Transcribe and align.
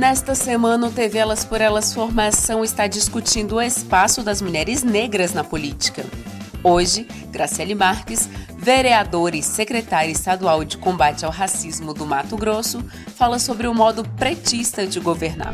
Nesta 0.00 0.34
semana, 0.34 0.86
o 0.86 0.90
TV 0.90 1.18
Elas 1.18 1.44
por 1.44 1.60
Elas 1.60 1.92
Formação 1.92 2.64
está 2.64 2.86
discutindo 2.86 3.56
o 3.56 3.60
espaço 3.60 4.22
das 4.22 4.40
mulheres 4.40 4.82
negras 4.82 5.34
na 5.34 5.44
política. 5.44 6.04
Hoje, 6.64 7.04
Graciele 7.30 7.74
Marques, 7.74 8.26
vereadora 8.56 9.36
e 9.36 9.42
secretária 9.42 10.10
estadual 10.10 10.64
de 10.64 10.78
combate 10.78 11.26
ao 11.26 11.30
racismo 11.30 11.92
do 11.92 12.06
Mato 12.06 12.34
Grosso, 12.34 12.82
fala 13.14 13.38
sobre 13.38 13.66
o 13.66 13.74
modo 13.74 14.02
pretista 14.16 14.86
de 14.86 14.98
governar. 14.98 15.52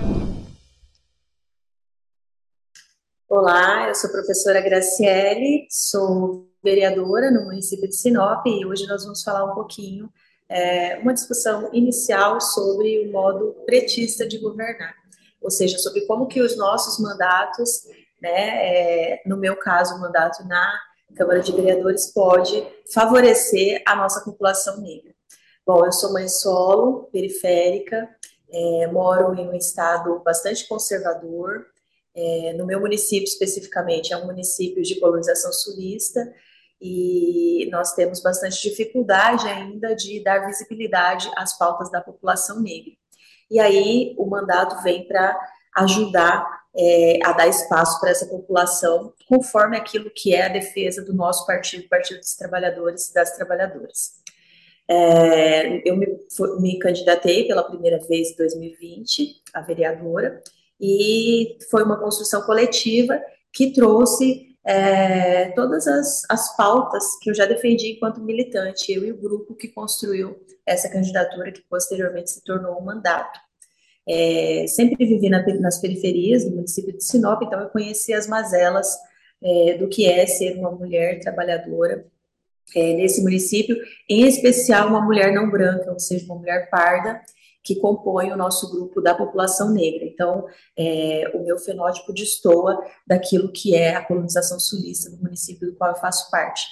Olá, 3.29 3.89
eu 3.89 3.97
sou 3.97 4.11
a 4.11 4.13
professora 4.13 4.61
Graciele, 4.61 5.67
sou 5.69 6.49
vereadora 6.63 7.33
no 7.33 7.47
município 7.47 7.89
de 7.89 7.97
Sinop 7.97 8.47
e 8.47 8.65
hoje 8.65 8.87
nós 8.87 9.03
vamos 9.03 9.25
falar 9.25 9.45
um 9.45 9.57
pouquinho 9.57 10.09
é, 10.49 10.99
uma 10.99 11.15
discussão 11.15 11.71
inicial 11.73 12.41
sobre 12.41 13.07
o 13.07 13.13
modo 13.13 13.57
pretista 13.65 14.27
de 14.27 14.39
governar, 14.39 14.95
ou 15.41 15.51
seja, 15.51 15.79
sobre 15.79 16.03
como 16.03 16.27
que 16.27 16.41
os 16.41 16.57
nossos 16.57 16.99
mandatos, 16.99 17.87
né, 18.21 19.15
é, 19.15 19.23
no 19.27 19.37
meu 19.37 19.57
caso, 19.57 19.95
o 19.95 20.01
mandato 20.01 20.47
na 20.47 20.79
Câmara 21.15 21.41
de 21.41 21.53
Vereadores 21.53 22.13
pode 22.13 22.67
favorecer 22.93 23.83
a 23.87 23.97
nossa 23.97 24.21
população 24.21 24.81
negra. 24.81 25.15
Bom, 25.67 25.85
eu 25.85 25.93
sou 25.93 26.13
mãe 26.13 26.29
solo, 26.29 27.09
periférica, 27.13 28.09
é, 28.51 28.87
moro 28.87 29.35
em 29.35 29.49
um 29.49 29.55
estado 29.55 30.21
bastante 30.25 30.67
conservador, 30.69 31.67
é, 32.15 32.55
no 32.55 32.65
meu 32.65 32.81
município 32.81 33.25
especificamente 33.25 34.13
é 34.13 34.17
um 34.17 34.25
município 34.25 34.83
de 34.83 34.99
colonização 34.99 35.53
sulista, 35.53 36.33
e 36.81 37.69
nós 37.71 37.93
temos 37.95 38.21
bastante 38.21 38.69
dificuldade 38.69 39.49
ainda 39.49 39.95
de 39.95 40.23
dar 40.23 40.47
visibilidade 40.47 41.31
às 41.37 41.57
pautas 41.57 41.91
da 41.91 42.01
população 42.01 42.61
negra. 42.61 42.93
E 43.51 43.59
aí 43.59 44.15
o 44.19 44.27
mandato 44.27 44.83
vem 44.83 45.07
para 45.07 45.39
ajudar 45.77 46.47
é, 46.77 47.19
a 47.25 47.33
dar 47.33 47.49
espaço 47.49 47.99
para 48.01 48.11
essa 48.11 48.27
população, 48.27 49.13
conforme 49.29 49.77
aquilo 49.77 50.11
que 50.11 50.35
é 50.35 50.47
a 50.47 50.49
defesa 50.49 51.03
do 51.03 51.15
nosso 51.15 51.47
partido, 51.47 51.89
Partido 51.89 52.21
dos 52.21 52.35
Trabalhadores 52.35 53.09
e 53.09 53.15
das 53.15 53.35
Trabalhadoras. 53.37 54.13
É, 54.89 55.89
eu 55.89 55.97
me, 55.97 56.07
me 56.61 56.79
candidatei 56.79 57.47
pela 57.47 57.65
primeira 57.65 57.99
vez 58.07 58.31
em 58.31 58.37
2020 58.37 59.43
a 59.55 59.61
vereadora, 59.61 60.43
e 60.81 61.57
foi 61.71 61.83
uma 61.83 61.99
construção 61.99 62.43
coletiva 62.43 63.21
que 63.53 63.73
trouxe 63.73 64.56
é, 64.67 65.51
todas 65.53 65.87
as, 65.87 66.23
as 66.29 66.57
pautas 66.57 67.17
que 67.21 67.31
eu 67.31 67.35
já 67.35 67.47
defendi 67.47 67.93
enquanto 67.93 68.21
militante, 68.21 68.93
eu 68.93 69.05
e 69.05 69.13
o 69.13 69.17
grupo 69.17 69.55
que 69.55 69.69
construiu 69.69 70.37
essa 70.67 70.89
candidatura, 70.89 71.53
que 71.53 71.63
posteriormente 71.63 72.33
se 72.33 72.43
tornou 72.43 72.77
um 72.77 72.85
mandato. 72.85 73.39
É, 74.09 74.67
sempre 74.67 75.07
vivi 75.07 75.29
na, 75.29 75.45
nas 75.61 75.81
periferias 75.81 76.45
do 76.45 76.51
município 76.51 76.97
de 76.97 77.05
Sinop, 77.05 77.43
então 77.43 77.61
eu 77.61 77.69
conheci 77.69 78.13
as 78.13 78.27
mazelas 78.27 78.89
é, 79.43 79.75
do 79.75 79.89
que 79.89 80.05
é 80.05 80.27
ser 80.27 80.57
uma 80.57 80.73
mulher 80.73 81.21
trabalhadora 81.21 82.05
é, 82.75 82.95
nesse 82.95 83.23
município, 83.23 83.77
em 84.09 84.27
especial 84.27 84.89
uma 84.89 85.01
mulher 85.01 85.33
não 85.33 85.49
branca, 85.49 85.93
ou 85.93 85.99
seja, 86.01 86.25
uma 86.25 86.37
mulher 86.37 86.69
parda, 86.71 87.21
que 87.67 87.77
compõem 87.77 88.33
o 88.33 88.37
nosso 88.37 88.71
grupo 88.71 89.01
da 89.01 89.15
população 89.15 89.71
negra. 89.73 90.05
Então, 90.05 90.47
é, 90.79 91.31
o 91.35 91.43
meu 91.43 91.59
fenótipo 91.59 92.13
destoa 92.13 92.81
daquilo 93.07 93.51
que 93.53 93.75
é 93.75 93.97
a 93.97 94.05
colonização 94.05 94.61
sulista 94.61 95.11
do 95.11 95.23
município 95.23 95.69
do 95.69 95.77
qual 95.77 95.91
eu 95.91 95.97
faço 95.97 96.31
parte. 96.31 96.65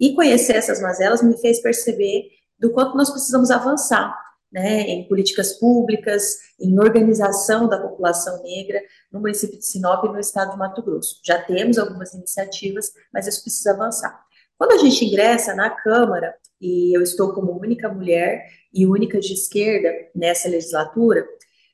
E 0.00 0.14
conhecer 0.14 0.56
essas 0.56 0.80
mazelas 0.80 1.22
me 1.22 1.36
fez 1.36 1.60
perceber 1.60 2.30
do 2.58 2.72
quanto 2.72 2.96
nós 2.96 3.10
precisamos 3.10 3.50
avançar 3.50 4.16
né, 4.50 4.80
em 4.82 5.06
políticas 5.06 5.52
públicas, 5.52 6.36
em 6.58 6.78
organização 6.78 7.68
da 7.68 7.78
população 7.78 8.42
negra 8.42 8.80
no 9.12 9.20
município 9.20 9.58
de 9.58 9.66
Sinop 9.66 10.04
e 10.04 10.08
no 10.08 10.18
estado 10.18 10.52
de 10.52 10.58
Mato 10.58 10.82
Grosso. 10.82 11.20
Já 11.24 11.40
temos 11.42 11.78
algumas 11.78 12.14
iniciativas, 12.14 12.90
mas 13.12 13.26
isso 13.26 13.42
precisa 13.42 13.72
avançar. 13.72 14.18
Quando 14.58 14.72
a 14.72 14.78
gente 14.78 15.04
ingressa 15.04 15.54
na 15.54 15.70
Câmara, 15.70 16.34
e 16.60 16.96
eu 16.96 17.02
estou 17.02 17.32
como 17.32 17.58
única 17.58 17.88
mulher 17.88 18.46
e 18.72 18.86
única 18.86 19.18
de 19.18 19.32
esquerda 19.32 19.92
nessa 20.14 20.48
legislatura, 20.48 21.26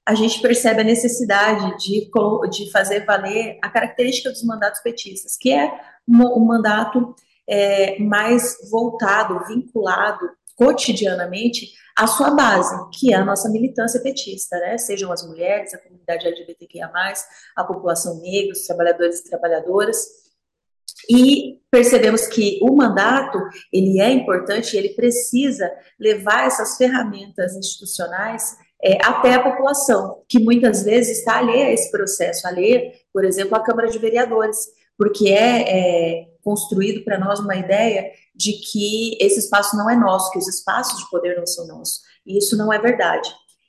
a 0.06 0.14
gente 0.14 0.40
percebe 0.40 0.82
a 0.82 0.84
necessidade 0.84 1.76
de, 1.78 2.08
de 2.50 2.70
fazer 2.70 3.04
valer 3.04 3.58
a 3.60 3.68
característica 3.68 4.30
dos 4.30 4.44
mandatos 4.44 4.80
petistas, 4.80 5.36
que 5.36 5.52
é 5.52 5.68
um, 6.08 6.22
um 6.40 6.44
mandato 6.44 7.14
é, 7.48 7.98
mais 7.98 8.56
voltado, 8.70 9.44
vinculado 9.46 10.30
cotidianamente 10.54 11.72
à 11.96 12.06
sua 12.06 12.30
base, 12.30 12.74
que 12.92 13.12
é 13.12 13.16
a 13.16 13.24
nossa 13.24 13.50
militância 13.50 14.00
petista, 14.00 14.58
né? 14.58 14.78
Sejam 14.78 15.12
as 15.12 15.26
mulheres, 15.26 15.74
a 15.74 15.78
comunidade 15.78 16.26
LGBTQIA+, 16.26 16.90
a 17.56 17.64
população 17.64 18.20
negra, 18.20 18.52
os 18.52 18.66
trabalhadores 18.66 19.20
e 19.20 19.28
trabalhadoras, 19.28 19.98
e 21.08 21.60
percebemos 21.70 22.26
que 22.26 22.58
o 22.62 22.74
mandato, 22.74 23.38
ele 23.72 24.00
é 24.00 24.10
importante, 24.10 24.76
ele 24.76 24.90
precisa 24.90 25.70
levar 25.98 26.46
essas 26.46 26.76
ferramentas 26.76 27.54
institucionais 27.54 28.56
é, 28.82 28.98
até 29.04 29.34
a 29.34 29.42
população, 29.42 30.22
que 30.28 30.38
muitas 30.38 30.82
vezes 30.82 31.18
está 31.18 31.38
alheia 31.38 31.66
a 31.66 31.72
esse 31.72 31.90
processo, 31.90 32.46
alheia, 32.46 32.92
por 33.12 33.24
exemplo, 33.24 33.56
à 33.56 33.60
Câmara 33.60 33.88
de 33.88 33.98
Vereadores, 33.98 34.58
porque 34.98 35.28
é, 35.28 36.20
é 36.20 36.26
construído 36.42 37.04
para 37.04 37.18
nós 37.18 37.40
uma 37.40 37.56
ideia 37.56 38.10
de 38.34 38.52
que 38.52 39.16
esse 39.20 39.40
espaço 39.40 39.76
não 39.76 39.88
é 39.88 39.96
nosso, 39.96 40.30
que 40.30 40.38
os 40.38 40.48
espaços 40.48 40.98
de 40.98 41.10
poder 41.10 41.36
não 41.36 41.46
são 41.46 41.66
nossos, 41.66 42.00
e 42.26 42.38
isso 42.38 42.56
não 42.56 42.72
é 42.72 42.78
verdade. 42.78 43.28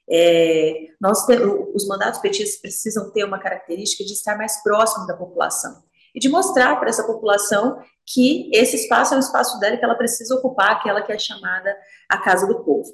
É, 0.10 0.74
nós 1.02 1.26
os 1.74 1.86
mandatos 1.86 2.22
petistas 2.22 2.62
precisam 2.62 3.12
ter 3.12 3.26
uma 3.26 3.40
característica 3.40 4.06
de 4.06 4.14
estar 4.14 4.38
mais 4.38 4.62
próximo 4.64 5.06
da 5.06 5.18
população 5.18 5.87
e 6.18 6.20
de 6.20 6.30
mostrar 6.30 6.80
para 6.80 6.90
essa 6.90 7.04
população 7.04 7.80
que 8.04 8.50
esse 8.52 8.76
espaço 8.76 9.14
é 9.14 9.18
um 9.18 9.20
espaço 9.20 9.60
dela 9.60 9.78
que 9.78 9.86
ela 9.86 9.94
precisa 9.94 10.34
ocupar, 10.34 10.72
aquela 10.72 11.04
que 11.04 11.12
é 11.12 11.20
chamada 11.20 11.78
a 12.10 12.18
casa 12.18 12.48
do 12.48 12.64
povo. 12.64 12.92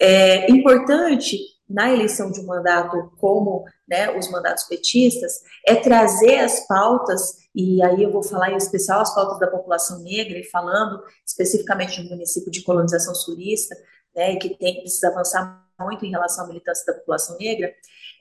É 0.00 0.50
importante 0.50 1.38
na 1.70 1.92
eleição 1.92 2.32
de 2.32 2.40
um 2.40 2.46
mandato 2.46 3.12
como 3.18 3.64
né, 3.86 4.10
os 4.18 4.28
mandatos 4.28 4.64
petistas 4.64 5.34
é 5.64 5.76
trazer 5.76 6.40
as 6.40 6.66
pautas 6.66 7.36
e 7.54 7.80
aí 7.80 8.02
eu 8.02 8.10
vou 8.10 8.24
falar 8.24 8.50
em 8.50 8.56
especial 8.56 9.02
as 9.02 9.14
pautas 9.14 9.38
da 9.38 9.46
população 9.46 10.00
negra 10.00 10.36
e 10.36 10.50
falando 10.50 11.00
especificamente 11.24 12.02
do 12.02 12.08
município 12.08 12.50
de 12.50 12.62
colonização 12.62 13.14
sulista, 13.14 13.76
né, 14.16 14.34
que 14.34 14.56
tem 14.56 14.80
precisa 14.80 15.08
avançar 15.08 15.64
muito 15.84 16.04
em 16.04 16.10
relação 16.10 16.44
à 16.44 16.48
militância 16.48 16.84
da 16.86 16.98
população 16.98 17.36
negra, 17.38 17.72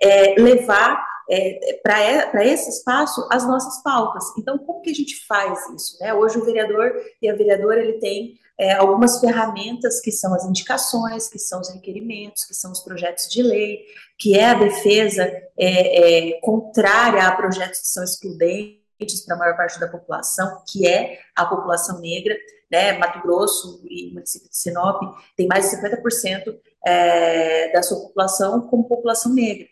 é, 0.02 0.36
levar 0.40 1.04
é, 1.30 1.80
para 1.84 2.46
esse 2.46 2.70
espaço 2.70 3.28
as 3.32 3.46
nossas 3.46 3.82
pautas. 3.84 4.24
Então, 4.38 4.58
como 4.58 4.82
que 4.82 4.92
a 4.92 4.94
gente 4.94 5.26
faz 5.26 5.70
isso? 5.70 5.98
Né? 6.00 6.14
Hoje 6.14 6.38
o 6.38 6.46
vereador 6.46 6.94
e 7.22 7.30
a 7.30 7.36
vereadora 7.36 7.82
ele 7.82 8.00
tem 8.00 8.40
é, 8.58 8.74
algumas 8.74 9.20
ferramentas 9.20 10.00
que 10.02 10.12
são 10.12 10.34
as 10.34 10.46
indicações, 10.46 11.28
que 11.30 11.38
são 11.38 11.60
os 11.60 11.70
requerimentos, 11.70 12.44
que 12.46 12.56
são 12.56 12.72
os 12.72 12.80
projetos 12.80 13.28
de 13.30 13.44
lei, 13.44 13.82
que 14.18 14.38
é 14.38 14.46
a 14.46 14.54
defesa 14.56 15.24
é, 15.58 16.32
é 16.32 16.40
contrária 16.42 17.28
a 17.28 17.36
projetos 17.36 17.82
que 17.82 17.88
são 17.88 18.04
excludentes 18.04 19.26
para 19.26 19.36
a 19.36 19.40
maior 19.40 19.58
parte 19.58 19.80
da 19.80 19.88
população, 19.88 20.64
que 20.68 20.88
é 20.88 21.20
a 21.36 21.46
população 21.46 22.00
negra, 22.00 22.36
né, 22.72 22.98
Mato 22.98 23.22
Grosso 23.22 23.82
e 23.86 24.12
município 24.14 24.50
de 24.50 24.58
Sinop 24.58 25.02
tem 25.36 25.48
mais 25.48 25.70
de 25.70 25.78
50% 25.78 26.56
é, 26.86 27.72
da 27.72 27.82
sua 27.82 28.00
população 28.00 28.62
como 28.62 28.88
população 28.88 29.34
negra 29.34 29.68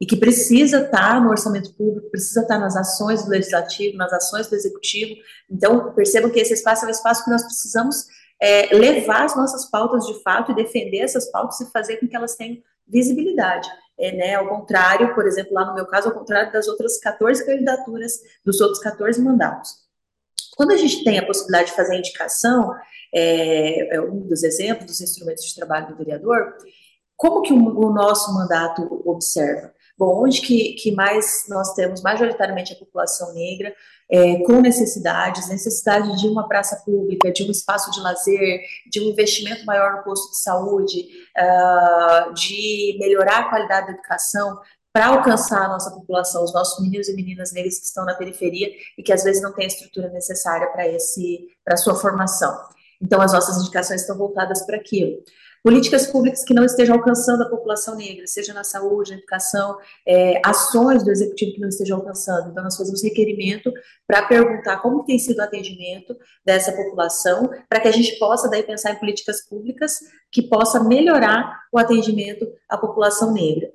e 0.00 0.06
que 0.06 0.16
precisa 0.16 0.82
estar 0.82 1.20
no 1.20 1.28
orçamento 1.28 1.74
público, 1.74 2.10
precisa 2.10 2.40
estar 2.40 2.58
nas 2.58 2.74
ações 2.74 3.22
do 3.22 3.30
legislativo, 3.30 3.98
nas 3.98 4.12
ações 4.12 4.46
do 4.48 4.56
executivo. 4.56 5.14
Então, 5.50 5.92
percebam 5.92 6.30
que 6.30 6.40
esse 6.40 6.54
espaço 6.54 6.86
é 6.86 6.88
um 6.88 6.90
espaço 6.90 7.22
que 7.22 7.30
nós 7.30 7.42
precisamos 7.42 8.06
é, 8.40 8.74
levar 8.74 9.24
as 9.24 9.36
nossas 9.36 9.66
pautas 9.66 10.06
de 10.06 10.22
fato 10.22 10.52
e 10.52 10.54
defender 10.54 11.00
essas 11.00 11.30
pautas 11.30 11.60
e 11.60 11.70
fazer 11.70 11.98
com 11.98 12.08
que 12.08 12.16
elas 12.16 12.34
tenham 12.34 12.56
visibilidade. 12.88 13.68
É, 13.98 14.12
né, 14.12 14.34
ao 14.36 14.48
contrário, 14.48 15.14
por 15.14 15.26
exemplo, 15.26 15.52
lá 15.52 15.66
no 15.66 15.74
meu 15.74 15.84
caso, 15.84 16.08
ao 16.08 16.14
contrário 16.14 16.50
das 16.50 16.66
outras 16.66 16.98
14 16.98 17.44
candidaturas, 17.44 18.14
dos 18.42 18.58
outros 18.62 18.82
14 18.82 19.20
mandatos. 19.20 19.89
Quando 20.60 20.72
a 20.72 20.76
gente 20.76 21.02
tem 21.02 21.18
a 21.18 21.24
possibilidade 21.24 21.70
de 21.70 21.74
fazer 21.74 21.94
a 21.94 21.98
indicação, 21.98 22.74
é, 23.14 23.96
é 23.96 24.00
um 24.02 24.20
dos 24.20 24.42
exemplos 24.42 24.84
dos 24.84 25.00
instrumentos 25.00 25.42
de 25.42 25.54
trabalho 25.54 25.88
do 25.88 25.96
vereador, 25.96 26.54
como 27.16 27.40
que 27.40 27.50
o, 27.50 27.56
o 27.56 27.90
nosso 27.90 28.30
mandato 28.34 29.02
observa? 29.06 29.72
Bom, 29.96 30.22
onde 30.22 30.42
que, 30.42 30.74
que 30.74 30.92
mais 30.92 31.46
nós 31.48 31.72
temos 31.72 32.02
majoritariamente 32.02 32.74
a 32.74 32.76
população 32.76 33.32
negra 33.32 33.74
é, 34.10 34.42
com 34.42 34.60
necessidades, 34.60 35.48
necessidade 35.48 36.14
de 36.20 36.28
uma 36.28 36.46
praça 36.46 36.76
pública, 36.84 37.32
de 37.32 37.42
um 37.42 37.50
espaço 37.50 37.90
de 37.90 38.00
lazer, 38.00 38.60
de 38.90 39.00
um 39.00 39.04
investimento 39.04 39.64
maior 39.64 39.96
no 39.96 40.02
posto 40.02 40.32
de 40.32 40.42
saúde, 40.42 41.06
uh, 41.38 42.34
de 42.34 42.98
melhorar 43.00 43.38
a 43.38 43.48
qualidade 43.48 43.86
da 43.86 43.92
educação, 43.94 44.58
para 44.92 45.06
alcançar 45.06 45.64
a 45.64 45.68
nossa 45.68 45.90
população, 45.90 46.42
os 46.42 46.52
nossos 46.52 46.82
meninos 46.82 47.08
e 47.08 47.14
meninas 47.14 47.52
negras 47.52 47.78
que 47.78 47.86
estão 47.86 48.04
na 48.04 48.14
periferia 48.14 48.68
e 48.98 49.02
que 49.02 49.12
às 49.12 49.22
vezes 49.22 49.42
não 49.42 49.52
têm 49.52 49.64
a 49.64 49.68
estrutura 49.68 50.08
necessária 50.08 50.66
para 50.68 50.88
esse 50.88 51.48
para 51.64 51.76
sua 51.76 51.94
formação. 51.94 52.56
Então 53.00 53.20
as 53.20 53.32
nossas 53.32 53.58
indicações 53.58 54.02
estão 54.02 54.16
voltadas 54.16 54.64
para 54.66 54.76
aquilo. 54.76 55.22
Políticas 55.62 56.06
públicas 56.06 56.42
que 56.42 56.54
não 56.54 56.64
estejam 56.64 56.96
alcançando 56.96 57.42
a 57.42 57.48
população 57.48 57.94
negra, 57.94 58.26
seja 58.26 58.54
na 58.54 58.64
saúde, 58.64 59.10
na 59.10 59.18
educação, 59.18 59.76
é, 60.06 60.40
ações 60.44 61.04
do 61.04 61.10
executivo 61.10 61.52
que 61.52 61.60
não 61.60 61.68
estejam 61.68 61.98
alcançando. 61.98 62.50
Então, 62.50 62.64
nós 62.64 62.76
fazemos 62.78 63.02
requerimento 63.02 63.70
para 64.06 64.26
perguntar 64.26 64.78
como 64.78 65.04
tem 65.04 65.18
sido 65.18 65.38
o 65.38 65.42
atendimento 65.42 66.16
dessa 66.46 66.72
população, 66.72 67.50
para 67.68 67.78
que 67.78 67.88
a 67.88 67.92
gente 67.92 68.18
possa 68.18 68.48
daí 68.48 68.62
pensar 68.62 68.92
em 68.92 68.98
políticas 68.98 69.46
públicas 69.46 69.98
que 70.32 70.40
possa 70.40 70.82
melhorar 70.82 71.60
o 71.70 71.78
atendimento 71.78 72.50
à 72.66 72.78
população 72.78 73.30
negra. 73.30 73.70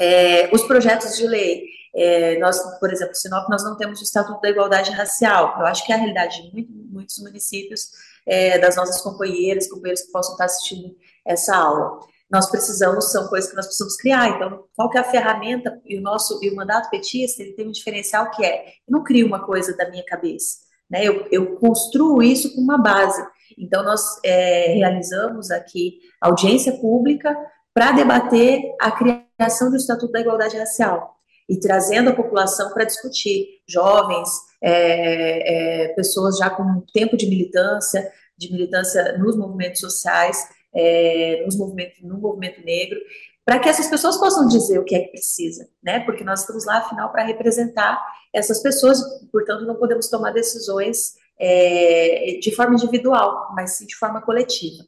É, 0.00 0.50
os 0.54 0.62
projetos 0.62 1.16
de 1.16 1.26
lei, 1.26 1.64
é, 1.94 2.38
nós, 2.38 2.58
por 2.78 2.92
exemplo, 2.92 3.14
Sinop, 3.14 3.48
nós 3.48 3.62
não 3.64 3.76
temos 3.76 4.00
o 4.00 4.02
Estatuto 4.02 4.40
da 4.40 4.50
Igualdade 4.50 4.90
Racial. 4.90 5.54
Eu 5.58 5.66
acho 5.66 5.84
que 5.84 5.92
é 5.92 5.94
a 5.94 5.98
realidade 5.98 6.42
de 6.42 6.52
muito, 6.52 6.72
muitos 6.72 7.18
municípios, 7.18 7.90
é, 8.26 8.58
das 8.58 8.76
nossas 8.76 9.00
companheiras, 9.00 9.68
companheiros 9.68 10.02
que 10.02 10.12
possam 10.12 10.32
estar 10.32 10.44
assistindo 10.44 10.94
essa 11.24 11.54
aula. 11.54 12.00
Nós 12.30 12.50
precisamos, 12.50 13.12
são 13.12 13.28
coisas 13.28 13.50
que 13.50 13.56
nós 13.56 13.66
precisamos 13.66 13.96
criar. 13.96 14.28
Então, 14.30 14.64
qual 14.74 14.88
que 14.88 14.96
é 14.96 15.00
a 15.02 15.10
ferramenta 15.10 15.78
e 15.84 15.98
o 15.98 16.00
nosso 16.00 16.38
e 16.42 16.48
o 16.48 16.56
mandato 16.56 16.88
petista? 16.88 17.42
Ele 17.42 17.52
tem 17.52 17.68
um 17.68 17.72
diferencial 17.72 18.30
que 18.30 18.44
é, 18.44 18.64
eu 18.66 18.92
não 18.92 19.04
crio 19.04 19.26
uma 19.26 19.44
coisa 19.44 19.76
da 19.76 19.90
minha 19.90 20.04
cabeça, 20.04 20.56
né? 20.90 21.04
Eu, 21.04 21.26
eu 21.30 21.56
construo 21.56 22.22
isso 22.22 22.54
com 22.54 22.62
uma 22.62 22.78
base. 22.78 23.22
Então, 23.58 23.82
nós 23.82 24.18
é, 24.24 24.72
realizamos 24.72 25.50
aqui 25.50 25.98
audiência 26.22 26.72
pública 26.80 27.36
para 27.74 27.92
debater 27.92 28.62
a 28.80 28.90
criação 28.90 29.31
do 29.70 29.76
Estatuto 29.76 30.12
da 30.12 30.20
Igualdade 30.20 30.56
Racial 30.56 31.16
e 31.48 31.58
trazendo 31.58 32.10
a 32.10 32.14
população 32.14 32.72
para 32.72 32.84
discutir, 32.84 33.60
jovens, 33.68 34.28
é, 34.62 35.84
é, 35.84 35.88
pessoas 35.94 36.38
já 36.38 36.48
com 36.48 36.82
tempo 36.92 37.16
de 37.16 37.26
militância, 37.26 38.10
de 38.38 38.50
militância 38.52 39.18
nos 39.18 39.36
movimentos 39.36 39.80
sociais, 39.80 40.38
é, 40.74 41.42
nos 41.44 41.56
movimentos, 41.56 42.00
no 42.02 42.18
movimento 42.18 42.64
negro, 42.64 42.98
para 43.44 43.58
que 43.58 43.68
essas 43.68 43.88
pessoas 43.88 44.16
possam 44.18 44.46
dizer 44.46 44.78
o 44.78 44.84
que 44.84 44.94
é 44.94 45.00
que 45.00 45.10
precisa, 45.10 45.68
né? 45.82 46.00
Porque 46.00 46.22
nós 46.22 46.40
estamos 46.40 46.64
lá, 46.64 46.78
afinal, 46.78 47.10
para 47.10 47.24
representar 47.24 48.00
essas 48.32 48.62
pessoas, 48.62 49.02
portanto, 49.32 49.66
não 49.66 49.74
podemos 49.74 50.08
tomar 50.08 50.32
decisões 50.32 51.14
é, 51.38 52.38
de 52.40 52.54
forma 52.54 52.74
individual, 52.74 53.52
mas 53.54 53.72
sim 53.72 53.86
de 53.86 53.96
forma 53.96 54.22
coletiva. 54.22 54.84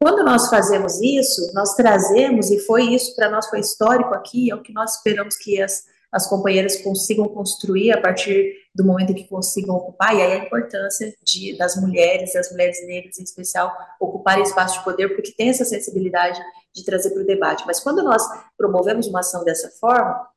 Quando 0.00 0.22
nós 0.24 0.48
fazemos 0.48 1.00
isso, 1.00 1.52
nós 1.52 1.74
trazemos, 1.74 2.50
e 2.50 2.58
foi 2.60 2.94
isso 2.94 3.16
para 3.16 3.28
nós, 3.28 3.48
foi 3.48 3.58
histórico 3.58 4.14
aqui, 4.14 4.50
é 4.50 4.54
o 4.54 4.62
que 4.62 4.72
nós 4.72 4.96
esperamos 4.96 5.36
que 5.36 5.60
as, 5.60 5.84
as 6.12 6.28
companheiras 6.28 6.80
consigam 6.82 7.28
construir 7.28 7.90
a 7.90 8.00
partir 8.00 8.54
do 8.72 8.84
momento 8.84 9.10
em 9.10 9.14
que 9.16 9.28
consigam 9.28 9.74
ocupar, 9.74 10.14
e 10.14 10.22
aí 10.22 10.32
a 10.34 10.44
importância 10.44 11.12
de, 11.24 11.58
das 11.58 11.74
mulheres, 11.74 12.32
das 12.32 12.48
mulheres 12.52 12.78
negras 12.86 13.18
em 13.18 13.24
especial, 13.24 13.76
ocuparem 14.00 14.44
espaço 14.44 14.78
de 14.78 14.84
poder, 14.84 15.08
porque 15.16 15.32
tem 15.32 15.48
essa 15.48 15.64
sensibilidade 15.64 16.40
de 16.72 16.84
trazer 16.84 17.10
para 17.10 17.22
o 17.22 17.26
debate. 17.26 17.64
Mas 17.66 17.80
quando 17.80 18.00
nós 18.04 18.22
promovemos 18.56 19.08
uma 19.08 19.20
ação 19.20 19.44
dessa 19.44 19.68
forma, 19.80 20.28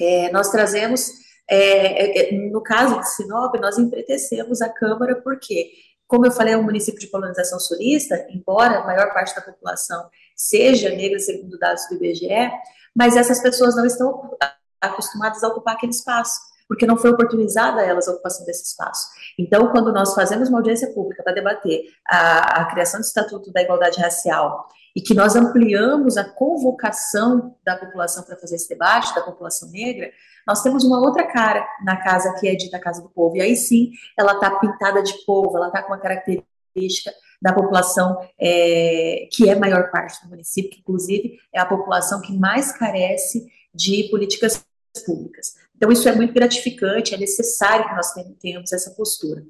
é, 0.00 0.32
nós 0.32 0.50
trazemos, 0.50 1.12
é, 1.48 2.32
é, 2.32 2.32
no 2.32 2.60
caso 2.60 2.98
de 2.98 3.08
Sinop, 3.10 3.54
nós 3.60 3.78
empretecemos 3.78 4.60
a 4.60 4.68
Câmara, 4.68 5.22
porque 5.22 5.70
como 6.06 6.26
eu 6.26 6.30
falei, 6.30 6.54
é 6.54 6.56
um 6.56 6.62
município 6.62 7.00
de 7.00 7.08
colonização 7.08 7.58
sulista, 7.58 8.26
embora 8.30 8.78
a 8.78 8.84
maior 8.84 9.12
parte 9.12 9.34
da 9.34 9.42
população 9.42 10.08
seja 10.34 10.90
negra, 10.90 11.18
segundo 11.18 11.58
dados 11.58 11.86
do 11.88 11.96
IBGE, 11.96 12.50
mas 12.94 13.16
essas 13.16 13.40
pessoas 13.40 13.74
não 13.74 13.84
estão 13.84 14.36
acostumadas 14.80 15.42
a 15.42 15.48
ocupar 15.48 15.74
aquele 15.74 15.92
espaço, 15.92 16.40
porque 16.68 16.86
não 16.86 16.96
foi 16.96 17.10
oportunizada 17.10 17.80
a 17.80 17.84
elas 17.84 18.08
a 18.08 18.12
ocupação 18.12 18.44
desse 18.44 18.64
espaço. 18.64 19.08
Então, 19.38 19.70
quando 19.70 19.92
nós 19.92 20.14
fazemos 20.14 20.48
uma 20.48 20.58
audiência 20.58 20.92
pública 20.92 21.22
para 21.22 21.32
debater 21.32 21.84
a, 22.08 22.62
a 22.62 22.64
criação 22.66 23.00
do 23.00 23.04
Estatuto 23.04 23.52
da 23.52 23.62
Igualdade 23.62 24.00
Racial 24.00 24.66
e 24.96 25.02
que 25.02 25.12
nós 25.12 25.36
ampliamos 25.36 26.16
a 26.16 26.24
convocação 26.24 27.54
da 27.62 27.76
população 27.76 28.24
para 28.24 28.34
fazer 28.38 28.56
esse 28.56 28.66
debate, 28.66 29.14
da 29.14 29.20
população 29.20 29.70
negra, 29.70 30.10
nós 30.46 30.62
temos 30.62 30.84
uma 30.84 30.98
outra 30.98 31.24
cara 31.30 31.68
na 31.84 31.98
casa 31.98 32.32
que 32.40 32.48
é 32.48 32.54
dita 32.54 32.80
Casa 32.80 33.02
do 33.02 33.10
Povo. 33.10 33.36
E 33.36 33.42
aí 33.42 33.54
sim, 33.54 33.90
ela 34.18 34.32
está 34.32 34.58
pintada 34.58 35.02
de 35.02 35.12
povo, 35.26 35.54
ela 35.58 35.66
está 35.66 35.82
com 35.82 35.92
uma 35.92 35.98
característica 35.98 37.12
da 37.42 37.52
população 37.52 38.26
é, 38.40 39.28
que 39.30 39.50
é 39.50 39.52
a 39.52 39.58
maior 39.58 39.90
parte 39.90 40.24
do 40.24 40.30
município, 40.30 40.70
que 40.70 40.80
inclusive 40.80 41.38
é 41.52 41.60
a 41.60 41.66
população 41.66 42.22
que 42.22 42.32
mais 42.32 42.72
carece 42.72 43.46
de 43.74 44.04
políticas 44.04 44.64
públicas. 45.04 45.56
Então, 45.76 45.92
isso 45.92 46.08
é 46.08 46.14
muito 46.14 46.32
gratificante, 46.32 47.14
é 47.14 47.18
necessário 47.18 47.86
que 47.86 47.94
nós 47.94 48.14
tenhamos 48.40 48.72
essa 48.72 48.92
postura. 48.92 49.44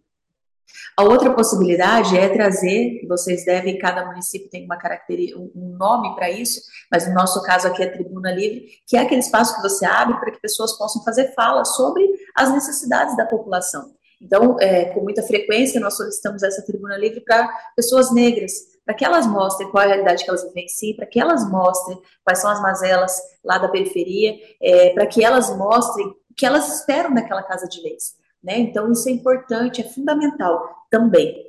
A 0.97 1.05
outra 1.05 1.33
possibilidade 1.35 2.17
é 2.17 2.29
trazer, 2.29 3.07
vocês 3.09 3.45
devem, 3.45 3.79
cada 3.79 4.07
município 4.07 4.49
tem 4.49 4.65
uma 4.65 4.77
característica, 4.77 5.39
um 5.39 5.77
nome 5.79 6.15
para 6.15 6.31
isso, 6.31 6.61
mas 6.91 7.07
no 7.07 7.15
nosso 7.15 7.43
caso 7.43 7.69
aqui 7.69 7.83
é 7.83 7.87
Tribuna 7.87 8.33
Livre, 8.33 8.67
que 8.87 8.97
é 8.97 9.01
aquele 9.01 9.21
espaço 9.21 9.57
que 9.57 9.63
você 9.63 9.85
abre 9.85 10.19
para 10.19 10.31
que 10.31 10.41
pessoas 10.41 10.77
possam 10.79 11.03
fazer 11.05 11.35
fala 11.35 11.65
sobre 11.65 12.03
as 12.35 12.51
necessidades 12.53 13.17
da 13.17 13.27
população. 13.27 13.95
Então, 14.21 14.57
é, 14.59 14.87
com 14.87 15.03
muita 15.03 15.23
frequência, 15.23 15.81
nós 15.81 15.97
solicitamos 15.97 16.43
essa 16.43 16.65
tribuna 16.65 16.97
livre 16.97 17.21
para 17.21 17.49
pessoas 17.77 18.13
negras, 18.13 18.53
para 18.85 18.95
que 18.95 19.05
elas 19.05 19.27
mostrem 19.27 19.71
qual 19.71 19.83
é 19.83 19.87
a 19.87 19.89
realidade 19.89 20.25
que 20.25 20.31
elas 20.31 20.45
vivenciam, 20.45 20.97
para 20.97 21.07
que 21.07 21.21
elas 21.21 21.49
mostrem 21.51 22.01
quais 22.25 22.39
são 22.39 22.51
as 22.51 22.61
mazelas 22.63 23.21
lá 23.45 23.59
da 23.59 23.69
periferia, 23.69 24.35
é, 24.63 24.91
para 24.91 25.07
que 25.07 25.23
elas 25.23 25.55
mostrem 25.57 26.07
o 26.07 26.35
que 26.35 26.47
elas 26.47 26.81
esperam 26.81 27.13
daquela 27.13 27.43
casa 27.43 27.69
de 27.69 27.83
leis. 27.83 28.15
Né? 28.43 28.59
Então, 28.59 28.91
isso 28.93 29.09
é 29.09 29.13
importante, 29.13 29.81
é 29.81 29.89
fundamental 29.89 30.63
também. 30.91 31.47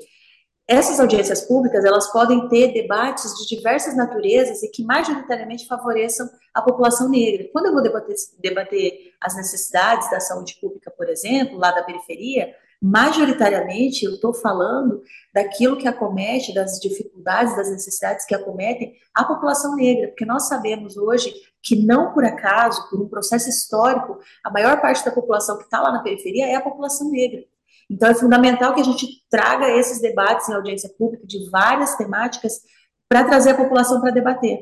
Essas 0.68 1.00
audiências 1.00 1.42
públicas, 1.42 1.86
elas 1.86 2.12
podem 2.12 2.50
ter 2.50 2.74
debates 2.74 3.34
de 3.36 3.56
diversas 3.56 3.96
naturezas 3.96 4.62
e 4.64 4.70
que 4.70 4.84
majoritariamente 4.84 5.66
favoreçam 5.66 6.30
a 6.54 6.62
população 6.62 7.10
negra. 7.10 7.48
Quando 7.54 7.68
eu 7.68 7.74
vou 7.74 7.82
debater, 7.82 8.16
debater 8.38 9.14
as 9.22 9.34
necessidades 9.38 10.12
da 10.12 10.20
saúde 10.20 10.58
pública, 10.60 10.92
por 10.92 11.08
exemplo, 11.08 11.58
lá 11.58 11.72
da 11.72 11.84
periferia, 11.84 12.54
majoritariamente 12.82 14.04
eu 14.04 14.16
estou 14.16 14.34
falando 14.34 15.02
daquilo 15.34 15.78
que 15.78 15.88
acomete, 15.88 16.54
das 16.54 16.80
dificuldades, 16.82 17.56
das 17.56 17.72
necessidades 17.72 18.26
que 18.26 18.36
acometem 18.36 18.94
a 19.14 19.24
população 19.24 19.74
negra, 19.74 20.10
porque 20.10 20.26
nós 20.26 20.50
sabemos 20.50 20.98
hoje 20.98 21.34
que 21.64 21.76
não 21.86 22.14
por 22.14 22.24
acaso, 22.24 22.90
por 22.90 23.02
um 23.02 23.10
processo 23.10 23.50
histórico, 23.50 24.20
a 24.44 24.52
maior 24.52 24.80
parte 24.82 25.04
da 25.04 25.12
população 25.12 25.58
que 25.58 25.64
está 25.64 25.82
lá 25.82 25.92
na 25.92 26.04
periferia 26.04 26.48
é 26.48 26.56
a 26.56 26.62
população 26.62 27.10
negra. 27.10 27.44
Então 27.90 28.10
é 28.10 28.14
fundamental 28.14 28.74
que 28.74 28.82
a 28.82 28.84
gente 28.84 29.08
traga 29.30 29.70
esses 29.70 30.02
debates 30.02 30.48
em 30.50 30.54
audiência 30.54 30.90
pública 30.98 31.26
de 31.26 31.50
várias 31.50 31.96
temáticas 31.96 32.62
para 33.10 33.24
trazer 33.24 33.52
a 33.52 33.58
população 33.58 34.02
para 34.02 34.12
debater. 34.12 34.60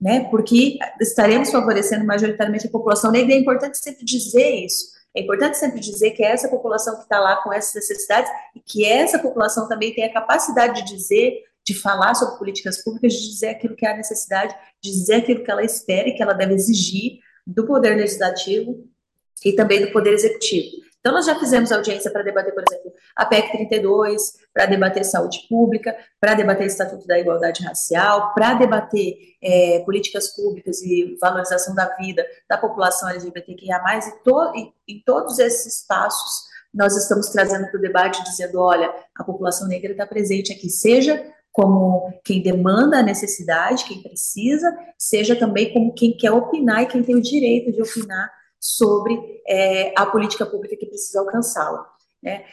Né, 0.00 0.28
porque 0.28 0.76
estaremos 1.00 1.50
favorecendo 1.50 2.04
majoritariamente 2.04 2.66
a 2.66 2.70
população 2.70 3.12
negra, 3.12 3.32
é 3.32 3.38
importante 3.38 3.78
sempre 3.78 4.04
dizer 4.04 4.50
isso, 4.50 4.88
é 5.16 5.22
importante 5.22 5.56
sempre 5.56 5.80
dizer 5.80 6.10
que 6.10 6.22
é 6.22 6.32
essa 6.32 6.48
população 6.48 6.96
que 6.96 7.04
está 7.04 7.20
lá 7.20 7.36
com 7.36 7.52
essas 7.52 7.74
necessidades 7.74 8.30
e 8.54 8.60
que 8.60 8.84
essa 8.84 9.18
população 9.20 9.68
também 9.68 9.94
tem 9.94 10.04
a 10.04 10.12
capacidade 10.12 10.82
de 10.82 10.94
dizer, 10.94 11.44
de 11.64 11.74
falar 11.74 12.14
sobre 12.14 12.38
políticas 12.38 12.82
públicas, 12.82 13.12
de 13.12 13.30
dizer 13.30 13.48
aquilo 13.48 13.74
que 13.74 13.86
a 13.86 13.96
necessidade, 13.96 14.54
de 14.82 14.90
dizer 14.90 15.14
aquilo 15.14 15.42
que 15.42 15.50
ela 15.50 15.64
espera 15.64 16.08
e 16.08 16.14
que 16.14 16.22
ela 16.22 16.34
deve 16.34 16.54
exigir 16.54 17.20
do 17.46 17.66
poder 17.66 17.96
legislativo 17.96 18.86
e 19.44 19.52
também 19.52 19.84
do 19.84 19.92
poder 19.92 20.12
executivo. 20.12 20.84
Então, 21.04 21.12
nós 21.12 21.26
já 21.26 21.38
fizemos 21.38 21.70
audiência 21.70 22.10
para 22.10 22.22
debater, 22.22 22.54
por 22.54 22.64
exemplo, 22.66 22.90
a 23.14 23.26
PEC 23.26 23.52
32, 23.52 24.38
para 24.54 24.64
debater 24.64 25.04
saúde 25.04 25.46
pública, 25.50 25.94
para 26.18 26.32
debater 26.32 26.66
Estatuto 26.66 27.06
da 27.06 27.18
Igualdade 27.18 27.62
Racial, 27.62 28.32
para 28.32 28.54
debater 28.54 29.14
é, 29.42 29.80
políticas 29.80 30.34
públicas 30.34 30.80
e 30.80 31.18
valorização 31.20 31.74
da 31.74 31.94
vida 31.96 32.26
da 32.48 32.56
população 32.56 33.10
LGBTQIA+, 33.10 33.82
e, 33.98 34.24
to, 34.24 34.52
e 34.56 34.72
em 34.94 35.02
todos 35.04 35.38
esses 35.38 35.80
espaços 35.80 36.54
nós 36.72 36.96
estamos 36.96 37.28
trazendo 37.28 37.68
para 37.68 37.78
o 37.78 37.82
debate, 37.82 38.24
dizendo, 38.24 38.58
olha, 38.58 38.90
a 39.14 39.22
população 39.22 39.68
negra 39.68 39.92
está 39.92 40.06
presente 40.06 40.54
aqui, 40.54 40.70
seja 40.70 41.22
como 41.54 42.12
quem 42.24 42.42
demanda 42.42 42.98
a 42.98 43.02
necessidade, 43.02 43.84
quem 43.84 44.02
precisa, 44.02 44.76
seja 44.98 45.36
também 45.36 45.72
como 45.72 45.94
quem 45.94 46.16
quer 46.16 46.32
opinar 46.32 46.82
e 46.82 46.86
quem 46.86 47.00
tem 47.00 47.14
o 47.14 47.22
direito 47.22 47.70
de 47.70 47.80
opinar 47.80 48.28
sobre 48.58 49.16
é, 49.46 49.94
a 49.96 50.04
política 50.04 50.44
pública 50.44 50.76
que 50.76 50.86
precisa 50.86 51.20
alcançá-la. 51.20 51.86
Né? 52.20 52.44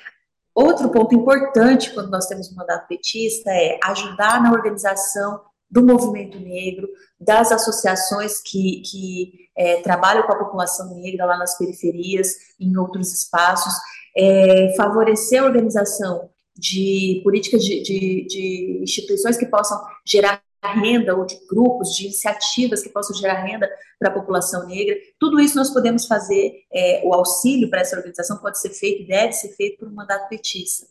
Outro 0.54 0.88
ponto 0.90 1.16
importante 1.16 1.92
quando 1.96 2.12
nós 2.12 2.28
temos 2.28 2.52
um 2.52 2.56
mandato 2.56 2.88
petista 2.88 3.50
é 3.50 3.80
ajudar 3.86 4.40
na 4.44 4.52
organização 4.52 5.42
do 5.68 5.82
movimento 5.84 6.40
negro, 6.40 6.88
das 7.20 7.52
associações 7.52 8.40
que, 8.40 8.82
que 8.82 9.50
é, 9.58 9.82
trabalham 9.82 10.28
com 10.28 10.34
a 10.34 10.44
população 10.46 10.94
negra 10.94 11.26
lá 11.26 11.38
nas 11.38 11.58
periferias, 11.58 12.28
em 12.60 12.78
outros 12.78 13.12
espaços, 13.12 13.74
é, 14.16 14.76
favorecer 14.78 15.42
a 15.42 15.46
organização 15.46 16.30
de 16.58 17.22
políticas 17.24 17.64
de, 17.64 17.82
de, 17.82 18.28
de 18.28 18.80
instituições 18.84 19.38
que 19.38 19.46
possam 19.46 19.80
gerar 20.06 20.44
renda 20.64 21.16
ou 21.16 21.26
de 21.26 21.40
grupos, 21.48 21.96
de 21.96 22.06
iniciativas 22.06 22.84
que 22.84 22.90
possam 22.90 23.16
gerar 23.16 23.42
renda 23.44 23.70
para 23.98 24.10
a 24.10 24.14
população 24.14 24.68
negra. 24.68 24.96
Tudo 25.20 25.40
isso 25.40 25.56
nós 25.56 25.72
podemos 25.72 26.06
fazer, 26.06 26.64
é, 26.72 27.02
o 27.04 27.14
auxílio 27.14 27.70
para 27.70 27.82
essa 27.82 27.96
organização 27.96 28.38
pode 28.38 28.60
ser 28.60 28.70
feito 28.70 29.02
e 29.02 29.08
deve 29.08 29.34
ser 29.34 29.50
feito 29.56 29.80
por 29.80 29.88
um 29.88 29.94
mandato 29.94 30.30
petista. 30.30 30.86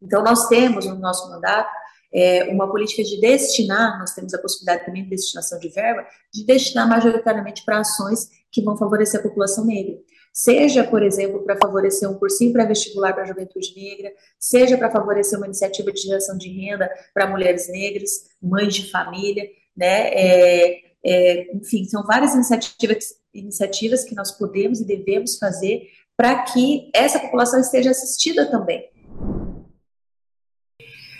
Então, 0.00 0.22
nós 0.22 0.46
temos 0.46 0.86
no 0.86 0.94
nosso 0.94 1.28
mandato 1.28 1.70
é, 2.12 2.44
uma 2.44 2.70
política 2.70 3.02
de 3.02 3.20
destinar, 3.20 3.98
nós 3.98 4.14
temos 4.14 4.32
a 4.32 4.38
possibilidade 4.38 4.86
também 4.86 5.02
de 5.02 5.10
destinação 5.10 5.58
de 5.58 5.68
verba, 5.68 6.06
de 6.32 6.44
destinar 6.44 6.88
majoritariamente 6.88 7.64
para 7.64 7.80
ações 7.80 8.28
que 8.50 8.62
vão 8.62 8.76
favorecer 8.76 9.20
a 9.20 9.22
população 9.22 9.64
negra. 9.64 9.98
Seja, 10.32 10.84
por 10.84 11.02
exemplo, 11.02 11.42
para 11.44 11.56
favorecer 11.56 12.08
um 12.08 12.14
cursinho 12.14 12.52
pré-vestibular 12.52 13.12
para 13.12 13.24
a 13.24 13.26
juventude 13.26 13.74
negra, 13.76 14.12
seja 14.38 14.76
para 14.76 14.90
favorecer 14.90 15.38
uma 15.38 15.46
iniciativa 15.46 15.92
de 15.92 16.00
geração 16.00 16.36
de 16.38 16.48
renda 16.48 16.90
para 17.12 17.26
mulheres 17.26 17.68
negras, 17.68 18.28
mães 18.40 18.74
de 18.74 18.90
família, 18.90 19.48
né? 19.76 20.08
É, 20.12 20.80
é, 21.04 21.56
enfim, 21.56 21.84
são 21.84 22.04
várias 22.04 22.34
iniciativas, 22.34 23.14
iniciativas 23.32 24.04
que 24.04 24.14
nós 24.14 24.32
podemos 24.32 24.80
e 24.80 24.84
devemos 24.84 25.38
fazer 25.38 25.88
para 26.16 26.42
que 26.42 26.90
essa 26.94 27.20
população 27.20 27.60
esteja 27.60 27.90
assistida 27.90 28.50
também 28.50 28.88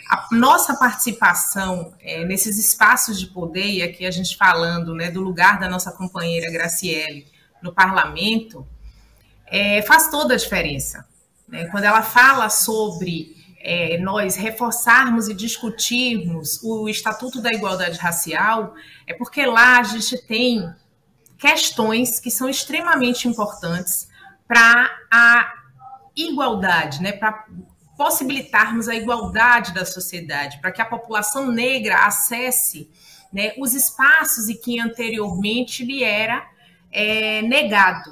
a 0.08 0.26
nossa 0.32 0.74
participação 0.74 1.92
é, 2.00 2.24
nesses 2.24 2.58
espaços 2.58 3.20
de 3.20 3.26
poder, 3.26 3.66
e 3.66 3.82
aqui 3.82 4.06
a 4.06 4.10
gente 4.10 4.36
falando 4.36 4.94
né, 4.94 5.10
do 5.10 5.20
lugar 5.20 5.60
da 5.60 5.68
nossa 5.68 5.92
companheira 5.92 6.50
Graciele 6.50 7.26
no 7.62 7.74
parlamento, 7.74 8.66
é, 9.50 9.82
faz 9.82 10.10
toda 10.10 10.34
a 10.34 10.36
diferença. 10.36 11.06
Né? 11.46 11.66
Quando 11.66 11.84
ela 11.84 12.02
fala 12.02 12.48
sobre 12.48 13.36
é, 13.60 13.98
nós 13.98 14.36
reforçarmos 14.36 15.28
e 15.28 15.34
discutirmos 15.34 16.62
o 16.62 16.88
Estatuto 16.88 17.40
da 17.40 17.52
Igualdade 17.52 17.98
Racial, 17.98 18.74
é 19.06 19.14
porque 19.14 19.44
lá 19.44 19.78
a 19.78 19.82
gente 19.82 20.18
tem 20.26 20.72
questões 21.36 22.20
que 22.20 22.30
são 22.30 22.48
extremamente 22.48 23.28
importantes 23.28 24.08
para 24.46 24.90
a 25.10 25.52
igualdade, 26.16 27.00
né, 27.00 27.12
para 27.12 27.46
possibilitarmos 27.96 28.88
a 28.88 28.94
igualdade 28.94 29.72
da 29.72 29.84
sociedade, 29.84 30.60
para 30.60 30.72
que 30.72 30.80
a 30.80 30.84
população 30.84 31.50
negra 31.50 32.06
acesse 32.06 32.90
né, 33.32 33.52
os 33.58 33.74
espaços 33.74 34.48
e 34.48 34.54
que 34.54 34.80
anteriormente 34.80 35.84
lhe 35.84 36.02
era 36.02 36.48
é, 36.90 37.42
negado. 37.42 38.10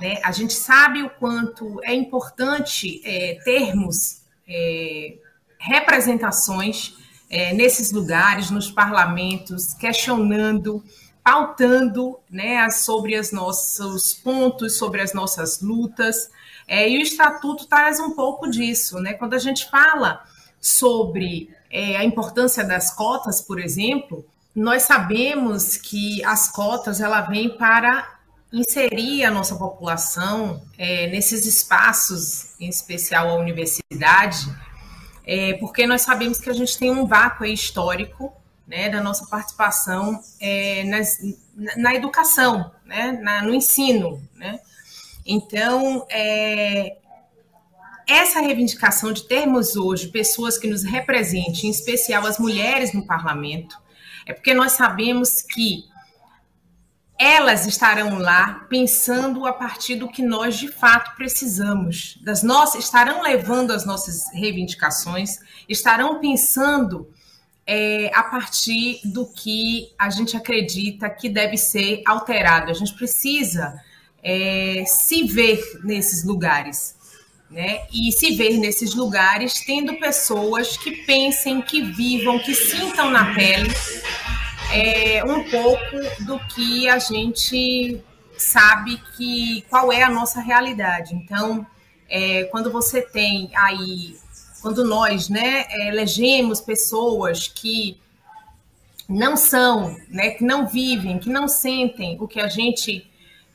Né? 0.00 0.20
A 0.22 0.32
gente 0.32 0.52
sabe 0.52 1.02
o 1.02 1.10
quanto 1.10 1.80
é 1.84 1.94
importante 1.94 3.00
é, 3.04 3.38
termos 3.44 4.22
é, 4.48 5.16
representações 5.58 6.94
é, 7.28 7.52
nesses 7.52 7.92
lugares, 7.92 8.50
nos 8.50 8.70
parlamentos, 8.70 9.74
questionando, 9.74 10.82
pautando 11.24 12.18
né, 12.30 12.70
sobre 12.70 13.18
os 13.18 13.32
nossos 13.32 14.14
pontos, 14.14 14.78
sobre 14.78 15.00
as 15.00 15.12
nossas 15.12 15.60
lutas. 15.60 16.30
É, 16.68 16.88
e 16.88 16.98
o 16.98 17.00
Estatuto 17.02 17.66
traz 17.66 17.98
um 17.98 18.12
pouco 18.12 18.48
disso, 18.48 19.00
né? 19.00 19.12
Quando 19.12 19.34
a 19.34 19.38
gente 19.38 19.68
fala 19.70 20.24
sobre 20.60 21.50
é, 21.70 21.96
a 21.96 22.04
importância 22.04 22.64
das 22.64 22.92
cotas, 22.92 23.40
por 23.40 23.60
exemplo, 23.60 24.24
nós 24.54 24.82
sabemos 24.82 25.76
que 25.76 26.24
as 26.24 26.50
cotas 26.50 27.00
ela 27.00 27.20
vem 27.22 27.56
para 27.56 28.15
inserir 28.52 29.24
a 29.24 29.30
nossa 29.30 29.56
população 29.56 30.62
é, 30.78 31.08
nesses 31.08 31.46
espaços, 31.46 32.58
em 32.60 32.68
especial 32.68 33.28
a 33.28 33.34
universidade, 33.34 34.46
é, 35.26 35.54
porque 35.54 35.86
nós 35.86 36.02
sabemos 36.02 36.38
que 36.38 36.48
a 36.48 36.52
gente 36.52 36.78
tem 36.78 36.90
um 36.90 37.06
vácuo 37.06 37.44
histórico 37.44 38.32
né, 38.66 38.88
da 38.88 39.00
nossa 39.00 39.26
participação 39.26 40.20
é, 40.40 40.84
nas, 40.84 41.18
na 41.76 41.94
educação, 41.94 42.70
né, 42.84 43.12
na, 43.22 43.42
no 43.42 43.54
ensino, 43.54 44.22
né? 44.34 44.60
Então, 45.24 46.06
é, 46.08 46.96
essa 48.06 48.40
reivindicação 48.40 49.12
de 49.12 49.24
termos 49.24 49.74
hoje 49.74 50.08
pessoas 50.08 50.56
que 50.56 50.68
nos 50.68 50.84
representem, 50.84 51.66
em 51.66 51.70
especial 51.70 52.24
as 52.24 52.38
mulheres 52.38 52.92
no 52.92 53.04
parlamento, 53.04 53.76
é 54.24 54.32
porque 54.32 54.54
nós 54.54 54.72
sabemos 54.72 55.42
que 55.42 55.84
elas 57.18 57.66
estarão 57.66 58.18
lá 58.18 58.66
pensando 58.68 59.46
a 59.46 59.52
partir 59.52 59.96
do 59.96 60.08
que 60.08 60.22
nós 60.22 60.56
de 60.56 60.68
fato 60.68 61.16
precisamos, 61.16 62.18
das 62.22 62.42
nossas, 62.42 62.84
estarão 62.84 63.22
levando 63.22 63.70
as 63.70 63.86
nossas 63.86 64.30
reivindicações, 64.32 65.38
estarão 65.68 66.20
pensando 66.20 67.08
é, 67.66 68.10
a 68.14 68.22
partir 68.22 69.00
do 69.04 69.26
que 69.26 69.92
a 69.98 70.10
gente 70.10 70.36
acredita 70.36 71.08
que 71.08 71.28
deve 71.28 71.56
ser 71.56 72.02
alterado. 72.06 72.70
A 72.70 72.74
gente 72.74 72.92
precisa 72.94 73.74
é, 74.22 74.84
se 74.86 75.24
ver 75.24 75.62
nesses 75.82 76.22
lugares. 76.22 76.94
Né? 77.50 77.82
E 77.92 78.10
se 78.10 78.34
ver 78.34 78.58
nesses 78.58 78.92
lugares 78.92 79.64
tendo 79.64 79.94
pessoas 80.00 80.76
que 80.76 80.90
pensem, 81.06 81.62
que 81.62 81.80
vivam, 81.80 82.40
que 82.40 82.52
sintam 82.52 83.08
na 83.10 83.32
pele 83.34 83.72
é, 84.72 85.24
um 85.24 85.44
pouco 85.50 86.24
do 86.24 86.38
que 86.48 86.88
a 86.88 86.98
gente 86.98 88.02
sabe 88.36 89.00
que 89.16 89.64
qual 89.68 89.92
é 89.92 90.02
a 90.02 90.10
nossa 90.10 90.40
realidade. 90.40 91.14
Então, 91.14 91.66
é, 92.08 92.44
quando 92.44 92.70
você 92.70 93.02
tem 93.02 93.50
aí, 93.56 94.16
quando 94.60 94.84
nós, 94.84 95.28
né, 95.28 95.66
elegemos 95.88 96.60
pessoas 96.60 97.48
que 97.48 97.98
não 99.08 99.36
são, 99.36 99.96
né, 100.08 100.30
que 100.30 100.44
não 100.44 100.66
vivem, 100.66 101.18
que 101.18 101.30
não 101.30 101.46
sentem 101.46 102.16
o 102.20 102.26
que 102.26 102.40
a 102.40 102.48
gente 102.48 103.08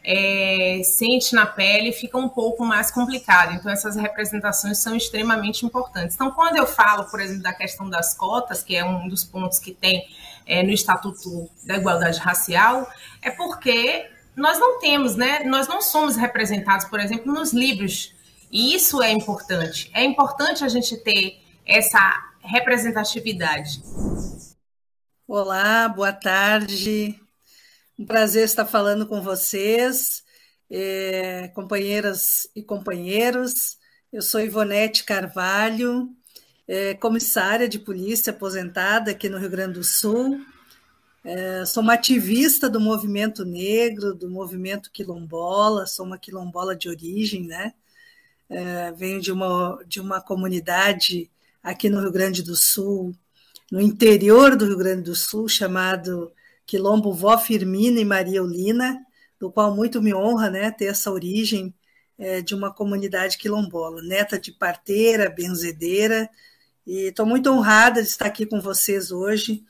é, 0.04 0.82
sente 0.84 1.36
na 1.36 1.46
pele 1.46 1.92
fica 1.92 2.18
um 2.18 2.30
pouco 2.30 2.66
mais 2.66 2.90
complicado. 2.90 3.54
Então, 3.54 3.72
essas 3.72 3.96
representações 3.96 4.80
são 4.80 4.96
extremamente 4.96 5.66
importantes. 5.66 6.16
Então, 6.16 6.32
quando 6.32 6.58
eu 6.58 6.66
falo, 6.66 7.06
por 7.06 7.20
exemplo, 7.20 7.44
da 7.44 7.54
questão 7.54 7.90
das 7.90 8.16
cotas, 8.16 8.64
que 8.64 8.76
é 8.76 8.84
um 8.84 9.08
dos 9.08 9.24
pontos 9.24 9.60
que 9.60 9.72
tem 9.72 10.08
é, 10.46 10.64
no 10.64 10.72
Estatuto 10.72 11.50
da 11.66 11.78
Igualdade 11.78 12.20
Racial, 12.20 12.90
é 13.22 13.32
porque 13.32 14.10
nós 14.36 14.60
não 14.60 14.80
temos, 14.80 15.16
né? 15.16 15.44
Nós 15.44 15.68
não 15.68 15.82
somos 15.82 16.16
representados, 16.16 16.86
por 16.88 17.00
exemplo, 17.00 17.32
nos 17.34 17.54
livros. 17.54 18.14
E 18.52 18.76
isso 18.76 19.02
é 19.02 19.12
importante. 19.12 19.90
É 19.94 20.04
importante 20.04 20.64
a 20.64 20.68
gente 20.68 20.98
ter 20.98 21.42
essa 21.66 22.32
representatividade. 22.42 23.82
Olá, 25.28 25.88
boa 25.88 26.12
tarde. 26.12 27.18
Um 27.98 28.06
prazer 28.06 28.44
estar 28.44 28.66
falando 28.66 29.06
com 29.08 29.22
vocês, 29.22 30.24
é, 30.70 31.50
companheiras 31.50 32.50
e 32.56 32.64
companheiros. 32.64 33.78
Eu 34.12 34.22
sou 34.22 34.42
Ivonete 34.42 35.04
Carvalho, 35.04 36.10
é, 36.68 36.94
comissária 36.94 37.68
de 37.68 37.80
polícia 37.80 38.32
aposentada 38.32 39.12
aqui 39.12 39.30
no 39.30 39.38
Rio 39.38 39.50
Grande 39.50 39.74
do 39.74 39.84
Sul. 39.84 40.40
É, 41.24 41.66
sou 41.66 41.84
uma 41.84 41.94
ativista 41.94 42.70
do 42.70 42.80
movimento 42.80 43.46
negro, 43.46 44.14
do 44.14 44.30
movimento 44.30 44.90
quilombola, 44.92 45.86
sou 45.86 46.06
uma 46.06 46.18
quilombola 46.18 46.76
de 46.76 46.90
origem, 46.90 47.46
né? 47.46 47.74
É, 48.50 48.92
venho 48.92 49.22
de 49.22 49.32
uma, 49.32 49.80
de 49.88 50.02
uma 50.02 50.20
comunidade 50.20 51.30
aqui 51.64 51.90
no 51.90 52.02
Rio 52.02 52.12
Grande 52.12 52.42
do 52.44 52.56
Sul, 52.56 53.16
no 53.72 53.80
interior 53.80 54.56
do 54.56 54.66
Rio 54.66 54.78
Grande 54.78 55.04
do 55.04 55.16
Sul, 55.16 55.48
chamado 55.48 56.32
Quilombo 56.66 57.14
Vó 57.14 57.38
Firmina 57.38 58.00
e 58.00 58.06
Maria 58.06 58.40
Eulina, 58.40 59.00
do 59.40 59.52
qual 59.52 59.76
muito 59.76 60.02
me 60.02 60.14
honra 60.14 60.50
né, 60.50 60.72
ter 60.72 60.86
essa 60.86 61.12
origem 61.12 61.74
é, 62.18 62.42
de 62.42 62.54
uma 62.54 62.74
comunidade 62.74 63.38
quilombola, 63.38 64.02
neta 64.02 64.40
de 64.40 64.52
parteira, 64.52 65.30
benzedeira, 65.30 66.30
e 66.92 67.08
estou 67.08 67.26
muito 67.26 67.50
honrada 67.50 68.02
de 68.02 68.10
estar 68.10 68.26
aqui 68.26 68.46
com 68.46 68.60
vocês 68.60 69.14
hoje 69.14 69.64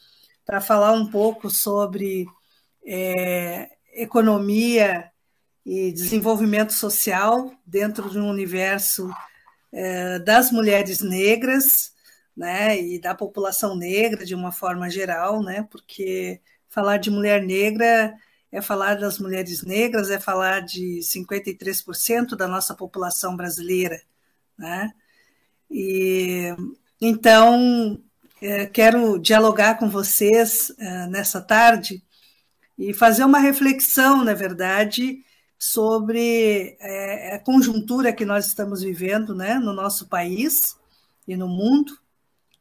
para 0.43 0.59
falar 0.59 0.91
um 0.91 1.05
pouco 1.05 1.51
sobre 1.51 2.25
é, 2.83 3.69
economia 3.93 5.11
e 5.63 5.91
desenvolvimento 5.91 6.73
social 6.73 7.53
dentro 7.63 8.09
de 8.09 8.17
um 8.17 8.27
universo 8.27 9.07
é, 9.71 10.17
das 10.17 10.51
mulheres 10.51 11.01
negras, 11.01 11.93
né, 12.35 12.81
e 12.81 12.99
da 12.99 13.13
população 13.13 13.75
negra 13.75 14.25
de 14.25 14.33
uma 14.33 14.51
forma 14.51 14.89
geral, 14.89 15.43
né, 15.43 15.67
porque 15.69 16.41
falar 16.69 16.97
de 16.97 17.11
mulher 17.11 17.43
negra 17.43 18.15
é 18.51 18.63
falar 18.63 18.95
das 18.95 19.19
mulheres 19.19 19.61
negras, 19.61 20.09
é 20.09 20.19
falar 20.19 20.61
de 20.61 21.01
53% 21.03 22.35
da 22.35 22.47
nossa 22.47 22.73
população 22.73 23.35
brasileira, 23.35 24.01
né? 24.57 24.91
E 25.69 26.53
então 27.01 27.99
é, 28.41 28.65
quero 28.67 29.17
dialogar 29.17 29.79
com 29.79 29.89
vocês 29.89 30.71
é, 30.77 31.07
nessa 31.07 31.41
tarde 31.41 32.03
e 32.77 32.93
fazer 32.93 33.23
uma 33.23 33.39
reflexão, 33.39 34.23
na 34.23 34.33
verdade, 34.33 35.23
sobre 35.57 36.75
é, 36.79 37.35
a 37.35 37.39
conjuntura 37.39 38.13
que 38.13 38.25
nós 38.25 38.47
estamos 38.47 38.81
vivendo 38.81 39.35
né, 39.35 39.55
no 39.55 39.73
nosso 39.73 40.07
país 40.07 40.75
e 41.27 41.35
no 41.35 41.47
mundo, 41.47 41.97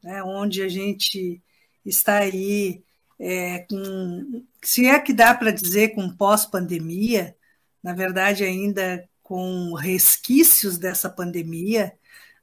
né, 0.03 0.23
onde 0.23 0.63
a 0.63 0.69
gente 0.69 1.43
está 1.85 2.19
aí 2.19 2.83
é, 3.19 3.61
com, 3.61 4.45
se 4.63 4.87
é 4.87 4.99
que 4.99 5.13
dá 5.13 5.35
para 5.35 5.51
dizer 5.51 5.95
com 5.95 6.15
pós-pandemia, 6.15 7.37
na 7.83 7.95
verdade 7.95 8.45
ainda 8.45 9.09
com 9.23 9.75
resquícios 9.75 10.77
dessa 10.77 11.09
pandemia, 11.09 11.95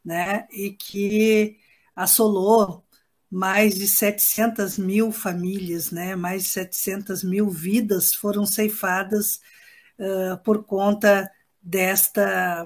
né, 0.03 0.47
e 0.51 0.71
que 0.71 1.57
assolou 1.97 2.85
mais 3.29 3.75
de 3.75 3.87
700 3.87 4.77
mil 4.77 5.11
famílias, 5.11 5.91
né, 5.91 6.15
mais 6.15 6.43
de 6.43 6.49
700 6.49 7.23
mil 7.23 7.49
vidas 7.49 8.13
foram 8.13 8.45
ceifadas 8.45 9.41
uh, 9.99 10.37
por 10.43 10.63
conta 10.63 11.29
desta, 11.61 12.65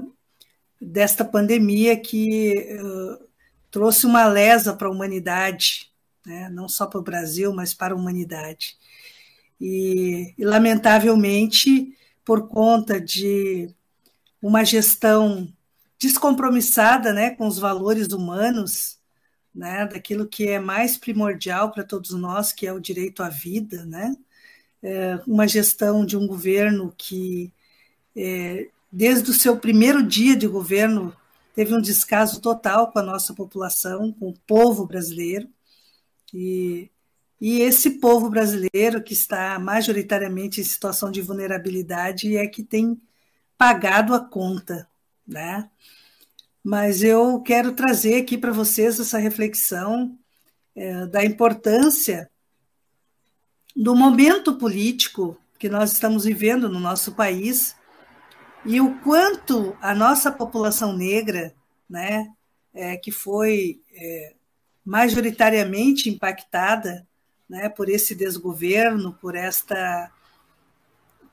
desta 0.79 1.25
pandemia 1.25 1.97
que 1.99 2.77
uh, 2.79 3.25
trouxe 3.71 4.05
uma 4.05 4.25
lesa 4.25 4.75
para 4.75 4.87
a 4.87 4.91
humanidade, 4.91 5.91
né? 6.25 6.49
não 6.49 6.67
só 6.67 6.85
para 6.85 6.99
o 6.99 7.03
Brasil, 7.03 7.53
mas 7.53 7.73
para 7.73 7.93
a 7.93 7.97
humanidade. 7.97 8.77
E, 9.59 10.35
e, 10.37 10.45
lamentavelmente, 10.45 11.97
por 12.23 12.47
conta 12.47 12.99
de 12.99 13.73
uma 14.41 14.63
gestão 14.63 15.51
descompromissada 15.97 17.13
né, 17.13 17.31
com 17.31 17.47
os 17.47 17.57
valores 17.57 18.07
humanos, 18.07 19.00
né, 19.53 19.85
daquilo 19.85 20.27
que 20.27 20.47
é 20.47 20.59
mais 20.59 20.97
primordial 20.97 21.71
para 21.71 21.83
todos 21.83 22.11
nós, 22.11 22.53
que 22.53 22.65
é 22.65 22.73
o 22.73 22.79
direito 22.79 23.21
à 23.21 23.29
vida, 23.29 23.85
né, 23.85 24.15
é 24.81 25.19
uma 25.27 25.47
gestão 25.47 26.05
de 26.05 26.17
um 26.17 26.25
governo 26.25 26.93
que, 26.97 27.53
é, 28.15 28.69
desde 28.91 29.29
o 29.29 29.33
seu 29.33 29.57
primeiro 29.57 30.01
dia 30.01 30.35
de 30.35 30.47
governo, 30.47 31.15
teve 31.53 31.75
um 31.75 31.81
descaso 31.81 32.41
total 32.41 32.91
com 32.91 32.99
a 32.99 33.03
nossa 33.03 33.33
população, 33.33 34.11
com 34.13 34.29
o 34.29 34.37
povo 34.47 34.85
brasileiro, 34.85 35.47
e, 36.33 36.89
e 37.39 37.61
esse 37.61 37.99
povo 37.99 38.29
brasileiro 38.29 39.03
que 39.03 39.13
está 39.13 39.59
majoritariamente 39.59 40.61
em 40.61 40.63
situação 40.63 41.11
de 41.11 41.21
vulnerabilidade 41.21 42.37
é 42.37 42.47
que 42.47 42.63
tem 42.63 42.99
pagado 43.57 44.13
a 44.15 44.19
conta, 44.19 44.87
né? 45.27 45.69
Mas 46.63 47.01
eu 47.01 47.41
quero 47.41 47.73
trazer 47.73 48.21
aqui 48.21 48.37
para 48.37 48.51
vocês 48.51 48.99
essa 48.99 49.17
reflexão 49.17 50.17
é, 50.75 51.05
da 51.07 51.25
importância 51.25 52.29
do 53.75 53.95
momento 53.95 54.57
político 54.57 55.37
que 55.57 55.69
nós 55.69 55.91
estamos 55.91 56.25
vivendo 56.25 56.69
no 56.69 56.79
nosso 56.79 57.13
país 57.13 57.75
e 58.65 58.79
o 58.79 58.99
quanto 58.99 59.75
a 59.81 59.95
nossa 59.95 60.31
população 60.31 60.95
negra, 60.95 61.53
né, 61.89 62.31
é, 62.73 62.95
que 62.97 63.11
foi 63.11 63.81
é, 63.93 64.33
majoritariamente 64.85 66.09
impactada 66.09 67.07
né, 67.49 67.69
por 67.69 67.89
esse 67.89 68.13
desgoverno, 68.15 69.13
por 69.13 69.35
esta 69.35 70.11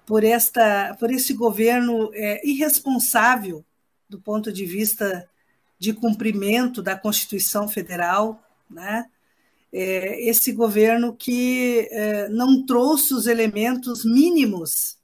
por 0.07 0.25
esta 0.25 0.97
por 0.99 1.11
esse 1.11 1.35
governo 1.35 2.11
é, 2.15 2.47
irresponsável 2.47 3.65
do 4.09 4.21
ponto 4.21 4.53
de 4.53 4.65
vista 4.65 5.29
de 5.79 5.93
cumprimento 5.93 6.83
da 6.83 6.97
Constituição 6.97 7.69
Federal, 7.69 8.43
né? 8.69 9.07
É, 9.71 10.29
esse 10.29 10.53
governo 10.53 11.15
que 11.15 11.87
é, 11.91 12.29
não 12.31 12.65
trouxe 12.65 13.13
os 13.13 13.27
elementos 13.27 14.03
mínimos 14.03 14.99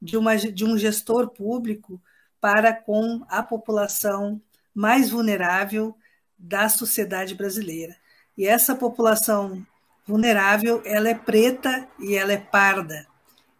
de, 0.00 0.18
uma, 0.18 0.36
de 0.36 0.64
um 0.66 0.76
gestor 0.76 1.30
público 1.30 2.00
para 2.38 2.74
com 2.74 3.24
a 3.28 3.42
população 3.42 4.40
mais 4.74 5.08
vulnerável 5.08 5.96
da 6.38 6.68
sociedade 6.68 7.34
brasileira. 7.34 7.96
E 8.36 8.46
essa 8.46 8.74
população 8.74 9.64
vulnerável, 10.06 10.82
ela 10.84 11.08
é 11.08 11.14
preta 11.14 11.88
e 11.98 12.14
ela 12.14 12.32
é 12.32 12.38
parda. 12.38 13.06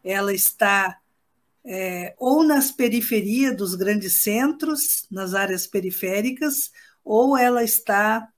Ela 0.05 0.35
está 0.35 0.99
é, 1.65 2.15
ou 2.19 2.45
nas 2.45 2.71
periferias 2.71 3.57
dos 3.57 3.75
grandes 3.75 4.15
centros, 4.15 5.07
nas 5.11 5.35
áreas 5.35 5.67
periféricas, 5.67 6.71
ou 7.05 7.37
ela 7.37 7.63
está 7.63 8.29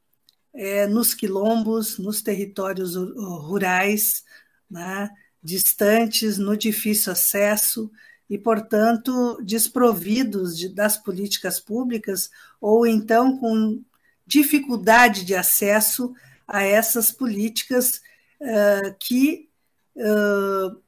é, 0.53 0.87
nos 0.87 1.15
quilombos, 1.15 1.99
nos 1.99 2.23
territórios 2.23 2.95
rurais, 2.97 4.23
né, 4.71 5.11
distantes, 5.43 6.39
no 6.39 6.57
difícil 6.57 7.13
acesso 7.13 7.91
e, 8.29 8.39
portanto, 8.39 9.39
desprovidos 9.43 10.57
de, 10.57 10.69
das 10.69 10.97
políticas 10.97 11.61
públicas 11.61 12.31
ou 12.61 12.87
então 12.87 13.39
com 13.39 13.83
dificuldade 14.27 15.25
de 15.25 15.35
acesso 15.35 16.15
a 16.47 16.63
essas 16.63 17.11
políticas 17.11 18.01
uh, 18.41 18.95
que 18.99 19.49
uh, 19.97 20.83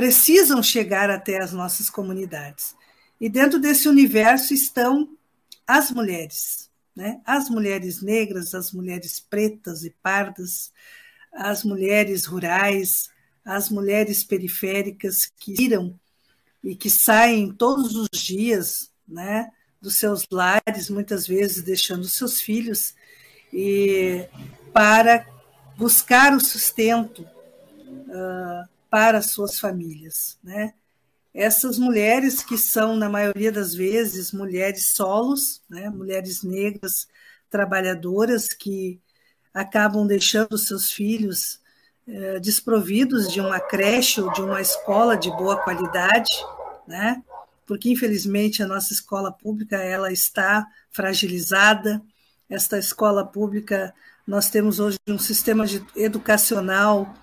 precisam 0.00 0.62
chegar 0.62 1.10
até 1.10 1.42
as 1.42 1.52
nossas 1.52 1.90
comunidades. 1.90 2.74
E 3.20 3.28
dentro 3.28 3.60
desse 3.60 3.86
universo 3.86 4.54
estão 4.54 5.14
as 5.66 5.90
mulheres, 5.90 6.70
né? 6.96 7.20
as 7.22 7.50
mulheres 7.50 8.00
negras, 8.00 8.54
as 8.54 8.72
mulheres 8.72 9.20
pretas 9.20 9.84
e 9.84 9.90
pardas, 10.02 10.72
as 11.30 11.64
mulheres 11.64 12.24
rurais, 12.24 13.10
as 13.44 13.68
mulheres 13.68 14.24
periféricas 14.24 15.30
que 15.38 15.52
viram 15.52 15.94
e 16.64 16.74
que 16.74 16.88
saem 16.88 17.52
todos 17.52 17.94
os 17.94 18.08
dias 18.10 18.90
né, 19.06 19.50
dos 19.82 19.96
seus 19.96 20.26
lares, 20.30 20.88
muitas 20.88 21.26
vezes 21.26 21.62
deixando 21.62 22.08
seus 22.08 22.40
filhos, 22.40 22.94
e 23.52 24.26
para 24.72 25.26
buscar 25.76 26.32
o 26.32 26.40
sustento 26.40 27.20
uh, 27.20 28.79
para 28.90 29.22
suas 29.22 29.58
famílias. 29.58 30.38
Né? 30.42 30.74
Essas 31.32 31.78
mulheres 31.78 32.42
que 32.42 32.58
são, 32.58 32.96
na 32.96 33.08
maioria 33.08 33.52
das 33.52 33.74
vezes, 33.74 34.32
mulheres 34.32 34.88
solos, 34.88 35.62
né? 35.70 35.88
mulheres 35.88 36.42
negras 36.42 37.06
trabalhadoras 37.48 38.48
que 38.48 39.00
acabam 39.54 40.06
deixando 40.06 40.58
seus 40.58 40.90
filhos 40.90 41.60
eh, 42.06 42.40
desprovidos 42.40 43.30
de 43.30 43.40
uma 43.40 43.60
creche 43.60 44.20
ou 44.20 44.32
de 44.32 44.42
uma 44.42 44.60
escola 44.60 45.16
de 45.16 45.30
boa 45.30 45.56
qualidade, 45.56 46.30
né? 46.86 47.22
porque 47.66 47.88
infelizmente 47.88 48.62
a 48.62 48.66
nossa 48.66 48.92
escola 48.92 49.30
pública 49.30 49.76
ela 49.76 50.12
está 50.12 50.66
fragilizada. 50.90 52.02
Esta 52.48 52.76
escola 52.76 53.24
pública, 53.24 53.94
nós 54.26 54.50
temos 54.50 54.80
hoje 54.80 54.98
um 55.06 55.18
sistema 55.18 55.64
educacional 55.94 57.14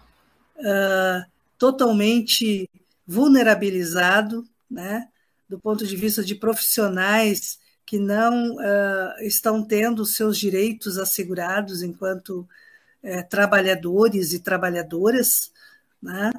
uh, 0.56 1.37
totalmente 1.58 2.70
vulnerabilizado, 3.06 4.48
né, 4.70 5.08
do 5.48 5.58
ponto 5.58 5.88
de 5.88 5.96
vista 5.96 6.24
de 6.24 6.36
profissionais 6.36 7.58
que 7.86 7.98
não 7.98 8.56
uh, 8.56 9.22
estão 9.22 9.64
tendo 9.64 10.06
seus 10.06 10.38
direitos 10.38 10.98
assegurados 10.98 11.82
enquanto 11.82 12.42
uh, 12.42 13.30
trabalhadores 13.30 14.34
e 14.34 14.40
trabalhadoras, 14.40 15.54
né, 16.02 16.32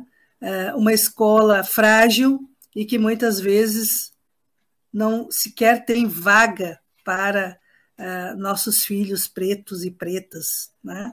uh, 0.43 0.77
uma 0.77 0.93
escola 0.93 1.65
frágil 1.65 2.39
e 2.77 2.85
que 2.85 2.99
muitas 2.99 3.41
vezes 3.41 4.13
não 4.93 5.31
sequer 5.31 5.85
tem 5.85 6.07
vaga 6.07 6.79
para 7.05 7.59
nossos 8.37 8.85
filhos 8.85 9.27
pretos 9.27 9.85
e 9.85 9.91
pretas, 9.91 10.71
né? 10.85 11.13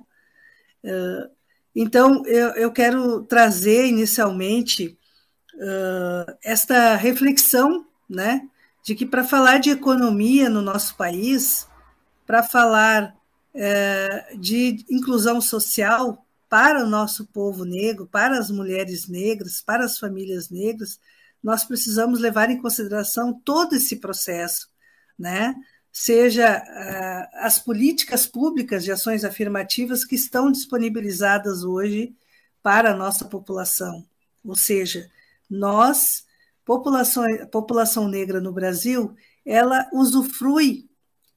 Então, 1.76 2.26
eu, 2.26 2.50
eu 2.52 2.72
quero 2.72 3.24
trazer 3.24 3.88
inicialmente 3.88 4.98
uh, 5.56 6.38
esta 6.44 6.96
reflexão, 6.96 7.86
né, 8.10 8.48
de 8.84 8.96
que 8.96 9.06
para 9.06 9.24
falar 9.24 9.58
de 9.58 9.72
economia 9.72 10.50
no 10.50 10.62
nosso 10.62 10.96
país, 10.96 11.68
para 12.26 12.42
falar 12.44 13.14
uh, 13.54 14.40
de 14.40 14.86
inclusão 14.90 15.42
social 15.42 16.26
para 16.48 16.84
o 16.84 16.88
nosso 16.88 17.26
povo 17.26 17.66
negro, 17.66 18.08
para 18.08 18.40
as 18.40 18.50
mulheres 18.50 19.08
negras, 19.10 19.62
para 19.62 19.84
as 19.84 19.98
famílias 19.98 20.50
negras, 20.50 21.00
nós 21.44 21.66
precisamos 21.66 22.20
levar 22.20 22.50
em 22.50 22.62
consideração 22.62 23.34
todo 23.34 23.76
esse 23.76 23.98
processo, 23.98 24.70
né? 25.18 25.54
Seja 25.98 26.58
uh, 26.58 27.38
as 27.46 27.58
políticas 27.58 28.28
públicas 28.28 28.84
de 28.84 28.92
ações 28.92 29.24
afirmativas 29.24 30.04
que 30.04 30.16
estão 30.16 30.52
disponibilizadas 30.52 31.64
hoje 31.64 32.14
para 32.62 32.92
a 32.92 32.94
nossa 32.94 33.24
população. 33.24 34.06
Ou 34.44 34.58
seja, 34.58 35.10
nós, 35.50 36.26
população, 36.66 37.24
população 37.50 38.10
negra 38.10 38.42
no 38.42 38.52
Brasil, 38.52 39.16
ela 39.46 39.90
usufrui 39.94 40.86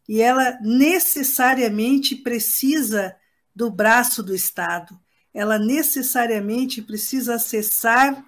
e 0.08 0.20
ela 0.20 0.58
necessariamente 0.60 2.16
precisa 2.16 3.14
do 3.54 3.70
braço 3.70 4.24
do 4.24 4.34
Estado. 4.34 4.98
Ela 5.32 5.56
necessariamente 5.56 6.82
precisa 6.82 7.36
acessar 7.36 8.26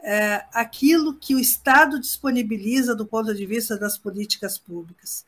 é, 0.00 0.44
aquilo 0.52 1.14
que 1.14 1.36
o 1.36 1.38
Estado 1.38 2.00
disponibiliza 2.00 2.96
do 2.96 3.06
ponto 3.06 3.32
de 3.32 3.46
vista 3.46 3.78
das 3.78 3.96
políticas 3.96 4.58
públicas. 4.58 5.24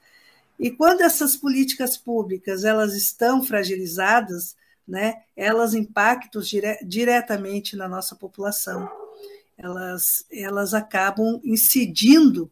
E 0.60 0.70
quando 0.70 1.00
essas 1.00 1.34
políticas 1.34 1.96
públicas 1.96 2.64
elas 2.64 2.94
estão 2.94 3.42
fragilizadas, 3.42 4.54
né, 4.86 5.22
elas 5.34 5.72
impactam 5.72 6.42
dire 6.42 6.78
diretamente 6.84 7.76
na 7.76 7.88
nossa 7.88 8.14
população. 8.14 8.86
Elas, 9.56 10.26
elas 10.30 10.74
acabam 10.74 11.40
incidindo 11.42 12.50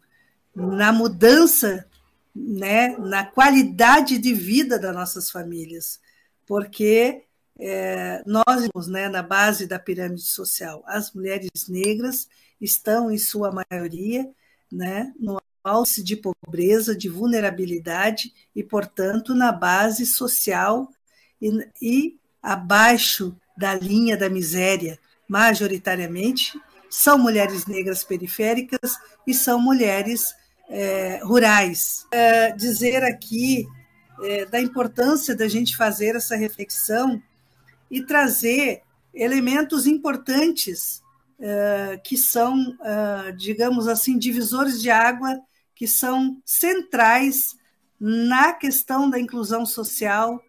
na 0.55 0.91
mudança, 0.91 1.87
né, 2.35 2.97
na 2.97 3.27
qualidade 3.27 4.17
de 4.17 4.33
vida 4.33 4.79
das 4.79 4.95
nossas 4.95 5.31
famílias, 5.31 6.01
porque 6.47 7.25
é, 7.59 8.23
nós, 8.25 8.89
né, 8.89 9.11
na 9.11 9.23
base 9.23 9.67
da 9.67 9.79
pirâmide 9.79 10.23
social, 10.23 10.83
as 10.87 11.13
mulheres 11.13 11.51
negras 11.69 12.27
estão, 12.59 13.11
em 13.11 13.19
sua 13.19 13.53
maioria, 13.53 14.31
né, 14.73 15.13
no 15.19 15.39
alce 15.69 16.03
de 16.03 16.17
pobreza, 16.17 16.97
de 16.97 17.09
vulnerabilidade 17.09 18.33
e, 18.55 18.63
portanto, 18.63 19.35
na 19.35 19.53
base 19.53 20.07
social 20.07 20.89
e, 21.41 21.69
e 21.81 22.17
abaixo 22.43 23.37
da 23.57 23.75
linha 23.75 24.17
da 24.17 24.29
miséria, 24.29 24.99
majoritariamente, 25.29 26.59
são 26.89 27.19
mulheres 27.19 27.67
negras 27.67 28.03
periféricas 28.03 28.97
e 29.27 29.35
são 29.35 29.61
mulheres 29.61 30.35
é, 30.69 31.21
rurais. 31.23 32.07
É, 32.11 32.53
dizer 32.53 33.03
aqui 33.05 33.67
é, 34.23 34.47
da 34.47 34.61
importância 34.61 35.35
da 35.35 35.49
gente 35.49 35.77
fazer 35.77 36.17
essa 36.17 36.37
reflexão 36.37 37.23
e 37.91 38.03
trazer 38.03 38.83
elementos 39.15 39.87
importantes 39.87 41.03
é, 41.41 42.01
que 42.03 42.17
são, 42.17 42.77
é, 42.83 43.33
digamos 43.33 43.87
assim, 43.87 44.19
divisores 44.19 44.81
de 44.81 44.91
água, 44.91 45.39
que 45.79 45.87
são 45.87 46.43
centrais 46.45 47.57
na 47.99 48.53
questão 48.53 49.09
da 49.09 49.19
inclusão 49.19 49.65
social, 49.65 50.43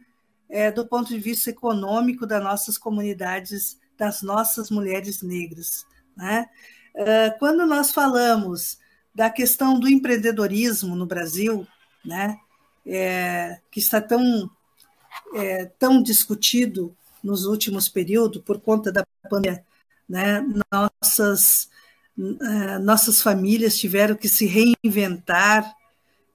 é, 0.49 0.71
do 0.71 0.85
ponto 0.87 1.09
de 1.09 1.19
vista 1.19 1.51
econômico 1.51 2.25
das 2.25 2.43
nossas 2.43 2.77
comunidades, 2.77 3.79
das 3.95 4.23
nossas 4.23 4.71
mulheres 4.71 5.21
negras. 5.21 5.85
Né? 6.17 6.49
Quando 7.37 7.65
nós 7.65 7.91
falamos 7.91 8.79
da 9.13 9.29
questão 9.29 9.79
do 9.79 9.87
empreendedorismo 9.87 10.95
no 10.95 11.05
Brasil, 11.05 11.67
né? 12.03 12.37
É, 12.85 13.59
que 13.69 13.79
está 13.79 14.01
tão, 14.01 14.49
é, 15.35 15.65
tão 15.77 16.01
discutido 16.01 16.95
nos 17.23 17.45
últimos 17.45 17.87
períodos 17.87 18.41
por 18.41 18.59
conta 18.61 18.91
da 18.91 19.05
pandemia, 19.29 19.63
né? 20.07 20.43
Nossas 20.71 21.69
nossas 22.81 23.21
famílias 23.21 23.77
tiveram 23.77 24.15
que 24.15 24.27
se 24.27 24.45
reinventar, 24.45 25.73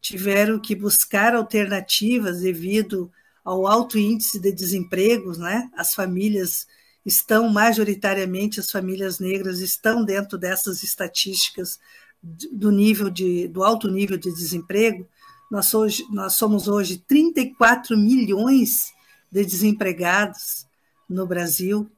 tiveram 0.01 0.59
que 0.59 0.75
buscar 0.75 1.35
alternativas 1.35 2.41
devido 2.41 3.11
ao 3.45 3.67
alto 3.67 3.99
índice 3.99 4.41
de 4.41 4.51
desemprego, 4.51 5.37
né? 5.37 5.71
As 5.77 5.95
famílias 5.95 6.67
estão 7.05 7.51
majoritariamente 7.51 8.59
as 8.59 8.71
famílias 8.71 9.19
negras 9.19 9.61
estão 9.61 10.03
dentro 10.03 10.39
dessas 10.39 10.83
estatísticas 10.83 11.79
do 12.23 12.71
nível 12.71 13.11
de 13.11 13.47
do 13.49 13.63
alto 13.63 13.91
nível 13.91 14.17
de 14.17 14.33
desemprego. 14.33 15.07
Nós 15.51 15.75
hoje 15.75 16.07
nós 16.11 16.33
somos 16.33 16.67
hoje 16.67 16.97
34 17.07 17.97
milhões 17.99 18.93
de 19.31 19.45
desempregados 19.45 20.67
no 21.07 21.27
Brasil, 21.27 21.91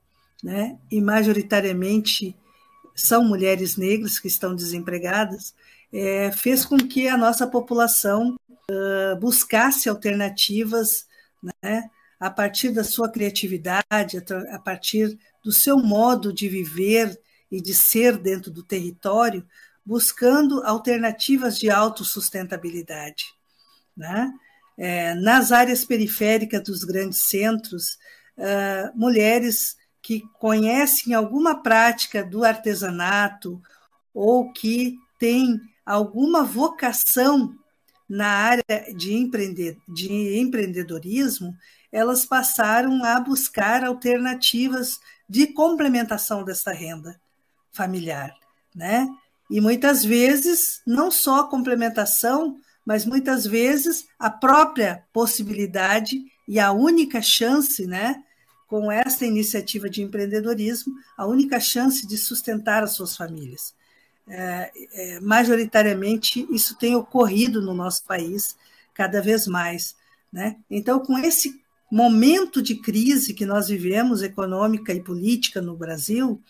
né? 0.42 0.77
e 0.90 1.01
majoritariamente 1.01 2.35
são 2.96 3.22
mulheres 3.22 3.76
negras 3.76 4.18
que 4.18 4.26
estão 4.26 4.56
desempregadas, 4.56 5.54
é, 5.92 6.32
fez 6.32 6.64
com 6.64 6.78
que 6.78 7.06
a 7.06 7.16
nossa 7.16 7.46
população 7.46 8.37
uh, 8.70 9.16
buscasse 9.20 9.88
alternativas 9.88 11.06
né? 11.62 11.88
a 12.18 12.30
partir 12.30 12.70
da 12.70 12.82
sua 12.82 13.11
criatividade, 13.11 14.24
a 14.50 14.59
partir 14.59 15.18
do 15.44 15.52
seu 15.52 15.76
modo 15.76 16.32
de 16.32 16.48
viver 16.48 17.20
e 17.52 17.61
de 17.61 17.74
ser 17.74 18.16
dentro 18.16 18.50
do 18.50 18.62
território, 18.62 19.46
buscando 19.85 20.62
alternativas 20.64 21.59
de 21.59 21.70
autossustentabilidade. 21.70 23.26
Né? 23.96 24.32
É, 24.78 25.14
nas 25.14 25.52
áreas 25.52 25.85
periféricas 25.85 26.62
dos 26.62 26.82
grandes 26.82 27.18
centros, 27.18 27.98
uh, 28.37 28.98
mulheres 28.98 29.76
que 30.07 30.21
conhecem 30.38 31.14
alguma 31.14 31.64
prática 31.64 32.23
do 32.23 32.45
artesanato 32.45 33.61
ou 34.14 34.53
que 34.53 34.97
têm 35.19 35.61
alguma 35.85 36.45
vocação 36.45 37.53
na 38.09 38.29
área 38.29 38.95
de, 38.97 39.14
empreender, 39.14 39.77
de 39.88 40.38
empreendedorismo, 40.38 41.57
elas 41.90 42.25
passaram 42.25 43.03
a 43.03 43.19
buscar 43.19 43.83
alternativas 43.83 45.01
de 45.29 45.49
complementação 45.49 46.45
dessa 46.45 46.71
renda 46.71 47.21
familiar, 47.73 48.33
né? 48.73 49.09
E 49.51 49.61
muitas 49.61 50.05
vezes, 50.05 50.83
não 50.87 51.11
só 51.11 51.40
a 51.40 51.49
complementação, 51.49 52.61
mas 52.85 53.05
muitas 53.05 53.45
vezes 53.45 54.07
a 54.21 54.31
própria 54.31 55.03
possibilidade 55.12 56.16
e 56.47 56.61
a 56.61 56.71
única 56.71 57.21
chance, 57.21 57.85
né, 57.88 58.23
com 58.66 58.90
essa 58.90 59.24
iniciativa 59.24 59.88
de 59.88 60.02
empreendedorismo, 60.02 60.94
a 61.16 61.26
única 61.26 61.61
chance 61.61 62.07
de 62.07 62.18
sustentar 62.18 62.83
as 62.83 62.92
suas 62.92 63.16
famílias. 63.16 63.74
É, 64.29 64.72
é, 64.92 65.20
majoritariamente, 65.20 66.46
isso 66.50 66.76
tem 66.76 66.96
ocorrido 66.96 67.62
no 67.62 67.72
nosso 67.72 68.05
país 68.05 68.57
cada 68.92 69.22
vez 69.22 69.46
mais. 69.46 69.94
Né? 70.33 70.57
Então, 70.68 70.98
com 70.98 71.16
esse 71.16 71.61
momento 71.90 72.61
de 72.61 72.74
crise 72.76 73.35
que 73.35 73.46
nós 73.46 73.68
vivemos, 73.68 74.22
econômica 74.22 74.92
e 74.92 75.00
política 75.00 75.61
no 75.61 75.76
Brasil, 75.76 76.42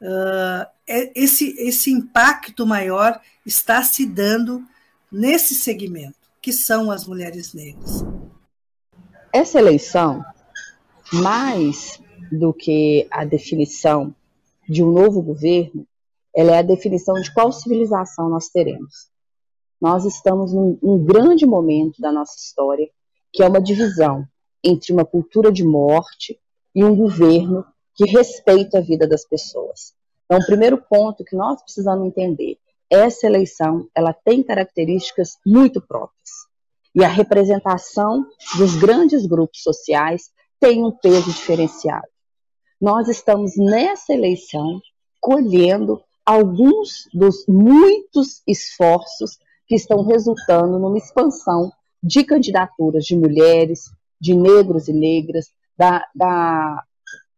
uh, 0.00 0.66
esse, 1.14 1.56
esse 1.58 1.90
impacto 1.90 2.64
maior 2.64 3.20
está 3.44 3.82
se 3.82 4.06
dando 4.06 4.64
nesse 5.10 5.56
segmento, 5.56 6.14
que 6.40 6.52
são 6.52 6.90
as 6.90 7.04
mulheres 7.04 7.52
negras. 7.52 8.04
Essa 9.32 9.58
eleição 9.58 10.24
mais 11.12 12.00
do 12.30 12.52
que 12.52 13.06
a 13.10 13.24
definição 13.24 14.14
de 14.68 14.82
um 14.82 14.90
novo 14.90 15.22
governo, 15.22 15.86
ela 16.34 16.52
é 16.52 16.58
a 16.58 16.62
definição 16.62 17.14
de 17.14 17.32
qual 17.32 17.52
civilização 17.52 18.28
nós 18.28 18.48
teremos. 18.48 19.08
Nós 19.80 20.04
estamos 20.04 20.52
num, 20.52 20.78
num 20.82 21.04
grande 21.04 21.46
momento 21.46 22.00
da 22.00 22.10
nossa 22.10 22.36
história, 22.38 22.88
que 23.32 23.42
é 23.42 23.48
uma 23.48 23.60
divisão 23.60 24.26
entre 24.62 24.92
uma 24.92 25.04
cultura 25.04 25.52
de 25.52 25.64
morte 25.64 26.38
e 26.74 26.84
um 26.84 26.96
governo 26.96 27.64
que 27.94 28.04
respeita 28.04 28.78
a 28.78 28.82
vida 28.82 29.06
das 29.06 29.24
pessoas. 29.24 29.94
Então, 30.24 30.38
o 30.38 30.46
primeiro 30.46 30.76
ponto 30.78 31.24
que 31.24 31.36
nós 31.36 31.62
precisamos 31.62 32.06
entender, 32.06 32.58
essa 32.90 33.26
eleição, 33.26 33.88
ela 33.94 34.12
tem 34.12 34.42
características 34.42 35.38
muito 35.44 35.80
próprias. 35.80 36.30
E 36.94 37.04
a 37.04 37.08
representação 37.08 38.26
dos 38.56 38.76
grandes 38.76 39.26
grupos 39.26 39.62
sociais 39.62 40.30
tem 40.60 40.84
um 40.84 40.90
peso 40.90 41.30
diferenciado. 41.30 42.06
Nós 42.80 43.08
estamos 43.08 43.56
nessa 43.56 44.12
eleição 44.12 44.80
colhendo 45.20 46.02
alguns 46.24 47.08
dos 47.12 47.44
muitos 47.46 48.42
esforços 48.46 49.38
que 49.66 49.74
estão 49.74 50.04
resultando 50.04 50.78
numa 50.78 50.98
expansão 50.98 51.72
de 52.02 52.24
candidaturas 52.24 53.04
de 53.04 53.16
mulheres, 53.16 53.90
de 54.20 54.34
negros 54.34 54.88
e 54.88 54.92
negras, 54.92 55.50
da, 55.76 56.06
da, 56.14 56.82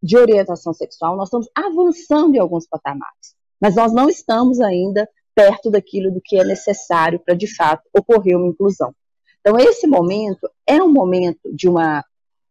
de 0.02 0.16
orientação 0.16 0.72
sexual. 0.72 1.16
Nós 1.16 1.28
estamos 1.28 1.48
avançando 1.54 2.34
em 2.34 2.38
alguns 2.38 2.66
patamares, 2.66 3.34
mas 3.60 3.74
nós 3.74 3.92
não 3.92 4.08
estamos 4.08 4.60
ainda 4.60 5.08
perto 5.34 5.70
daquilo 5.70 6.10
do 6.10 6.20
que 6.22 6.36
é 6.36 6.44
necessário 6.44 7.20
para, 7.20 7.34
de 7.34 7.46
fato, 7.54 7.82
ocorrer 7.96 8.36
uma 8.36 8.48
inclusão. 8.48 8.92
Então, 9.40 9.56
esse 9.58 9.86
momento 9.86 10.50
é 10.66 10.82
um 10.82 10.92
momento 10.92 11.54
de 11.54 11.68
uma 11.68 12.04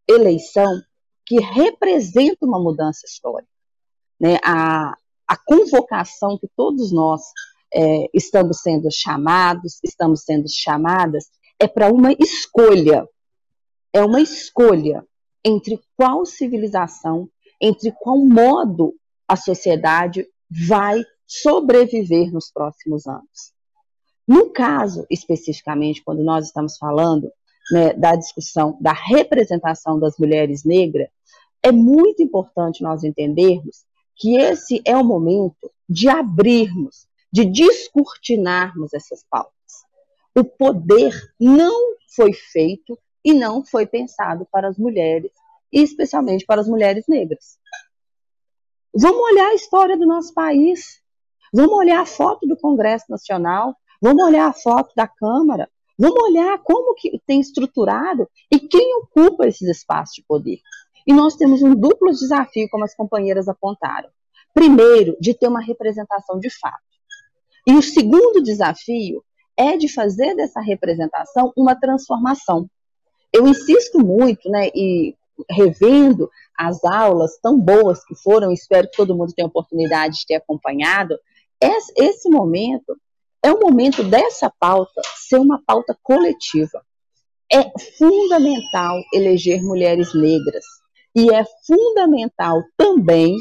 eleição 0.07 0.81
que 1.25 1.39
representa 1.39 2.45
uma 2.45 2.59
mudança 2.59 3.05
histórica. 3.05 3.51
Né? 4.19 4.37
A, 4.43 4.95
a 5.27 5.37
convocação 5.45 6.37
que 6.37 6.47
todos 6.55 6.91
nós 6.91 7.21
é, 7.73 8.05
estamos 8.13 8.61
sendo 8.61 8.89
chamados, 8.91 9.79
estamos 9.83 10.23
sendo 10.23 10.47
chamadas, 10.49 11.29
é 11.59 11.67
para 11.67 11.91
uma 11.91 12.13
escolha. 12.13 13.07
É 13.93 14.03
uma 14.03 14.21
escolha 14.21 15.05
entre 15.43 15.79
qual 15.95 16.25
civilização, 16.25 17.29
entre 17.61 17.91
qual 17.91 18.17
modo 18.17 18.95
a 19.27 19.35
sociedade 19.35 20.25
vai 20.49 21.03
sobreviver 21.25 22.31
nos 22.31 22.51
próximos 22.51 23.05
anos. 23.05 23.53
No 24.27 24.49
caso, 24.51 25.05
especificamente, 25.09 26.03
quando 26.03 26.23
nós 26.23 26.45
estamos 26.45 26.77
falando 26.77 27.31
né, 27.71 27.93
da 27.93 28.15
discussão 28.15 28.77
da 28.79 28.93
representação 28.93 29.99
das 29.99 30.17
mulheres 30.17 30.63
negras, 30.63 31.09
é 31.61 31.71
muito 31.71 32.21
importante 32.21 32.83
nós 32.83 33.03
entendermos 33.03 33.85
que 34.15 34.37
esse 34.37 34.81
é 34.85 34.95
o 34.95 35.03
momento 35.03 35.71
de 35.87 36.09
abrirmos, 36.09 37.07
de 37.31 37.45
descortinarmos 37.45 38.93
essas 38.93 39.23
pautas. 39.29 39.53
O 40.35 40.43
poder 40.43 41.13
não 41.39 41.95
foi 42.15 42.33
feito 42.33 42.97
e 43.23 43.33
não 43.33 43.65
foi 43.65 43.85
pensado 43.85 44.47
para 44.51 44.69
as 44.69 44.77
mulheres, 44.77 45.31
e 45.71 45.81
especialmente 45.81 46.45
para 46.45 46.61
as 46.61 46.67
mulheres 46.67 47.05
negras. 47.07 47.57
Vamos 48.93 49.21
olhar 49.31 49.49
a 49.49 49.55
história 49.55 49.97
do 49.97 50.05
nosso 50.05 50.33
país. 50.33 51.01
Vamos 51.53 51.73
olhar 51.73 52.01
a 52.01 52.05
foto 52.05 52.45
do 52.47 52.57
Congresso 52.57 53.05
Nacional, 53.09 53.75
vamos 54.01 54.23
olhar 54.23 54.47
a 54.47 54.53
foto 54.53 54.93
da 54.95 55.07
Câmara, 55.07 55.69
vamos 55.97 56.21
olhar 56.23 56.57
como 56.63 56.95
que 56.95 57.19
tem 57.25 57.39
estruturado 57.39 58.29
e 58.51 58.59
quem 58.59 58.95
ocupa 58.97 59.47
esses 59.47 59.67
espaços 59.67 60.15
de 60.15 60.23
poder. 60.23 60.59
E 61.05 61.13
nós 61.13 61.35
temos 61.35 61.61
um 61.61 61.73
duplo 61.73 62.11
desafio, 62.11 62.67
como 62.69 62.83
as 62.83 62.95
companheiras 62.95 63.47
apontaram. 63.47 64.09
Primeiro, 64.53 65.15
de 65.19 65.33
ter 65.33 65.47
uma 65.47 65.61
representação 65.61 66.39
de 66.39 66.49
fato. 66.49 66.81
E 67.65 67.73
o 67.73 67.81
segundo 67.81 68.41
desafio 68.43 69.23
é 69.55 69.75
de 69.75 69.91
fazer 69.91 70.35
dessa 70.35 70.61
representação 70.61 71.51
uma 71.55 71.75
transformação. 71.79 72.69
Eu 73.33 73.47
insisto 73.47 73.99
muito, 73.99 74.49
né, 74.49 74.69
e 74.73 75.15
revendo 75.49 76.29
as 76.57 76.83
aulas 76.83 77.37
tão 77.41 77.59
boas 77.59 78.03
que 78.05 78.15
foram, 78.15 78.51
espero 78.51 78.89
que 78.89 78.97
todo 78.97 79.15
mundo 79.15 79.33
tenha 79.33 79.47
oportunidade 79.47 80.19
de 80.19 80.25
ter 80.25 80.35
acompanhado, 80.35 81.17
esse 81.95 82.29
momento 82.29 82.97
é 83.43 83.51
o 83.51 83.59
momento 83.59 84.03
dessa 84.03 84.51
pauta 84.59 85.01
ser 85.27 85.39
uma 85.39 85.61
pauta 85.65 85.97
coletiva. 86.03 86.81
É 87.51 87.63
fundamental 87.97 88.99
eleger 89.13 89.63
mulheres 89.63 90.13
negras 90.13 90.65
e 91.15 91.33
é 91.33 91.43
fundamental 91.65 92.61
também 92.75 93.35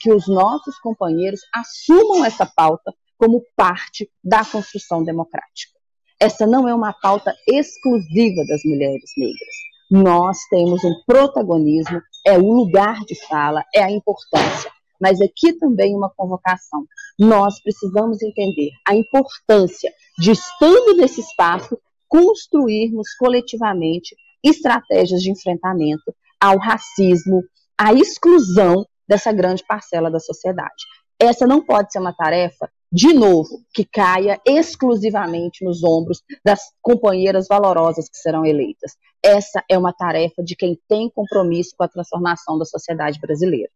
que 0.00 0.12
os 0.12 0.28
nossos 0.28 0.78
companheiros 0.78 1.40
assumam 1.52 2.24
essa 2.24 2.46
pauta 2.46 2.94
como 3.18 3.42
parte 3.56 4.08
da 4.22 4.44
construção 4.44 5.02
democrática. 5.02 5.74
Essa 6.20 6.46
não 6.46 6.68
é 6.68 6.74
uma 6.74 6.92
pauta 6.92 7.34
exclusiva 7.48 8.44
das 8.46 8.62
mulheres 8.64 9.10
negras. 9.16 9.54
Nós 9.90 10.38
temos 10.48 10.82
um 10.84 10.94
protagonismo, 11.06 12.00
é 12.26 12.38
o 12.38 12.52
lugar 12.52 13.00
de 13.00 13.14
fala, 13.26 13.64
é 13.74 13.82
a 13.82 13.90
importância. 13.90 14.70
Mas 15.00 15.20
aqui 15.20 15.52
também 15.54 15.94
uma 15.94 16.10
convocação. 16.10 16.86
Nós 17.18 17.60
precisamos 17.62 18.22
entender 18.22 18.70
a 18.86 18.94
importância 18.94 19.92
de, 20.18 20.30
estando 20.30 20.96
nesse 20.96 21.20
espaço, 21.20 21.78
construirmos 22.08 23.14
coletivamente 23.18 24.14
estratégias 24.42 25.20
de 25.20 25.30
enfrentamento 25.30 26.14
ao 26.40 26.58
racismo, 26.58 27.42
à 27.78 27.92
exclusão 27.92 28.86
dessa 29.08 29.32
grande 29.32 29.64
parcela 29.66 30.10
da 30.10 30.20
sociedade. 30.20 30.84
Essa 31.18 31.46
não 31.46 31.64
pode 31.64 31.92
ser 31.92 31.98
uma 32.00 32.12
tarefa, 32.12 32.70
de 32.92 33.12
novo, 33.12 33.64
que 33.72 33.84
caia 33.84 34.40
exclusivamente 34.46 35.64
nos 35.64 35.82
ombros 35.82 36.22
das 36.44 36.60
companheiras 36.82 37.46
valorosas 37.48 38.08
que 38.08 38.16
serão 38.16 38.44
eleitas. 38.44 38.92
Essa 39.22 39.64
é 39.68 39.78
uma 39.78 39.92
tarefa 39.92 40.42
de 40.42 40.54
quem 40.54 40.78
tem 40.88 41.10
compromisso 41.10 41.74
com 41.76 41.84
a 41.84 41.88
transformação 41.88 42.58
da 42.58 42.64
sociedade 42.64 43.18
brasileira. 43.18 43.70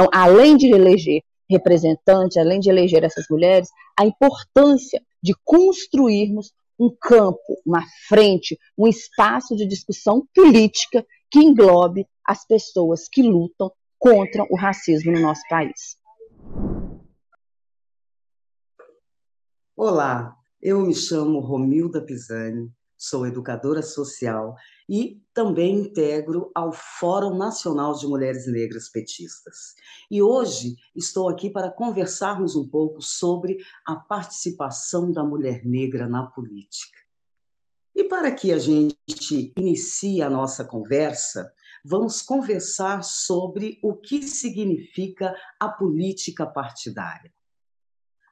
Então, 0.00 0.08
além 0.14 0.56
de 0.56 0.68
eleger 0.72 1.20
representantes, 1.46 2.38
além 2.38 2.58
de 2.58 2.70
eleger 2.70 3.04
essas 3.04 3.26
mulheres, 3.28 3.68
a 3.98 4.06
importância 4.06 4.98
de 5.22 5.34
construirmos 5.44 6.54
um 6.78 6.88
campo, 6.98 7.60
uma 7.66 7.84
frente, 8.08 8.58
um 8.78 8.88
espaço 8.88 9.54
de 9.54 9.66
discussão 9.66 10.26
política 10.34 11.04
que 11.30 11.40
englobe 11.40 12.06
as 12.26 12.46
pessoas 12.46 13.08
que 13.12 13.20
lutam 13.20 13.70
contra 13.98 14.42
o 14.50 14.56
racismo 14.56 15.12
no 15.12 15.20
nosso 15.20 15.42
país. 15.50 15.98
Olá, 19.76 20.34
eu 20.62 20.80
me 20.80 20.94
chamo 20.94 21.40
Romilda 21.40 22.00
Pisani, 22.00 22.72
sou 23.00 23.26
educadora 23.26 23.82
social 23.82 24.54
e 24.86 25.22
também 25.32 25.80
integro 25.80 26.50
ao 26.54 26.70
Fórum 26.70 27.34
Nacional 27.34 27.94
de 27.94 28.06
Mulheres 28.06 28.46
Negras 28.46 28.90
Petistas. 28.90 29.74
E 30.10 30.20
hoje 30.20 30.76
estou 30.94 31.26
aqui 31.30 31.48
para 31.48 31.70
conversarmos 31.70 32.54
um 32.54 32.68
pouco 32.68 33.00
sobre 33.00 33.56
a 33.86 33.96
participação 33.96 35.10
da 35.10 35.24
mulher 35.24 35.64
negra 35.64 36.06
na 36.06 36.26
política. 36.26 36.98
E 37.94 38.04
para 38.04 38.30
que 38.30 38.52
a 38.52 38.58
gente 38.58 39.54
inicie 39.56 40.20
a 40.20 40.28
nossa 40.28 40.62
conversa, 40.62 41.50
vamos 41.82 42.20
conversar 42.20 43.02
sobre 43.02 43.80
o 43.82 43.94
que 43.94 44.22
significa 44.22 45.34
a 45.58 45.70
política 45.70 46.46
partidária. 46.46 47.32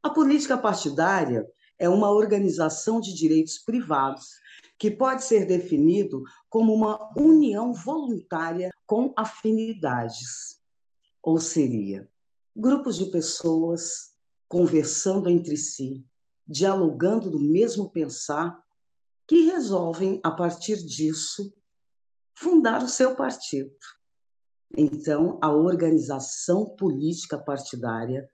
A 0.02 0.10
política 0.10 0.58
partidária 0.58 1.46
é 1.78 1.88
uma 1.88 2.10
organização 2.10 3.00
de 3.00 3.14
direitos 3.14 3.58
privados 3.58 4.40
que 4.78 4.90
pode 4.90 5.24
ser 5.24 5.46
definido 5.46 6.22
como 6.48 6.72
uma 6.72 7.12
união 7.16 7.72
voluntária 7.72 8.70
com 8.86 9.12
afinidades, 9.16 10.60
ou 11.22 11.38
seria 11.38 12.08
grupos 12.56 12.96
de 12.96 13.06
pessoas 13.06 14.14
conversando 14.48 15.28
entre 15.28 15.56
si, 15.56 16.04
dialogando 16.46 17.30
do 17.30 17.38
mesmo 17.38 17.90
pensar, 17.90 18.60
que 19.26 19.44
resolvem, 19.44 20.20
a 20.24 20.30
partir 20.30 20.76
disso, 20.84 21.52
fundar 22.34 22.82
o 22.82 22.88
seu 22.88 23.14
partido. 23.14 23.76
Então, 24.76 25.38
a 25.42 25.50
organização 25.50 26.64
política 26.76 27.38
partidária, 27.38 28.28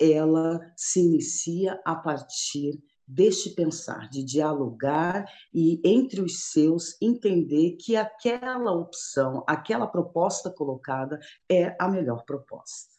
ela 0.00 0.60
se 0.76 1.00
inicia 1.00 1.80
a 1.84 1.94
partir 1.94 2.82
deste 3.06 3.50
pensar, 3.50 4.08
de 4.10 4.24
dialogar 4.24 5.24
e 5.54 5.80
entre 5.84 6.20
os 6.20 6.50
seus 6.50 7.00
entender 7.00 7.76
que 7.76 7.94
aquela 7.94 8.72
opção, 8.72 9.44
aquela 9.46 9.86
proposta 9.86 10.50
colocada 10.50 11.20
é 11.48 11.76
a 11.80 11.88
melhor 11.88 12.24
proposta. 12.24 12.96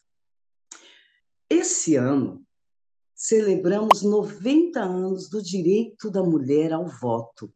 Esse 1.50 1.96
ano 1.96 2.42
celebramos 3.14 4.02
90 4.02 4.80
anos 4.80 5.28
do 5.28 5.42
direito 5.42 6.10
da 6.10 6.22
mulher 6.22 6.72
ao 6.72 6.86
voto 6.86 7.52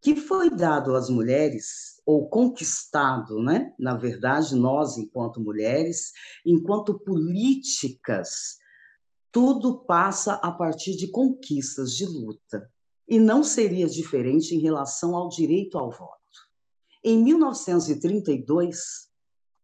que 0.00 0.16
foi 0.16 0.48
dado 0.50 0.94
às 0.94 1.10
mulheres, 1.10 2.00
ou 2.06 2.28
conquistado, 2.28 3.42
né? 3.42 3.74
na 3.78 3.94
verdade, 3.94 4.56
nós, 4.56 4.96
enquanto 4.96 5.40
mulheres, 5.40 6.12
enquanto 6.44 6.98
políticas, 6.98 8.56
tudo 9.32 9.78
passa 9.78 10.34
a 10.34 10.50
partir 10.50 10.96
de 10.96 11.08
conquistas, 11.08 11.94
de 11.96 12.06
luta. 12.06 12.70
E 13.08 13.18
não 13.18 13.42
seria 13.42 13.86
diferente 13.86 14.54
em 14.54 14.60
relação 14.60 15.16
ao 15.16 15.28
direito 15.28 15.78
ao 15.78 15.90
voto. 15.90 16.20
Em 17.02 17.22
1932, 17.22 19.08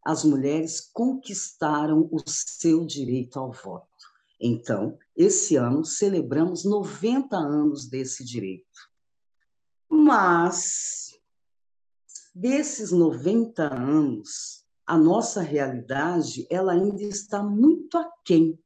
as 0.05 0.25
mulheres 0.25 0.81
conquistaram 0.93 2.09
o 2.11 2.19
seu 2.27 2.85
direito 2.85 3.39
ao 3.39 3.53
voto. 3.53 3.87
Então, 4.41 4.99
esse 5.17 5.57
ano 5.57 5.85
celebramos 5.85 6.65
90 6.65 7.37
anos 7.37 7.89
desse 7.89 8.25
direito. 8.25 8.91
Mas, 9.89 11.19
desses 12.35 12.91
90 12.91 13.63
anos, 13.63 14.65
a 14.87 14.97
nossa 14.97 15.41
realidade 15.41 16.47
ela 16.51 16.73
ainda 16.73 17.03
está 17.03 17.43
muito 17.43 17.97
aquém 17.97 18.59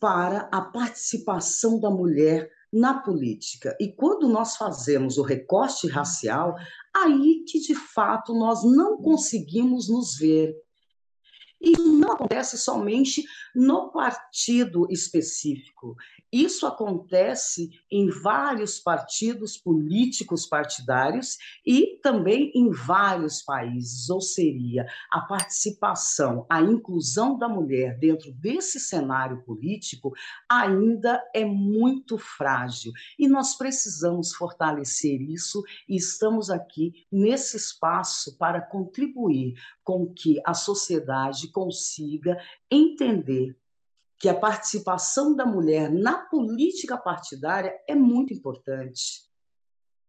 para 0.00 0.48
a 0.50 0.62
participação 0.62 1.78
da 1.78 1.90
mulher 1.90 2.50
na 2.72 2.94
política. 2.94 3.76
E 3.78 3.92
quando 3.92 4.28
nós 4.28 4.56
fazemos 4.56 5.18
o 5.18 5.22
recorte 5.22 5.86
racial, 5.86 6.56
aí 6.96 7.44
que 7.46 7.60
de 7.60 7.74
fato 7.74 8.32
nós 8.32 8.64
não 8.64 8.96
conseguimos 8.96 9.88
nos 9.88 10.16
ver 10.16 10.56
isso 11.60 11.92
não 11.98 12.12
acontece 12.12 12.56
somente 12.56 13.22
no 13.54 13.90
partido 13.92 14.86
específico. 14.90 15.94
Isso 16.32 16.66
acontece 16.66 17.70
em 17.90 18.08
vários 18.08 18.78
partidos 18.78 19.56
políticos 19.56 20.46
partidários 20.46 21.36
e 21.66 21.98
também 22.02 22.52
em 22.54 22.70
vários 22.70 23.42
países. 23.42 24.08
Ou 24.08 24.20
seria, 24.20 24.86
a 25.12 25.20
participação, 25.20 26.46
a 26.48 26.62
inclusão 26.62 27.36
da 27.36 27.48
mulher 27.48 27.98
dentro 27.98 28.32
desse 28.32 28.78
cenário 28.78 29.42
político 29.42 30.12
ainda 30.48 31.20
é 31.34 31.44
muito 31.44 32.16
frágil. 32.16 32.92
E 33.18 33.28
nós 33.28 33.58
precisamos 33.58 34.32
fortalecer 34.32 35.20
isso 35.20 35.62
e 35.88 35.96
estamos 35.96 36.48
aqui 36.48 36.92
nesse 37.10 37.56
espaço 37.56 38.38
para 38.38 38.60
contribuir 38.60 39.54
com 39.82 40.06
que 40.06 40.40
a 40.46 40.54
sociedade 40.54 41.49
consiga 41.50 42.38
entender 42.70 43.56
que 44.18 44.28
a 44.28 44.38
participação 44.38 45.34
da 45.34 45.46
mulher 45.46 45.90
na 45.90 46.18
política 46.26 46.96
partidária 46.96 47.72
é 47.88 47.94
muito 47.94 48.34
importante. 48.34 49.28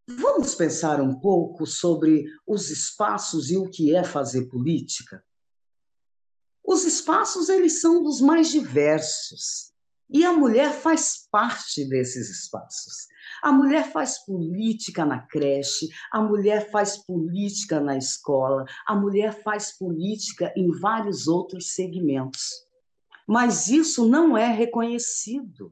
Vamos 0.08 0.54
pensar 0.56 1.00
um 1.00 1.20
pouco 1.20 1.66
sobre 1.66 2.26
os 2.46 2.70
espaços 2.70 3.50
e 3.50 3.58
o 3.58 3.70
que 3.70 3.96
é 3.96 4.04
fazer 4.04 4.48
política? 4.48 5.24
Os 6.64 6.84
espaços 6.84 7.48
eles 7.48 7.80
são 7.80 8.04
dos 8.04 8.20
mais 8.20 8.50
diversos 8.50 9.71
e 10.12 10.26
a 10.26 10.34
mulher 10.34 10.74
faz 10.74 11.28
parte 11.32 11.86
desses 11.88 12.30
espaços. 12.30 13.08
A 13.42 13.52
mulher 13.52 13.92
faz 13.92 14.24
política 14.26 15.06
na 15.06 15.20
creche, 15.20 15.88
a 16.12 16.22
mulher 16.22 16.70
faz 16.70 16.98
política 16.98 17.80
na 17.80 17.98
escola, 17.98 18.66
a 18.86 18.94
mulher 18.94 19.42
faz 19.42 19.78
política 19.78 20.54
em 20.56 20.70
vários 20.80 21.28
outros 21.28 21.74
segmentos. 21.74 22.68
Mas 23.28 23.68
isso 23.68 24.08
não 24.08 24.38
é 24.38 24.48
reconhecido. 24.48 25.72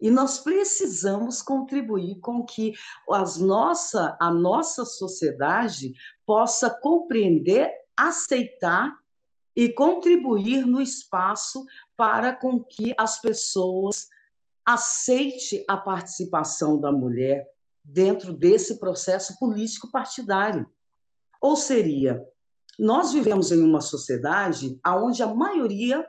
E 0.00 0.10
nós 0.10 0.38
precisamos 0.38 1.42
contribuir 1.42 2.20
com 2.20 2.44
que 2.44 2.74
as 3.10 3.38
nossa, 3.38 4.16
a 4.20 4.32
nossa 4.32 4.84
sociedade 4.84 5.92
possa 6.26 6.70
compreender, 6.70 7.70
aceitar 7.96 8.94
e 9.56 9.68
contribuir 9.68 10.66
no 10.66 10.80
espaço 10.80 11.64
para 11.96 12.34
com 12.34 12.62
que 12.62 12.94
as 12.98 13.20
pessoas 13.20 14.08
aceite 14.64 15.64
a 15.68 15.76
participação 15.76 16.80
da 16.80 16.90
mulher 16.90 17.46
dentro 17.84 18.32
desse 18.32 18.78
processo 18.78 19.38
político 19.38 19.90
partidário. 19.90 20.66
Ou 21.40 21.54
seria, 21.54 22.26
nós 22.78 23.12
vivemos 23.12 23.52
em 23.52 23.62
uma 23.62 23.80
sociedade 23.80 24.80
onde 24.86 25.22
a 25.22 25.32
maioria 25.32 26.04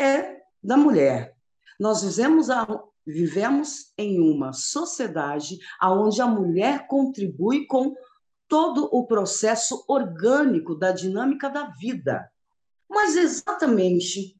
é 0.00 0.40
da 0.62 0.76
mulher. 0.76 1.36
Nós 1.78 2.02
vivemos 2.02 2.50
a, 2.50 2.66
vivemos 3.06 3.92
em 3.96 4.18
uma 4.18 4.52
sociedade 4.52 5.58
onde 5.82 6.20
a 6.22 6.26
mulher 6.26 6.86
contribui 6.86 7.66
com 7.66 7.94
todo 8.48 8.88
o 8.90 9.06
processo 9.06 9.84
orgânico 9.86 10.74
da 10.74 10.90
dinâmica 10.90 11.48
da 11.48 11.66
vida. 11.66 12.30
Mas 12.90 13.16
exatamente 13.16 14.36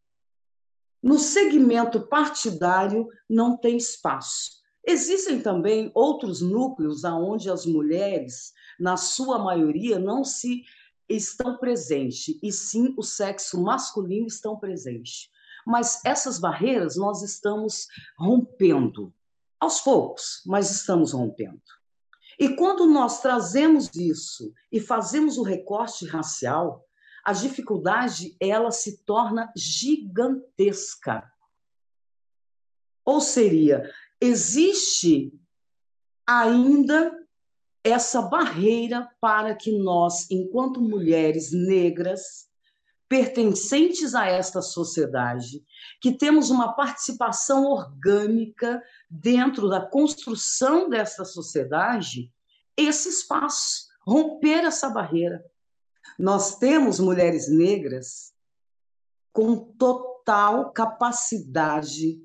no 1.02 1.18
segmento 1.18 2.06
partidário 2.08 3.08
não 3.28 3.56
tem 3.56 3.76
espaço. 3.76 4.60
Existem 4.84 5.40
também 5.40 5.90
outros 5.94 6.40
núcleos 6.40 7.04
onde 7.04 7.50
as 7.50 7.64
mulheres, 7.64 8.52
na 8.78 8.96
sua 8.96 9.38
maioria, 9.38 9.98
não 9.98 10.24
se 10.24 10.62
estão 11.08 11.56
presentes, 11.58 12.38
e 12.42 12.52
sim 12.52 12.94
o 12.96 13.02
sexo 13.02 13.62
masculino 13.62 14.26
estão 14.26 14.58
presentes. 14.58 15.30
Mas 15.66 16.00
essas 16.04 16.38
barreiras 16.38 16.96
nós 16.96 17.22
estamos 17.22 17.86
rompendo, 18.18 19.12
aos 19.58 19.80
poucos, 19.80 20.42
mas 20.46 20.70
estamos 20.70 21.12
rompendo. 21.12 21.60
E 22.38 22.56
quando 22.56 22.86
nós 22.86 23.20
trazemos 23.20 23.94
isso 23.94 24.52
e 24.72 24.80
fazemos 24.80 25.36
o 25.36 25.42
recorte 25.42 26.06
racial, 26.06 26.86
a 27.24 27.32
dificuldade 27.32 28.36
ela 28.40 28.70
se 28.70 29.04
torna 29.04 29.52
gigantesca. 29.56 31.30
Ou 33.04 33.20
seria, 33.20 33.90
existe 34.20 35.32
ainda 36.26 37.18
essa 37.82 38.22
barreira 38.22 39.10
para 39.20 39.54
que 39.54 39.72
nós, 39.78 40.30
enquanto 40.30 40.80
mulheres 40.80 41.50
negras, 41.52 42.50
pertencentes 43.08 44.14
a 44.14 44.26
esta 44.26 44.62
sociedade, 44.62 45.64
que 46.00 46.12
temos 46.12 46.48
uma 46.48 46.74
participação 46.74 47.64
orgânica 47.64 48.80
dentro 49.10 49.68
da 49.68 49.80
construção 49.80 50.88
dessa 50.88 51.24
sociedade, 51.24 52.32
esse 52.76 53.08
espaço, 53.08 53.88
romper 54.06 54.64
essa 54.64 54.88
barreira. 54.88 55.44
Nós 56.18 56.58
temos 56.58 57.00
mulheres 57.00 57.48
negras 57.48 58.32
com 59.32 59.56
total 59.56 60.72
capacidade 60.72 62.20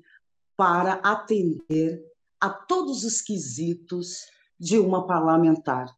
para 0.56 0.94
atender 0.94 2.04
a 2.40 2.50
todos 2.50 3.04
os 3.04 3.20
quesitos 3.20 4.26
de 4.58 4.78
uma 4.78 5.06
parlamentar, 5.06 5.94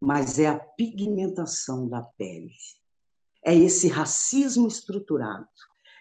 mas 0.00 0.38
é 0.38 0.46
a 0.46 0.58
pigmentação 0.58 1.88
da 1.88 2.02
pele. 2.02 2.52
É 3.44 3.54
esse 3.54 3.88
racismo 3.88 4.68
estruturado, 4.68 5.48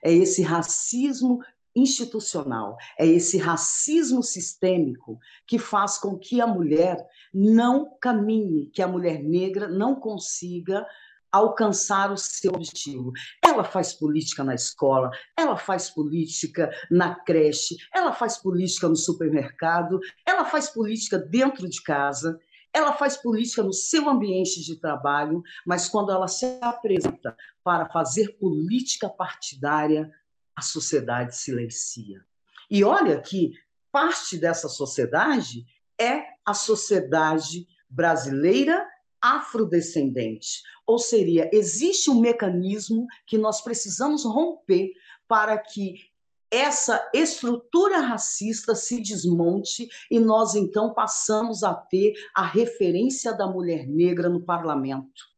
é 0.03 0.11
esse 0.11 0.41
racismo 0.41 1.43
institucional, 1.75 2.75
é 2.97 3.05
esse 3.05 3.37
racismo 3.37 4.23
sistêmico 4.23 5.19
que 5.45 5.59
faz 5.59 5.97
com 5.97 6.17
que 6.17 6.41
a 6.41 6.47
mulher 6.47 6.97
não 7.33 7.95
caminhe, 8.01 8.67
que 8.67 8.81
a 8.81 8.87
mulher 8.87 9.23
negra 9.23 9.67
não 9.67 9.95
consiga 9.95 10.85
alcançar 11.31 12.11
o 12.11 12.17
seu 12.17 12.51
objetivo. 12.51 13.11
Ela 13.43 13.63
faz 13.63 13.93
política 13.93 14.43
na 14.43 14.55
escola, 14.55 15.11
ela 15.37 15.57
faz 15.57 15.89
política 15.89 16.71
na 16.89 17.15
creche, 17.15 17.77
ela 17.93 18.13
faz 18.13 18.37
política 18.37 18.87
no 18.87 18.95
supermercado, 18.95 19.99
ela 20.25 20.45
faz 20.45 20.69
política 20.69 21.17
dentro 21.17 21.67
de 21.67 21.81
casa, 21.81 22.39
ela 22.73 22.93
faz 22.93 23.17
política 23.17 23.63
no 23.63 23.73
seu 23.73 24.07
ambiente 24.07 24.63
de 24.63 24.75
trabalho, 24.75 25.41
mas 25.65 25.89
quando 25.89 26.11
ela 26.11 26.27
se 26.27 26.45
apresenta 26.61 27.35
para 27.63 27.87
fazer 27.89 28.37
política 28.37 29.09
partidária, 29.09 30.11
a 30.55 30.61
sociedade 30.61 31.35
silencia. 31.35 32.25
E 32.69 32.83
olha 32.83 33.21
que 33.21 33.53
parte 33.91 34.37
dessa 34.37 34.67
sociedade 34.67 35.65
é 35.99 36.23
a 36.45 36.53
sociedade 36.53 37.67
brasileira 37.89 38.85
afrodescendente. 39.21 40.61
Ou 40.85 40.97
seria, 40.97 41.49
existe 41.53 42.09
um 42.09 42.19
mecanismo 42.19 43.05
que 43.25 43.37
nós 43.37 43.61
precisamos 43.61 44.23
romper 44.23 44.91
para 45.27 45.57
que 45.57 45.95
essa 46.49 47.09
estrutura 47.13 47.99
racista 47.99 48.73
se 48.73 49.01
desmonte 49.01 49.89
e 50.09 50.19
nós 50.19 50.55
então 50.55 50.93
passamos 50.93 51.63
a 51.63 51.73
ter 51.73 52.13
a 52.33 52.45
referência 52.45 53.33
da 53.33 53.47
mulher 53.47 53.85
negra 53.85 54.29
no 54.29 54.41
parlamento. 54.41 55.37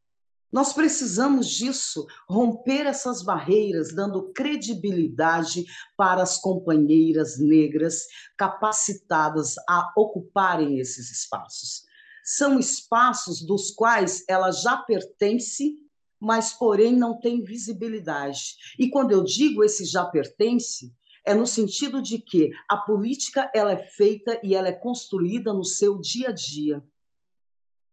Nós 0.52 0.74
precisamos 0.74 1.48
disso, 1.48 2.08
romper 2.28 2.88
essas 2.88 3.22
barreiras, 3.22 3.94
dando 3.94 4.32
credibilidade 4.34 5.66
para 5.96 6.24
as 6.24 6.40
companheiras 6.40 7.40
negras 7.40 8.06
capacitadas 8.36 9.56
a 9.70 9.92
ocuparem 9.96 10.80
esses 10.80 11.12
espaços. 11.12 11.89
São 12.32 12.60
espaços 12.60 13.42
dos 13.42 13.72
quais 13.72 14.24
ela 14.30 14.52
já 14.52 14.78
pertence, 14.78 15.80
mas 16.20 16.54
porém 16.54 16.96
não 16.96 17.20
tem 17.20 17.44
visibilidade. 17.44 18.56
E 18.78 18.88
quando 18.88 19.12
eu 19.12 19.24
digo 19.24 19.64
esse 19.64 19.84
já 19.84 20.06
pertence, 20.06 20.94
é 21.26 21.34
no 21.34 21.48
sentido 21.48 22.04
de 22.04 22.20
que 22.20 22.52
a 22.70 22.78
política 22.78 23.50
ela 23.52 23.72
é 23.72 23.84
feita 23.84 24.40
e 24.44 24.54
ela 24.54 24.68
é 24.68 24.72
construída 24.72 25.52
no 25.52 25.66
seu 25.66 26.00
dia 26.00 26.30
a 26.30 26.32
dia. 26.32 26.84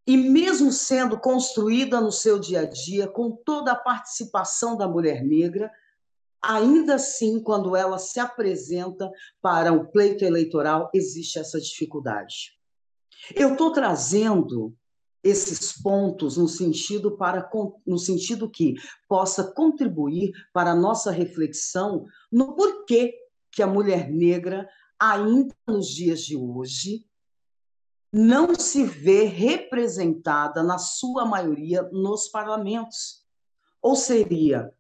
E 0.07 0.19
mesmo 0.19 0.71
sendo 0.71 1.19
construída 1.19 1.99
no 1.99 2.13
seu 2.13 2.39
dia 2.39 2.61
a 2.61 2.65
dia, 2.67 3.09
com 3.09 3.31
toda 3.31 3.73
a 3.73 3.77
participação 3.77 4.77
da 4.77 4.87
mulher 4.87 5.25
negra, 5.25 5.73
ainda 6.43 6.97
assim, 6.97 7.41
quando 7.43 7.75
ela 7.75 7.99
se 7.99 8.21
apresenta 8.21 9.11
para 9.41 9.73
o 9.73 9.91
pleito 9.91 10.27
eleitoral, 10.27 10.91
existe 10.93 11.39
essa 11.39 11.59
dificuldade. 11.59 12.56
Eu 13.35 13.53
estou 13.53 13.73
trazendo 13.73 14.75
esses 15.23 15.73
pontos 15.81 16.37
no 16.37 16.49
sentido 16.49 17.17
para 17.17 17.51
no 17.85 17.99
sentido 17.99 18.49
que 18.49 18.75
possa 19.09 19.43
contribuir 19.53 20.33
para 20.53 20.71
a 20.71 20.77
nossa 20.77 21.11
reflexão 21.11 22.07
no 22.31 22.55
porquê 22.55 23.15
que 23.51 23.63
a 23.63 23.67
mulher 23.67 24.11
negra 24.11 24.69
ainda 24.99 25.55
nos 25.67 25.89
dias 25.89 26.21
de 26.21 26.37
hoje 26.37 27.05
não 28.13 28.55
se 28.55 28.85
vê 28.85 29.25
representada 29.25 30.63
na 30.63 30.79
sua 30.79 31.25
maioria 31.25 31.83
nos 31.93 32.29
parlamentos. 32.29 33.27
Ou 33.83 33.95
seria, 33.95 34.73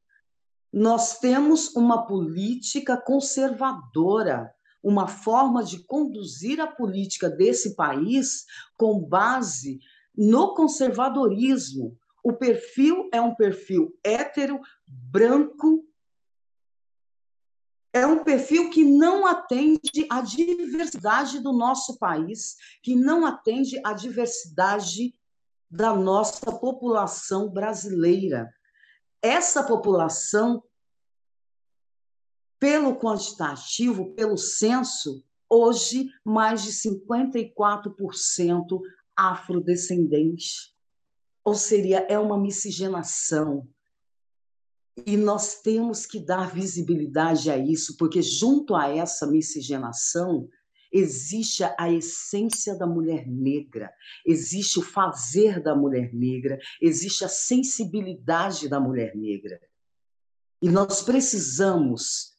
nós 0.72 1.18
temos 1.18 1.74
uma 1.76 2.06
política 2.06 2.96
conservadora, 2.96 4.54
uma 4.88 5.08
forma 5.08 5.64
de 5.64 5.82
conduzir 5.82 6.60
a 6.60 6.66
política 6.68 7.28
desse 7.28 7.74
país 7.74 8.44
com 8.76 9.00
base 9.00 9.80
no 10.16 10.54
conservadorismo. 10.54 11.98
O 12.22 12.32
perfil 12.32 13.08
é 13.12 13.20
um 13.20 13.34
perfil 13.34 13.98
hétero, 14.04 14.60
branco, 14.86 15.84
é 17.92 18.06
um 18.06 18.22
perfil 18.22 18.70
que 18.70 18.84
não 18.84 19.26
atende 19.26 20.06
à 20.08 20.20
diversidade 20.20 21.40
do 21.40 21.52
nosso 21.52 21.98
país, 21.98 22.54
que 22.80 22.94
não 22.94 23.26
atende 23.26 23.80
à 23.82 23.92
diversidade 23.92 25.14
da 25.68 25.96
nossa 25.96 26.52
população 26.52 27.48
brasileira. 27.48 28.54
Essa 29.20 29.64
população, 29.64 30.62
pelo 32.58 32.96
quantitativo, 32.96 34.12
pelo 34.14 34.36
censo, 34.36 35.24
hoje 35.48 36.10
mais 36.24 36.62
de 36.62 36.72
54% 36.72 38.80
afrodescendente. 39.14 40.74
Ou 41.44 41.54
seria, 41.54 42.00
é 42.08 42.18
uma 42.18 42.38
miscigenação. 42.38 43.68
E 45.06 45.16
nós 45.16 45.60
temos 45.60 46.06
que 46.06 46.18
dar 46.18 46.52
visibilidade 46.52 47.50
a 47.50 47.58
isso, 47.58 47.96
porque 47.96 48.22
junto 48.22 48.74
a 48.74 48.88
essa 48.88 49.26
miscigenação 49.26 50.48
existe 50.90 51.62
a 51.78 51.92
essência 51.92 52.74
da 52.74 52.86
mulher 52.86 53.26
negra, 53.26 53.92
existe 54.24 54.78
o 54.78 54.82
fazer 54.82 55.62
da 55.62 55.74
mulher 55.74 56.14
negra, 56.14 56.58
existe 56.80 57.24
a 57.24 57.28
sensibilidade 57.28 58.68
da 58.68 58.80
mulher 58.80 59.14
negra. 59.14 59.60
E 60.62 60.70
nós 60.70 61.02
precisamos 61.02 62.35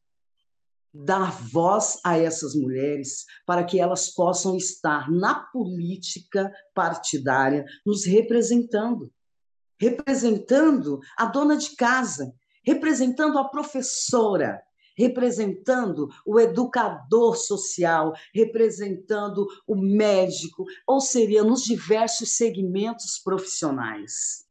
dar 1.03 1.31
voz 1.43 1.99
a 2.03 2.17
essas 2.17 2.55
mulheres 2.55 3.25
para 3.45 3.63
que 3.63 3.79
elas 3.79 4.09
possam 4.09 4.55
estar 4.55 5.11
na 5.11 5.35
política 5.35 6.51
partidária 6.73 7.65
nos 7.85 8.05
representando, 8.05 9.11
representando 9.79 10.99
a 11.17 11.25
dona 11.25 11.55
de 11.55 11.75
casa, 11.75 12.33
representando 12.65 13.37
a 13.37 13.47
professora, 13.47 14.61
representando 14.97 16.09
o 16.25 16.39
educador 16.39 17.37
social, 17.37 18.13
representando 18.33 19.47
o 19.67 19.75
médico, 19.75 20.65
ou 20.87 20.99
seria 20.99 21.43
nos 21.43 21.63
diversos 21.63 22.35
segmentos 22.35 23.19
profissionais. 23.23 24.46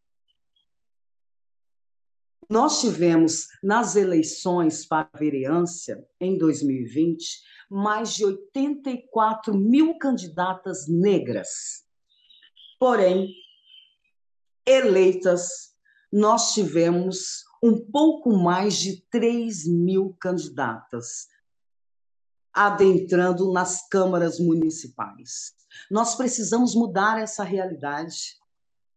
Nós 2.49 2.81
tivemos 2.81 3.49
nas 3.63 3.97
eleições 3.97 4.87
para 4.87 5.09
a 5.13 5.19
vereança, 5.19 6.05
em 6.21 6.39
2020, 6.39 7.43
mais 7.69 8.15
de 8.15 8.25
84 8.25 9.55
mil 9.57 9.99
candidatas 9.99 10.87
negras. 10.87 11.85
Porém, 12.79 13.35
eleitas, 14.65 15.75
nós 16.13 16.53
tivemos 16.53 17.45
um 17.63 17.79
pouco 17.79 18.33
mais 18.33 18.77
de 18.77 19.03
3 19.11 19.67
mil 19.67 20.17
candidatas 20.21 21.29
adentrando 22.53 23.53
nas 23.53 23.87
câmaras 23.89 24.39
municipais. 24.39 25.55
Nós 25.91 26.15
precisamos 26.15 26.75
mudar 26.75 27.21
essa 27.21 27.45
realidade. 27.45 28.39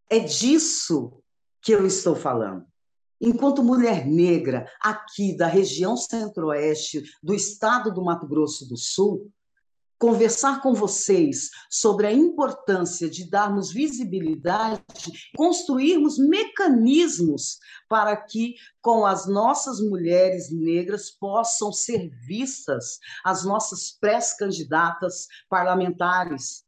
É 0.09 0.19
disso 0.19 1.21
que 1.61 1.73
eu 1.73 1.85
estou 1.85 2.15
falando. 2.15 2.68
Enquanto 3.21 3.61
mulher 3.61 4.07
negra 4.07 4.65
aqui 4.81 5.35
da 5.35 5.45
região 5.45 5.97
centro-oeste 5.97 7.03
do 7.21 7.33
estado 7.33 7.93
do 7.93 8.03
Mato 8.03 8.25
Grosso 8.25 8.67
do 8.67 8.77
Sul, 8.77 9.29
conversar 9.99 10.61
com 10.61 10.73
vocês 10.73 11.49
sobre 11.69 12.07
a 12.07 12.13
importância 12.13 13.09
de 13.09 13.29
darmos 13.29 13.73
visibilidade, 13.73 14.81
construirmos 15.35 16.17
mecanismos 16.17 17.59
para 17.89 18.15
que, 18.15 18.55
com 18.81 19.05
as 19.05 19.27
nossas 19.27 19.81
mulheres 19.81 20.49
negras, 20.49 21.11
possam 21.11 21.73
ser 21.73 22.09
vistas 22.25 22.99
as 23.25 23.43
nossas 23.43 23.91
pré-candidatas 23.91 25.27
parlamentares, 25.49 26.63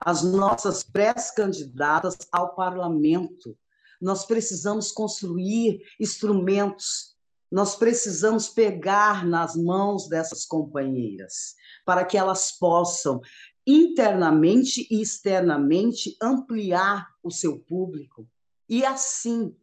as 0.00 0.24
nossas 0.24 0.82
pré-candidatas 0.82 2.16
ao 2.32 2.56
parlamento 2.56 3.56
nós 4.00 4.26
precisamos 4.26 4.92
construir 4.92 5.80
instrumentos, 5.98 7.16
nós 7.50 7.76
precisamos 7.76 8.48
pegar 8.48 9.26
nas 9.26 9.54
mãos 9.54 10.08
dessas 10.08 10.44
companheiras 10.44 11.54
para 11.84 12.04
que 12.04 12.18
elas 12.18 12.52
possam 12.52 13.20
internamente 13.66 14.86
e 14.90 15.00
externamente 15.00 16.16
ampliar 16.20 17.08
o 17.22 17.30
seu 17.30 17.58
público 17.58 18.28
e 18.68 18.84
assim 18.84 19.54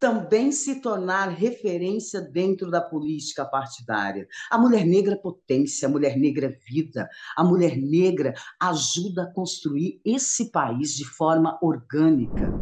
também 0.00 0.50
se 0.50 0.80
tornar 0.80 1.28
referência 1.28 2.22
dentro 2.22 2.70
da 2.70 2.80
política 2.80 3.44
partidária. 3.44 4.26
A 4.50 4.56
mulher 4.56 4.86
negra 4.86 5.12
é 5.12 5.18
potência, 5.18 5.86
a 5.86 5.90
mulher 5.90 6.16
negra 6.16 6.46
é 6.46 6.48
vida, 6.48 7.06
a 7.36 7.44
mulher 7.44 7.76
negra 7.76 8.32
ajuda 8.58 9.24
a 9.24 9.30
construir 9.30 10.00
esse 10.02 10.50
país 10.50 10.96
de 10.96 11.04
forma 11.04 11.58
orgânica. 11.60 12.56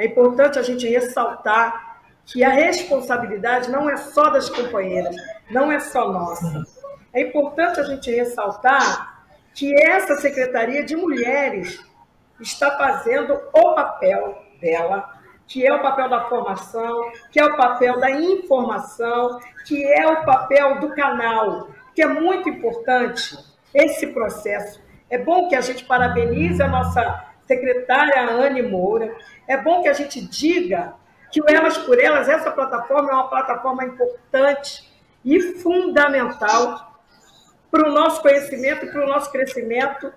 É 0.00 0.06
importante 0.06 0.58
a 0.58 0.62
gente 0.62 0.88
ressaltar 0.88 2.00
que 2.24 2.42
a 2.42 2.48
responsabilidade 2.48 3.70
não 3.70 3.90
é 3.90 3.98
só 3.98 4.30
das 4.30 4.48
companheiras, 4.48 5.14
não 5.50 5.70
é 5.70 5.78
só 5.78 6.10
nossa. 6.10 6.64
É 7.12 7.20
importante 7.20 7.80
a 7.80 7.82
gente 7.82 8.10
ressaltar 8.10 9.26
que 9.54 9.78
essa 9.78 10.14
Secretaria 10.14 10.82
de 10.82 10.96
Mulheres 10.96 11.84
está 12.40 12.78
fazendo 12.78 13.38
o 13.52 13.74
papel 13.74 14.42
dela, 14.58 15.20
que 15.46 15.66
é 15.66 15.74
o 15.74 15.82
papel 15.82 16.08
da 16.08 16.30
formação, 16.30 17.12
que 17.30 17.38
é 17.38 17.44
o 17.44 17.58
papel 17.58 18.00
da 18.00 18.10
informação, 18.10 19.38
que 19.66 19.84
é 19.84 20.06
o 20.06 20.24
papel 20.24 20.80
do 20.80 20.94
canal, 20.94 21.68
que 21.94 22.00
é 22.00 22.06
muito 22.06 22.48
importante 22.48 23.36
esse 23.74 24.06
processo. 24.06 24.80
É 25.10 25.18
bom 25.18 25.46
que 25.46 25.56
a 25.56 25.60
gente 25.60 25.84
parabenize 25.84 26.62
a 26.62 26.68
nossa 26.68 27.29
secretária 27.50 28.30
Anne 28.30 28.62
Moura. 28.62 29.12
É 29.48 29.56
bom 29.56 29.82
que 29.82 29.88
a 29.88 29.92
gente 29.92 30.20
diga 30.20 30.94
que 31.32 31.42
o 31.42 31.44
Elas 31.48 31.76
por 31.78 31.98
Elas, 31.98 32.28
essa 32.28 32.52
plataforma 32.52 33.10
é 33.10 33.14
uma 33.14 33.28
plataforma 33.28 33.84
importante 33.84 34.88
e 35.24 35.40
fundamental 35.54 37.00
para 37.68 37.88
o 37.88 37.92
nosso 37.92 38.22
conhecimento 38.22 38.86
e 38.86 38.92
para 38.92 39.04
o 39.04 39.08
nosso 39.08 39.32
crescimento. 39.32 40.12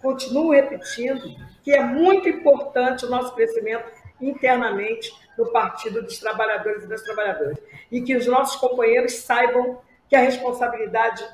Continuo 0.00 0.50
repetindo 0.50 1.22
que 1.62 1.70
é 1.70 1.80
muito 1.80 2.28
importante 2.28 3.06
o 3.06 3.10
nosso 3.10 3.32
crescimento 3.36 3.84
internamente 4.20 5.12
no 5.38 5.52
Partido 5.52 6.02
dos 6.02 6.18
Trabalhadores 6.18 6.82
e 6.82 6.88
das 6.88 7.02
Trabalhadoras. 7.02 7.58
E 7.92 8.02
que 8.02 8.16
os 8.16 8.26
nossos 8.26 8.56
companheiros 8.56 9.14
saibam 9.14 9.78
que 10.08 10.16
a 10.16 10.20
responsabilidade 10.20 11.24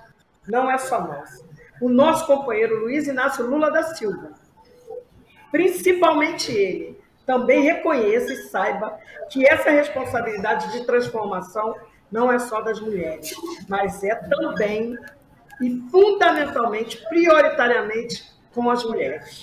não 0.47 0.71
é 0.71 0.77
só 0.77 1.01
nossa. 1.01 1.43
O 1.81 1.89
nosso 1.89 2.27
companheiro 2.27 2.81
Luiz 2.81 3.07
Inácio 3.07 3.47
Lula 3.47 3.71
da 3.71 3.83
Silva 3.83 4.48
principalmente 5.51 6.53
ele, 6.53 6.99
também 7.27 7.63
reconheça 7.63 8.33
e 8.33 8.37
saiba 8.49 8.99
que 9.31 9.47
essa 9.47 9.71
responsabilidade 9.71 10.73
de 10.73 10.85
transformação 10.85 11.75
não 12.11 12.33
é 12.33 12.39
só 12.39 12.63
das 12.63 12.81
mulheres, 12.81 13.35
mas 13.69 14.03
é 14.03 14.15
também 14.15 14.97
e 15.61 15.83
fundamentalmente, 15.91 17.05
prioritariamente, 17.09 18.25
com 18.55 18.71
as 18.71 18.85
mulheres. 18.85 19.43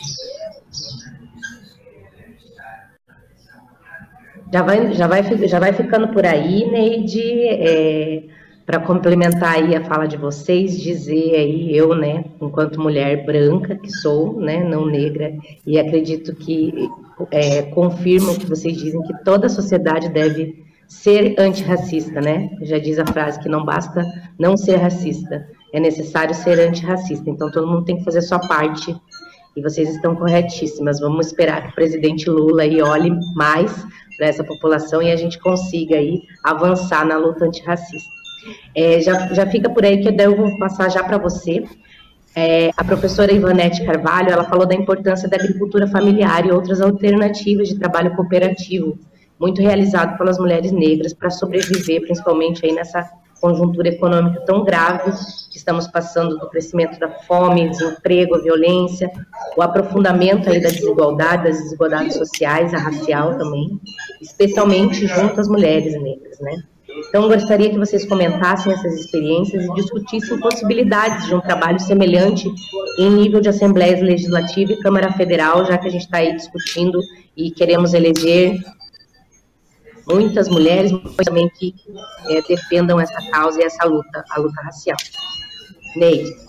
Já 4.52 4.62
vai, 4.62 4.94
já 4.94 5.08
vai, 5.08 5.24
já 5.48 5.60
vai 5.60 5.74
ficando 5.74 6.08
por 6.10 6.26
aí, 6.26 6.70
Neide. 6.72 7.48
É, 7.50 8.24
para 8.66 8.80
complementar 8.80 9.56
aí 9.56 9.76
a 9.76 9.84
fala 9.84 10.08
de 10.08 10.18
vocês, 10.18 10.80
dizer 10.80 11.36
aí 11.36 11.76
eu, 11.76 11.96
né, 11.96 12.26
enquanto 12.42 12.82
mulher 12.82 13.26
branca 13.26 13.76
que 13.76 13.92
sou, 13.92 14.40
né, 14.40 14.64
não 14.64 14.86
negra, 14.86 15.34
e 15.66 15.78
acredito 15.78 16.36
que 16.36 16.90
é, 17.30 17.62
confirmo 17.62 18.32
o 18.32 18.40
que 18.40 18.46
vocês 18.46 18.76
dizem 18.76 19.02
que 19.04 19.24
toda 19.24 19.46
a 19.46 19.50
sociedade 19.50 20.10
deve 20.10 20.66
ser 20.88 21.36
antirracista, 21.40 22.22
né? 22.22 22.50
Já 22.62 22.78
diz 22.78 23.00
a 23.00 23.06
frase 23.06 23.40
que 23.40 23.50
não 23.50 23.64
basta 23.66 24.04
não 24.38 24.56
ser 24.56 24.76
racista, 24.76 25.48
é 25.74 25.80
necessário 25.80 26.34
ser 26.34 26.60
antirracista. 26.60 27.30
Então 27.30 27.50
todo 27.52 27.68
mundo 27.68 27.86
tem 27.86 27.98
que 27.98 28.04
fazer 28.04 28.22
sua 28.22 28.40
parte. 28.40 28.96
E 29.56 29.62
vocês 29.62 29.90
estão 29.90 30.16
corretíssimas. 30.16 31.00
Vamos 31.00 31.28
esperar 31.28 31.64
que 31.64 31.70
o 31.70 31.76
presidente 31.76 32.30
Lula 32.30 32.64
aí 32.64 32.82
olhe 32.82 33.10
mais 33.36 33.74
para 34.18 34.28
essa 34.28 34.44
população 34.44 35.02
e 35.02 35.12
a 35.12 35.16
gente 35.16 35.40
consiga 35.40 35.96
aí 35.96 36.22
avançar 36.44 37.06
na 37.06 37.18
luta 37.18 37.46
antirracista. 37.46 38.16
É, 38.76 39.00
já, 39.02 39.34
já 39.34 39.46
fica 39.48 39.70
por 39.70 39.86
aí 39.86 40.02
que 40.02 40.10
eu 40.22 40.36
vou 40.36 40.58
passar 40.58 40.90
já 40.90 41.04
para 41.04 41.18
você. 41.18 41.64
É, 42.36 42.70
a 42.76 42.84
professora 42.84 43.32
Ivanete 43.32 43.86
Carvalho, 43.86 44.30
ela 44.30 44.44
falou 44.44 44.66
da 44.66 44.76
importância 44.76 45.30
da 45.30 45.38
agricultura 45.38 45.88
familiar 45.88 46.46
e 46.46 46.52
outras 46.52 46.82
alternativas 46.82 47.70
de 47.70 47.80
trabalho 47.80 48.14
cooperativo, 48.14 49.00
muito 49.40 49.62
realizado 49.62 50.18
pelas 50.18 50.38
mulheres 50.38 50.72
negras 50.74 51.14
para 51.14 51.30
sobreviver, 51.30 52.02
principalmente 52.02 52.66
aí 52.66 52.74
nessa 52.74 53.10
conjuntura 53.40 53.90
econômica 53.90 54.42
tão 54.42 54.66
grave 54.66 55.12
que 55.52 55.58
estamos 55.58 55.88
passando 55.88 56.38
do 56.38 56.50
crescimento 56.50 57.00
da 57.00 57.10
fome, 57.10 57.70
desemprego, 57.70 58.42
violência, 58.42 59.10
o 59.56 59.62
aprofundamento 59.62 60.50
aí 60.50 60.62
da 60.62 60.70
desigualdade, 60.70 61.44
das 61.44 61.58
desigualdades 61.58 62.16
sociais, 62.16 62.74
a 62.74 62.78
racial 62.78 63.38
também, 63.38 63.80
especialmente 64.22 65.08
junto 65.08 65.40
às 65.40 65.48
mulheres 65.48 65.94
negras, 66.02 66.40
né? 66.40 66.64
Então, 66.98 67.28
gostaria 67.28 67.70
que 67.70 67.78
vocês 67.78 68.06
comentassem 68.06 68.72
essas 68.72 68.94
experiências 68.94 69.66
e 69.66 69.74
discutissem 69.74 70.40
possibilidades 70.40 71.28
de 71.28 71.36
um 71.36 71.42
trabalho 71.42 71.80
semelhante 71.80 72.50
em 72.98 73.10
nível 73.10 73.42
de 73.42 73.50
Assembleias 73.50 74.02
Legislativa 74.02 74.74
e 74.74 74.80
Câmara 74.82 75.12
Federal, 75.14 75.66
já 75.66 75.78
que 75.78 75.88
a 75.88 75.92
gente 75.92 76.06
está 76.06 76.18
aí 76.18 76.36
discutindo 76.36 77.00
e 77.36 77.52
queremos 77.52 77.94
eleger 77.94 78.58
muitas 80.08 80.48
mulheres, 80.48 80.92
mas 80.92 81.26
também 81.26 81.50
que 81.50 81.74
é, 82.30 82.42
defendam 82.42 83.00
essa 83.00 83.22
causa 83.32 83.60
e 83.60 83.64
essa 83.64 83.86
luta, 83.86 84.24
a 84.30 84.40
luta 84.40 84.62
racial. 84.62 84.98
Neide. 85.96 86.46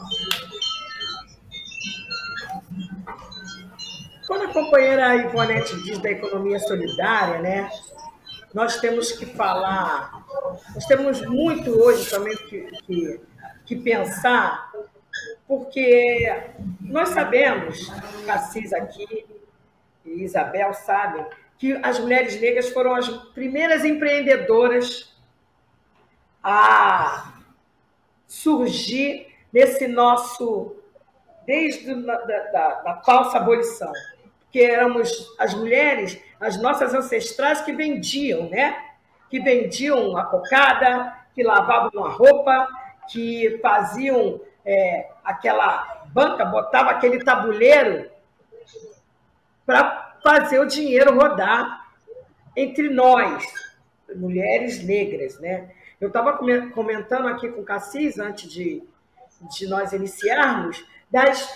companheira 4.57 5.15
Ivonete 5.17 5.77
diz 5.83 5.99
da 5.99 6.11
economia 6.11 6.59
solidária, 6.59 7.41
né? 7.41 7.71
Nós 8.55 8.79
temos 8.79 9.13
que 9.13 9.27
falar, 9.27 10.16
nós 10.74 10.87
temos 10.87 11.20
muito 11.26 11.70
hoje 11.70 12.09
também 12.11 12.37
que, 12.49 12.61
que, 12.82 13.20
que 13.64 13.76
pensar, 13.76 14.70
porque 15.47 16.32
nós 16.80 17.11
sabemos, 17.11 17.91
Cassis 18.26 18.72
aqui 18.72 19.26
e 20.05 20.22
Isabel 20.22 20.72
sabem, 20.74 21.24
que 21.59 21.78
as 21.82 21.99
mulheres 21.99 22.41
negras 22.41 22.68
foram 22.70 22.95
as 22.95 23.09
primeiras 23.09 23.84
empreendedoras 23.84 25.14
a 26.43 27.34
surgir 28.26 29.26
nesse 29.53 29.89
nosso 29.89 30.76
desde 31.47 31.95
da, 32.03 32.18
da, 32.18 32.82
da 32.82 33.03
falsa 33.05 33.39
abolição, 33.39 33.93
que 34.51 34.61
éramos 34.61 35.34
as 35.39 35.55
mulheres, 35.55 36.20
as 36.41 36.61
nossas 36.61 36.93
ancestrais 36.93 37.61
que 37.61 37.72
vendiam, 37.72 38.49
né? 38.49 38.76
Que 39.29 39.41
vendiam 39.41 40.16
a 40.16 40.24
cocada, 40.24 41.16
que 41.35 41.43
lavavam 41.43 42.05
a 42.05 42.11
roupa, 42.11 42.68
que 43.09 43.59
faziam 43.62 44.41
é, 44.64 45.11
aquela 45.24 46.05
banca, 46.07 46.45
botava 46.45 46.91
aquele 46.91 47.22
tabuleiro 47.22 48.11
para 49.64 50.16
fazer 50.22 50.59
o 50.59 50.66
dinheiro 50.66 51.18
rodar 51.18 51.87
entre 52.57 52.89
nós, 52.89 53.45
mulheres 54.14 54.83
negras, 54.83 55.39
né? 55.41 55.70
Eu 56.01 56.09
estava 56.09 56.39
comentando 56.72 57.29
aqui 57.29 57.49
com 57.49 57.61
o 57.62 57.64
Cassis, 57.64 58.18
antes 58.18 58.51
de, 58.51 58.83
de 59.51 59.66
nós 59.66 59.93
iniciarmos, 59.93 60.85
das 61.11 61.49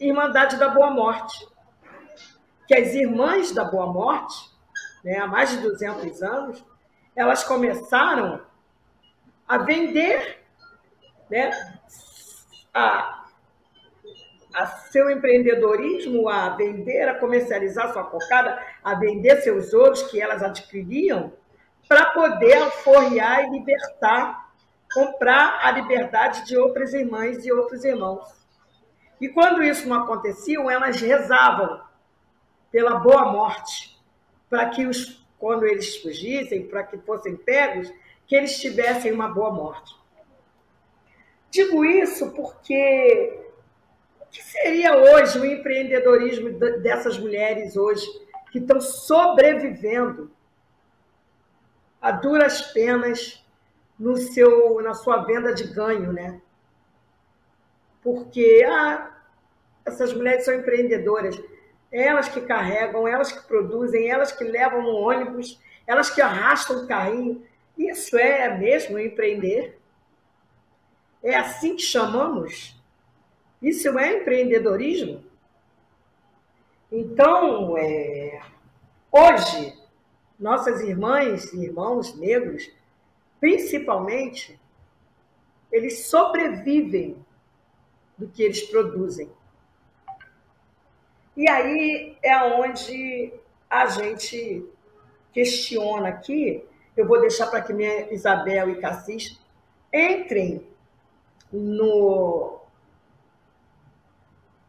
Irmandades 0.00 0.58
da 0.58 0.68
Boa 0.68 0.90
Morte. 0.90 1.46
Que 2.66 2.74
as 2.74 2.94
irmãs 2.94 3.52
da 3.52 3.64
Boa 3.64 3.86
Morte, 3.86 4.50
né, 5.04 5.18
há 5.18 5.26
mais 5.26 5.50
de 5.50 5.58
200 5.58 6.22
anos, 6.22 6.64
elas 7.16 7.42
começaram 7.42 8.42
a 9.48 9.58
vender 9.58 10.44
né, 11.30 11.50
a, 12.74 13.24
a 14.54 14.66
seu 14.66 15.10
empreendedorismo, 15.10 16.28
a 16.28 16.50
vender, 16.50 17.08
a 17.08 17.18
comercializar 17.18 17.92
sua 17.92 18.04
cocada, 18.04 18.62
a 18.84 18.94
vender 18.94 19.40
seus 19.40 19.72
ouros 19.72 20.02
que 20.02 20.20
elas 20.20 20.42
adquiriam, 20.42 21.32
para 21.88 22.06
poder 22.06 22.54
alforriar 22.54 23.44
e 23.44 23.50
libertar, 23.50 24.50
comprar 24.92 25.60
a 25.62 25.70
liberdade 25.70 26.44
de 26.44 26.56
outras 26.56 26.92
irmãs 26.92 27.44
e 27.46 27.52
outros 27.52 27.84
irmãos. 27.84 28.26
E 29.20 29.28
quando 29.28 29.62
isso 29.62 29.88
não 29.88 30.02
acontecia, 30.02 30.58
elas 30.70 31.00
rezavam 31.00 31.80
pela 32.70 32.96
boa 32.96 33.32
morte, 33.32 33.96
para 34.50 34.68
que 34.68 34.84
os, 34.86 35.25
quando 35.38 35.66
eles 35.66 35.96
fugissem, 35.96 36.66
para 36.66 36.82
que 36.82 36.98
fossem 36.98 37.36
pegos, 37.36 37.92
que 38.26 38.34
eles 38.34 38.58
tivessem 38.58 39.12
uma 39.12 39.28
boa 39.28 39.50
morte. 39.50 39.94
Digo 41.50 41.84
isso 41.84 42.32
porque 42.32 43.40
o 44.20 44.26
que 44.26 44.42
seria 44.42 44.96
hoje 44.96 45.38
o 45.38 45.44
empreendedorismo 45.44 46.50
dessas 46.80 47.18
mulheres 47.18 47.76
hoje 47.76 48.06
que 48.50 48.58
estão 48.58 48.80
sobrevivendo 48.80 50.30
a 52.00 52.10
duras 52.10 52.62
penas 52.72 53.44
no 53.98 54.16
seu, 54.16 54.80
na 54.82 54.94
sua 54.94 55.24
venda 55.24 55.54
de 55.54 55.64
ganho, 55.64 56.12
né? 56.12 56.40
porque 58.06 58.64
ah, 58.64 59.10
essas 59.84 60.14
mulheres 60.14 60.44
são 60.44 60.54
empreendedoras. 60.54 61.36
Elas 61.90 62.28
que 62.28 62.40
carregam, 62.40 63.06
elas 63.06 63.32
que 63.32 63.46
produzem, 63.46 64.08
elas 64.10 64.32
que 64.32 64.44
levam 64.44 64.82
no 64.82 64.94
ônibus, 64.96 65.60
elas 65.86 66.10
que 66.10 66.20
arrastam 66.20 66.84
o 66.84 66.86
carrinho. 66.86 67.44
Isso 67.78 68.16
é 68.16 68.56
mesmo 68.56 68.98
empreender? 68.98 69.78
É 71.22 71.36
assim 71.36 71.76
que 71.76 71.82
chamamos? 71.82 72.80
Isso 73.60 73.98
é 73.98 74.20
empreendedorismo? 74.20 75.24
Então, 76.90 77.76
é, 77.76 78.40
hoje, 79.10 79.76
nossas 80.38 80.80
irmãs 80.80 81.52
e 81.52 81.64
irmãos 81.64 82.16
negros, 82.16 82.70
principalmente, 83.40 84.58
eles 85.72 86.06
sobrevivem 86.06 87.16
do 88.16 88.28
que 88.28 88.42
eles 88.42 88.62
produzem. 88.62 89.30
E 91.36 91.48
aí 91.48 92.16
é 92.22 92.36
onde 92.44 93.32
a 93.68 93.86
gente 93.86 94.64
questiona 95.32 96.08
aqui. 96.08 96.64
Eu 96.96 97.06
vou 97.06 97.20
deixar 97.20 97.48
para 97.48 97.60
que 97.60 97.72
minha 97.72 98.12
Isabel 98.12 98.70
e 98.70 98.80
Cassis 98.80 99.38
entrem 99.92 100.66
no, 101.52 102.60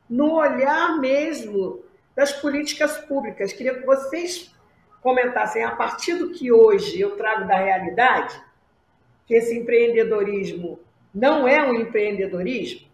no 0.09 0.33
olhar 0.33 0.99
mesmo 0.99 1.83
das 2.13 2.33
políticas 2.33 2.97
públicas. 2.97 3.53
Queria 3.53 3.75
que 3.75 3.85
vocês 3.85 4.53
comentassem, 5.01 5.63
a 5.63 5.75
partir 5.75 6.15
do 6.15 6.31
que 6.31 6.51
hoje 6.51 6.99
eu 6.99 7.15
trago 7.15 7.47
da 7.47 7.55
realidade, 7.55 8.41
que 9.25 9.35
esse 9.35 9.57
empreendedorismo 9.57 10.79
não 11.13 11.47
é 11.47 11.61
um 11.63 11.73
empreendedorismo, 11.75 12.87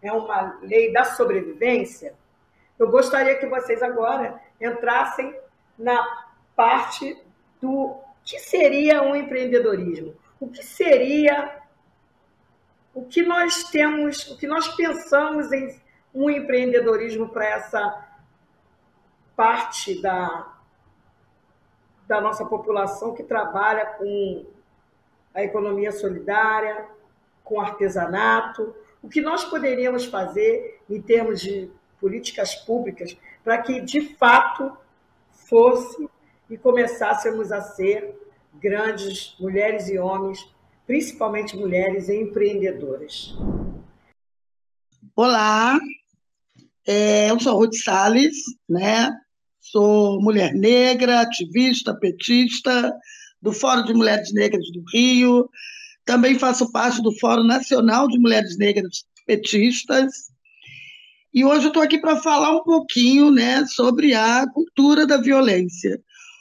é 0.00 0.12
uma 0.12 0.58
lei 0.62 0.92
da 0.92 1.04
sobrevivência, 1.04 2.14
eu 2.78 2.90
gostaria 2.90 3.36
que 3.36 3.46
vocês 3.46 3.82
agora 3.82 4.40
entrassem 4.60 5.34
na 5.78 6.26
parte 6.54 7.20
do 7.60 7.96
que 8.24 8.38
seria 8.38 9.02
um 9.02 9.16
empreendedorismo, 9.16 10.14
o 10.40 10.48
que 10.48 10.62
seria 10.62 11.58
o 12.94 13.04
que 13.04 13.22
nós 13.22 13.64
temos, 13.64 14.28
o 14.30 14.36
que 14.36 14.46
nós 14.46 14.68
pensamos 14.74 15.52
em 15.52 15.80
um 16.14 16.28
empreendedorismo 16.28 17.28
para 17.28 17.46
essa 17.46 18.06
parte 19.36 20.00
da, 20.02 20.52
da 22.06 22.20
nossa 22.20 22.44
população 22.44 23.14
que 23.14 23.22
trabalha 23.22 23.86
com 23.86 24.46
a 25.32 25.42
economia 25.42 25.92
solidária, 25.92 26.88
com 27.44 27.60
artesanato, 27.60 28.74
o 29.02 29.08
que 29.08 29.20
nós 29.20 29.44
poderíamos 29.44 30.04
fazer 30.06 30.82
em 30.90 31.00
termos 31.00 31.40
de 31.40 31.70
políticas 32.00 32.54
públicas 32.54 33.16
para 33.44 33.62
que, 33.62 33.80
de 33.80 34.14
fato, 34.16 34.76
fosse 35.32 36.08
e 36.50 36.56
começássemos 36.56 37.52
a 37.52 37.60
ser 37.60 38.14
grandes 38.54 39.36
mulheres 39.38 39.88
e 39.88 39.98
homens, 39.98 40.46
principalmente 40.86 41.56
mulheres 41.56 42.08
empreendedoras. 42.08 43.34
Olá, 45.14 45.78
é, 46.86 47.30
eu 47.30 47.38
sou 47.40 47.58
Ruth 47.58 47.74
Salles, 47.74 48.36
né? 48.68 49.10
sou 49.70 50.20
mulher 50.20 50.54
negra, 50.54 51.20
ativista, 51.20 51.94
petista, 51.94 52.92
do 53.40 53.52
Fórum 53.52 53.84
de 53.84 53.94
Mulheres 53.94 54.32
Negras 54.32 54.70
do 54.72 54.82
Rio, 54.92 55.48
também 56.04 56.38
faço 56.38 56.72
parte 56.72 57.02
do 57.02 57.12
Fórum 57.18 57.44
Nacional 57.44 58.08
de 58.08 58.18
Mulheres 58.18 58.56
Negras 58.56 59.04
Petistas. 59.26 60.30
E 61.32 61.44
hoje 61.44 61.64
eu 61.64 61.68
estou 61.68 61.82
aqui 61.82 61.98
para 61.98 62.16
falar 62.16 62.56
um 62.56 62.62
pouquinho 62.62 63.30
né, 63.30 63.64
sobre 63.66 64.14
a 64.14 64.46
cultura 64.52 65.06
da 65.06 65.18
violência. 65.18 66.00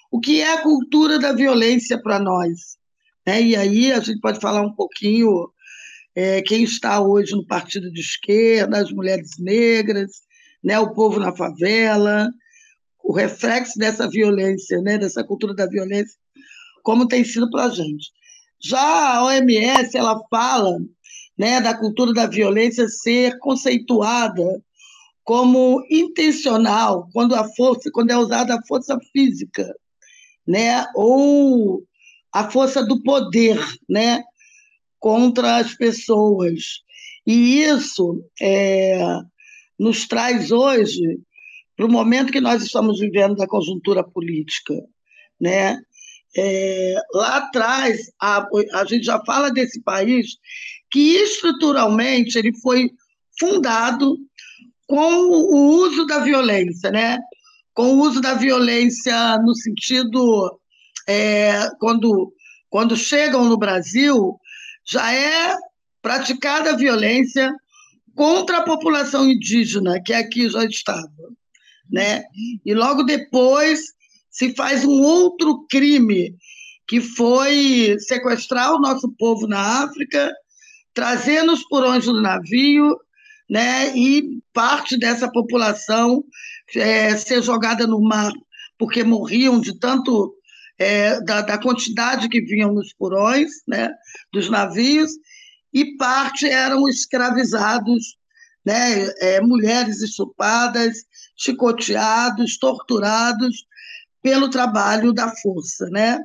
O 0.09 0.19
que 0.19 0.41
é 0.41 0.53
a 0.53 0.61
cultura 0.61 1.19
da 1.19 1.33
violência 1.33 2.01
para 2.01 2.19
nós? 2.19 2.77
Né? 3.25 3.41
E 3.41 3.55
aí 3.55 3.91
a 3.91 3.99
gente 3.99 4.21
pode 4.21 4.39
falar 4.39 4.61
um 4.61 4.73
pouquinho 4.73 5.49
é, 6.15 6.41
quem 6.41 6.63
está 6.63 7.01
hoje 7.01 7.33
no 7.33 7.45
partido 7.45 7.91
de 7.91 7.99
esquerda, 7.99 8.79
as 8.79 8.91
mulheres 8.91 9.31
negras, 9.37 10.21
né, 10.63 10.79
o 10.79 10.93
povo 10.93 11.19
na 11.19 11.35
favela, 11.35 12.29
o 13.03 13.13
reflexo 13.13 13.77
dessa 13.77 14.09
violência, 14.09 14.81
né, 14.81 14.97
dessa 14.97 15.23
cultura 15.23 15.53
da 15.53 15.67
violência, 15.67 16.17
como 16.81 17.07
tem 17.07 17.23
sido 17.23 17.49
para 17.51 17.65
a 17.65 17.69
gente. 17.69 18.11
Já 18.59 19.17
a 19.17 19.25
OMS 19.25 19.95
ela 19.95 20.19
fala 20.29 20.79
né, 21.37 21.61
da 21.61 21.77
cultura 21.77 22.13
da 22.13 22.25
violência 22.25 22.87
ser 22.87 23.37
conceituada 23.37 24.43
como 25.27 25.85
intencional 25.91 27.09
quando 27.11 27.35
a 27.35 27.43
força, 27.49 27.91
quando 27.91 28.11
é 28.11 28.17
usada 28.17 28.55
a 28.55 28.65
força 28.65 28.97
física, 29.11 29.75
né, 30.47 30.85
ou 30.95 31.83
a 32.31 32.49
força 32.49 32.81
do 32.81 33.03
poder, 33.03 33.59
né, 33.89 34.23
contra 34.97 35.57
as 35.57 35.73
pessoas. 35.75 36.81
E 37.25 37.61
isso 37.61 38.23
é, 38.41 39.01
nos 39.77 40.07
traz 40.07 40.49
hoje 40.49 41.19
para 41.75 41.85
o 41.85 41.91
momento 41.91 42.31
que 42.31 42.39
nós 42.39 42.63
estamos 42.63 42.97
vivendo 42.97 43.35
da 43.35 43.45
conjuntura 43.45 44.05
política, 44.05 44.75
né? 45.37 45.77
É, 46.37 46.95
lá 47.13 47.37
atrás, 47.37 48.09
a, 48.17 48.47
a 48.75 48.85
gente 48.85 49.03
já 49.03 49.21
fala 49.25 49.51
desse 49.51 49.81
país 49.81 50.37
que 50.89 51.15
estruturalmente 51.17 52.37
ele 52.37 52.53
foi 52.61 52.91
fundado 53.37 54.17
com 54.87 55.13
o 55.27 55.81
uso 55.81 56.05
da 56.05 56.19
violência, 56.19 56.89
né? 56.89 57.19
com 57.77 57.93
o 57.93 57.99
uso 57.99 58.19
da 58.19 58.33
violência 58.33 59.37
no 59.37 59.53
sentido 59.53 60.59
é, 61.07 61.69
quando, 61.79 62.33
quando 62.71 62.97
chegam 62.97 63.45
no 63.45 63.55
Brasil, 63.55 64.35
já 64.83 65.13
é 65.13 65.55
praticada 66.01 66.71
a 66.71 66.75
violência 66.75 67.53
contra 68.15 68.57
a 68.57 68.63
população 68.63 69.29
indígena, 69.29 70.01
que 70.03 70.11
aqui 70.11 70.49
já 70.49 70.65
estava. 70.65 71.07
Né? 71.87 72.23
E 72.65 72.73
logo 72.73 73.03
depois 73.03 73.93
se 74.31 74.55
faz 74.55 74.83
um 74.83 75.01
outro 75.03 75.63
crime, 75.69 76.35
que 76.87 76.99
foi 76.99 77.95
sequestrar 77.99 78.73
o 78.73 78.79
nosso 78.79 79.13
povo 79.19 79.45
na 79.45 79.83
África, 79.83 80.33
trazer 80.95 81.43
nos 81.43 81.63
porões 81.67 82.05
do 82.05 82.21
navio, 82.21 82.97
né, 83.49 83.95
e 83.95 84.41
parte 84.53 84.97
dessa 84.97 85.31
população 85.31 86.23
é, 86.75 87.15
ser 87.15 87.41
jogada 87.41 87.87
no 87.87 88.01
mar, 88.01 88.33
porque 88.77 89.03
morriam 89.03 89.59
de 89.59 89.77
tanto 89.79 90.35
é, 90.77 91.21
da, 91.21 91.41
da, 91.41 91.57
quantidade 91.57 92.29
que 92.29 92.41
vinham 92.41 92.73
nos 92.73 92.93
porões 92.93 93.49
né, 93.67 93.89
dos 94.31 94.49
navios, 94.49 95.11
e 95.73 95.95
parte 95.97 96.47
eram 96.47 96.87
escravizados, 96.87 98.17
né, 98.65 99.07
é, 99.19 99.41
mulheres 99.41 100.01
estupadas, 100.01 101.05
chicoteados, 101.35 102.57
torturados 102.57 103.65
pelo 104.21 104.49
trabalho 104.49 105.13
da 105.13 105.29
força. 105.41 105.87
Né? 105.89 106.19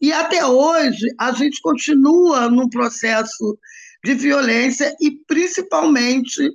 E 0.00 0.12
até 0.12 0.44
hoje 0.44 1.06
a 1.18 1.32
gente 1.32 1.60
continua 1.62 2.50
num 2.50 2.68
processo 2.68 3.58
de 4.04 4.14
violência 4.14 4.94
e 5.00 5.12
principalmente 5.26 6.50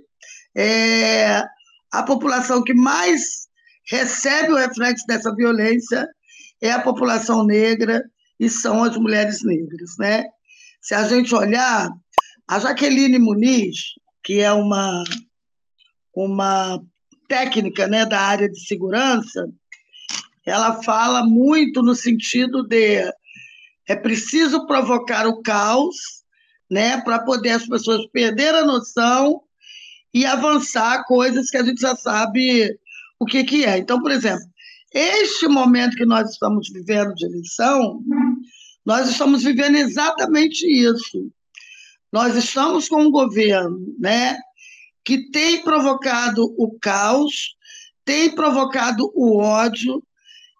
é, 0.55 1.43
a 1.91 2.03
população 2.03 2.63
que 2.63 2.75
mais 2.75 3.47
recebe 3.87 4.53
o 4.53 4.55
reflexo 4.57 5.03
dessa 5.07 5.33
violência 5.33 6.07
é 6.61 6.71
a 6.71 6.79
população 6.79 7.43
negra 7.43 8.03
e 8.39 8.47
são 8.47 8.83
as 8.83 8.95
mulheres 8.95 9.43
negras, 9.43 9.95
né? 9.97 10.25
Se 10.79 10.93
a 10.93 11.07
gente 11.07 11.33
olhar, 11.33 11.89
a 12.47 12.59
Jaqueline 12.59 13.17
Muniz, 13.17 13.95
que 14.23 14.41
é 14.41 14.51
uma, 14.53 15.03
uma 16.15 16.79
técnica 17.27 17.87
né, 17.87 18.05
da 18.05 18.21
área 18.21 18.47
de 18.47 18.59
segurança, 18.65 19.49
ela 20.45 20.83
fala 20.83 21.23
muito 21.23 21.81
no 21.81 21.95
sentido 21.95 22.63
de 22.67 23.11
é 23.87 23.95
preciso 23.95 24.67
provocar 24.67 25.27
o 25.27 25.41
caos, 25.41 26.18
né, 26.69 27.01
para 27.01 27.19
poder 27.19 27.51
as 27.51 27.67
pessoas 27.67 28.05
perder 28.07 28.53
a 28.53 28.65
noção 28.65 29.41
e 30.13 30.25
avançar 30.25 31.05
coisas 31.05 31.49
que 31.49 31.57
a 31.57 31.63
gente 31.63 31.81
já 31.81 31.95
sabe 31.95 32.77
o 33.19 33.25
que, 33.25 33.43
que 33.43 33.65
é. 33.65 33.77
Então, 33.77 34.01
por 34.01 34.11
exemplo, 34.11 34.45
este 34.93 35.47
momento 35.47 35.95
que 35.95 36.05
nós 36.05 36.31
estamos 36.31 36.69
vivendo 36.69 37.13
de 37.13 37.25
eleição, 37.25 38.01
nós 38.85 39.09
estamos 39.09 39.43
vivendo 39.43 39.75
exatamente 39.75 40.65
isso. 40.65 41.31
Nós 42.11 42.35
estamos 42.35 42.87
com 42.87 43.03
um 43.03 43.11
governo 43.11 43.95
né, 43.99 44.37
que 45.03 45.29
tem 45.29 45.63
provocado 45.63 46.43
o 46.57 46.77
caos, 46.79 47.55
tem 48.03 48.33
provocado 48.33 49.11
o 49.13 49.37
ódio, 49.37 50.01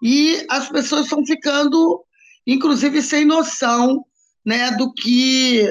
e 0.02 0.46
as 0.50 0.70
pessoas 0.70 1.06
estão 1.06 1.26
ficando, 1.26 2.04
inclusive, 2.46 3.02
sem 3.02 3.26
noção 3.26 4.06
né, 4.46 4.72
do 4.72 4.94
que, 4.94 5.68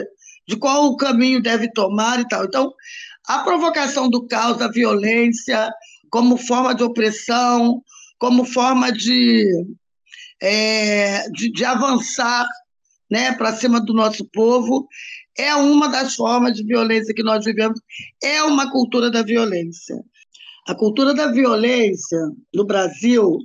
de 0.48 0.56
qual 0.56 0.86
o 0.86 0.96
caminho 0.96 1.42
deve 1.42 1.70
tomar 1.70 2.18
e 2.18 2.26
tal. 2.26 2.46
Então, 2.46 2.72
a 3.26 3.40
provocação 3.40 4.08
do 4.08 4.26
caos, 4.26 4.56
da 4.56 4.68
violência, 4.68 5.70
como 6.10 6.38
forma 6.38 6.74
de 6.74 6.82
opressão, 6.82 7.82
como 8.18 8.46
forma 8.46 8.90
de, 8.90 9.46
é, 10.40 11.28
de, 11.28 11.52
de, 11.52 11.64
avançar 11.66 12.46
né, 13.10 13.32
para 13.32 13.52
cima 13.52 13.78
do 13.78 13.92
nosso 13.92 14.24
povo, 14.32 14.88
é 15.36 15.54
uma 15.54 15.86
das 15.86 16.14
formas 16.14 16.54
de 16.54 16.64
violência 16.64 17.14
que 17.14 17.22
nós 17.22 17.44
vivemos, 17.44 17.78
é 18.22 18.42
uma 18.42 18.70
cultura 18.72 19.10
da 19.10 19.22
violência. 19.22 20.02
A 20.66 20.74
cultura 20.74 21.12
da 21.12 21.30
violência 21.30 22.18
no 22.54 22.64
Brasil, 22.64 23.38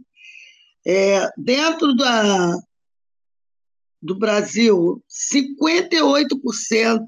É, 0.87 1.27
dentro 1.37 1.93
da, 1.97 2.49
do 4.01 4.17
Brasil, 4.17 5.03
58% 5.35 7.03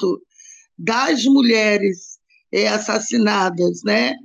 das 0.78 1.24
mulheres 1.24 2.20
é, 2.52 2.68
assassinadas 2.68 3.84
né, 3.86 4.18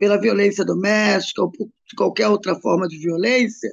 pela 0.00 0.18
violência 0.18 0.64
doméstica 0.64 1.42
ou 1.42 1.52
por 1.52 1.68
qualquer 1.94 2.26
outra 2.26 2.58
forma 2.58 2.88
de 2.88 2.96
violência, 2.96 3.70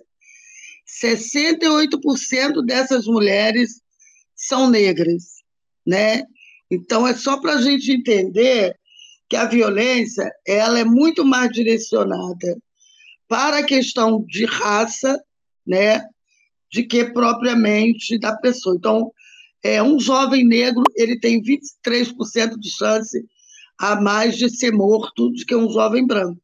68% 1.02 2.66
dessas 2.66 3.06
mulheres 3.06 3.82
são 4.36 4.70
negras, 4.70 5.42
né? 5.86 6.24
Então 6.70 7.08
é 7.08 7.16
só 7.16 7.40
para 7.40 7.54
a 7.54 7.62
gente 7.62 7.94
entender 7.94 8.78
que 9.30 9.38
a 9.38 9.46
violência 9.46 10.30
ela 10.46 10.78
é 10.78 10.84
muito 10.84 11.24
mais 11.24 11.50
direcionada 11.50 12.58
para 13.28 13.60
a 13.60 13.64
questão 13.64 14.24
de 14.28 14.46
raça, 14.46 15.18
né, 15.66 16.02
de 16.70 16.84
que 16.84 17.06
propriamente 17.06 18.20
da 18.20 18.36
pessoa. 18.36 18.76
Então, 18.78 19.12
é 19.64 19.82
um 19.82 20.00
jovem 20.00 20.46
negro 20.46 20.84
ele 20.96 21.20
tem 21.20 21.42
23% 21.42 22.58
de 22.58 22.70
chance 22.70 23.26
a 23.80 24.00
mais 24.00 24.38
de 24.38 24.50
ser 24.50 24.72
morto 24.72 25.30
do 25.30 25.46
que 25.46 25.56
um 25.56 25.70
jovem 25.70 26.06
branco. 26.06 26.42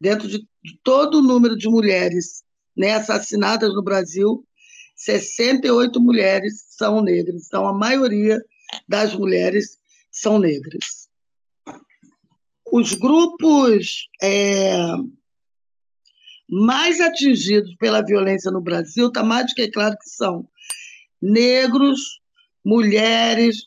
Dentro 0.00 0.28
de 0.28 0.46
todo 0.82 1.18
o 1.18 1.22
número 1.22 1.56
de 1.56 1.68
mulheres 1.68 2.44
né, 2.76 2.94
assassinadas 2.94 3.72
no 3.74 3.82
Brasil, 3.82 4.44
68 4.96 6.00
mulheres 6.00 6.64
são 6.70 7.00
negras. 7.00 7.46
Então, 7.46 7.66
a 7.66 7.72
maioria 7.72 8.42
das 8.88 9.14
mulheres 9.14 9.78
são 10.10 10.38
negras. 10.38 11.08
Os 12.72 12.94
grupos 12.94 14.08
é, 14.20 14.76
mais 16.48 17.00
atingidos 17.00 17.74
pela 17.76 18.02
violência 18.02 18.50
no 18.50 18.60
Brasil, 18.60 19.08
está 19.08 19.22
mais 19.22 19.46
do 19.46 19.54
que 19.54 19.68
claro 19.68 19.96
que 19.98 20.08
são 20.08 20.48
negros, 21.20 22.20
mulheres, 22.64 23.66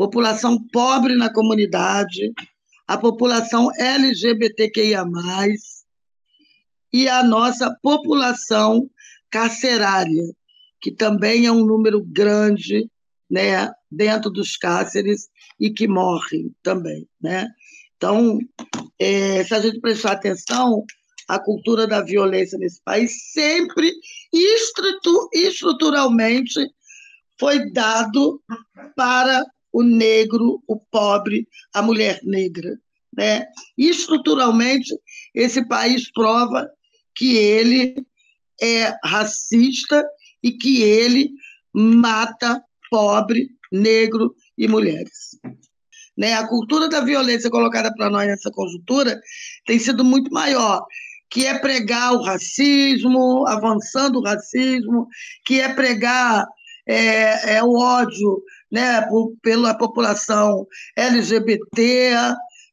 população 0.00 0.58
pobre 0.72 1.14
na 1.14 1.30
comunidade, 1.30 2.32
a 2.88 2.96
população 2.96 3.68
LGBTQIA, 3.78 5.04
e 6.90 7.06
a 7.06 7.22
nossa 7.22 7.76
população 7.82 8.88
carcerária, 9.30 10.24
que 10.80 10.90
também 10.90 11.44
é 11.44 11.52
um 11.52 11.66
número 11.66 12.02
grande 12.02 12.90
né, 13.30 13.70
dentro 13.90 14.30
dos 14.30 14.56
cárceres 14.56 15.28
e 15.60 15.68
que 15.68 15.86
morrem 15.86 16.50
também. 16.62 17.06
Né? 17.20 17.46
Então, 17.98 18.38
é, 18.98 19.44
se 19.44 19.54
a 19.54 19.60
gente 19.60 19.80
prestar 19.80 20.12
atenção, 20.12 20.82
a 21.28 21.38
cultura 21.38 21.86
da 21.86 22.00
violência 22.00 22.56
nesse 22.56 22.80
país 22.82 23.32
sempre 23.32 23.92
estruturalmente 25.34 26.58
foi 27.38 27.70
dado 27.70 28.42
para 28.96 29.44
o 29.72 29.82
negro, 29.82 30.62
o 30.66 30.76
pobre, 30.76 31.46
a 31.72 31.82
mulher 31.82 32.20
negra. 32.22 32.78
Né? 33.16 33.46
Estruturalmente, 33.76 34.94
esse 35.34 35.66
país 35.66 36.10
prova 36.12 36.68
que 37.14 37.36
ele 37.36 37.94
é 38.60 38.94
racista 39.04 40.04
e 40.42 40.52
que 40.52 40.82
ele 40.82 41.30
mata 41.72 42.62
pobre, 42.90 43.48
negro 43.70 44.34
e 44.56 44.66
mulheres. 44.66 45.38
Né? 46.16 46.34
A 46.34 46.46
cultura 46.46 46.88
da 46.88 47.00
violência 47.00 47.50
colocada 47.50 47.92
para 47.94 48.10
nós 48.10 48.26
nessa 48.26 48.50
conjuntura 48.50 49.20
tem 49.66 49.78
sido 49.78 50.04
muito 50.04 50.30
maior, 50.32 50.84
que 51.30 51.46
é 51.46 51.58
pregar 51.58 52.12
o 52.12 52.22
racismo, 52.22 53.46
avançando 53.46 54.18
o 54.18 54.24
racismo, 54.24 55.06
que 55.44 55.60
é 55.60 55.72
pregar 55.72 56.46
é, 56.86 57.56
é 57.56 57.62
o 57.62 57.78
ódio 57.78 58.42
né, 58.70 59.02
por, 59.02 59.34
pela 59.42 59.74
população 59.74 60.66
LGBT, 60.96 62.12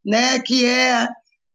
né, 0.05 0.39
que 0.39 0.65
é 0.65 1.07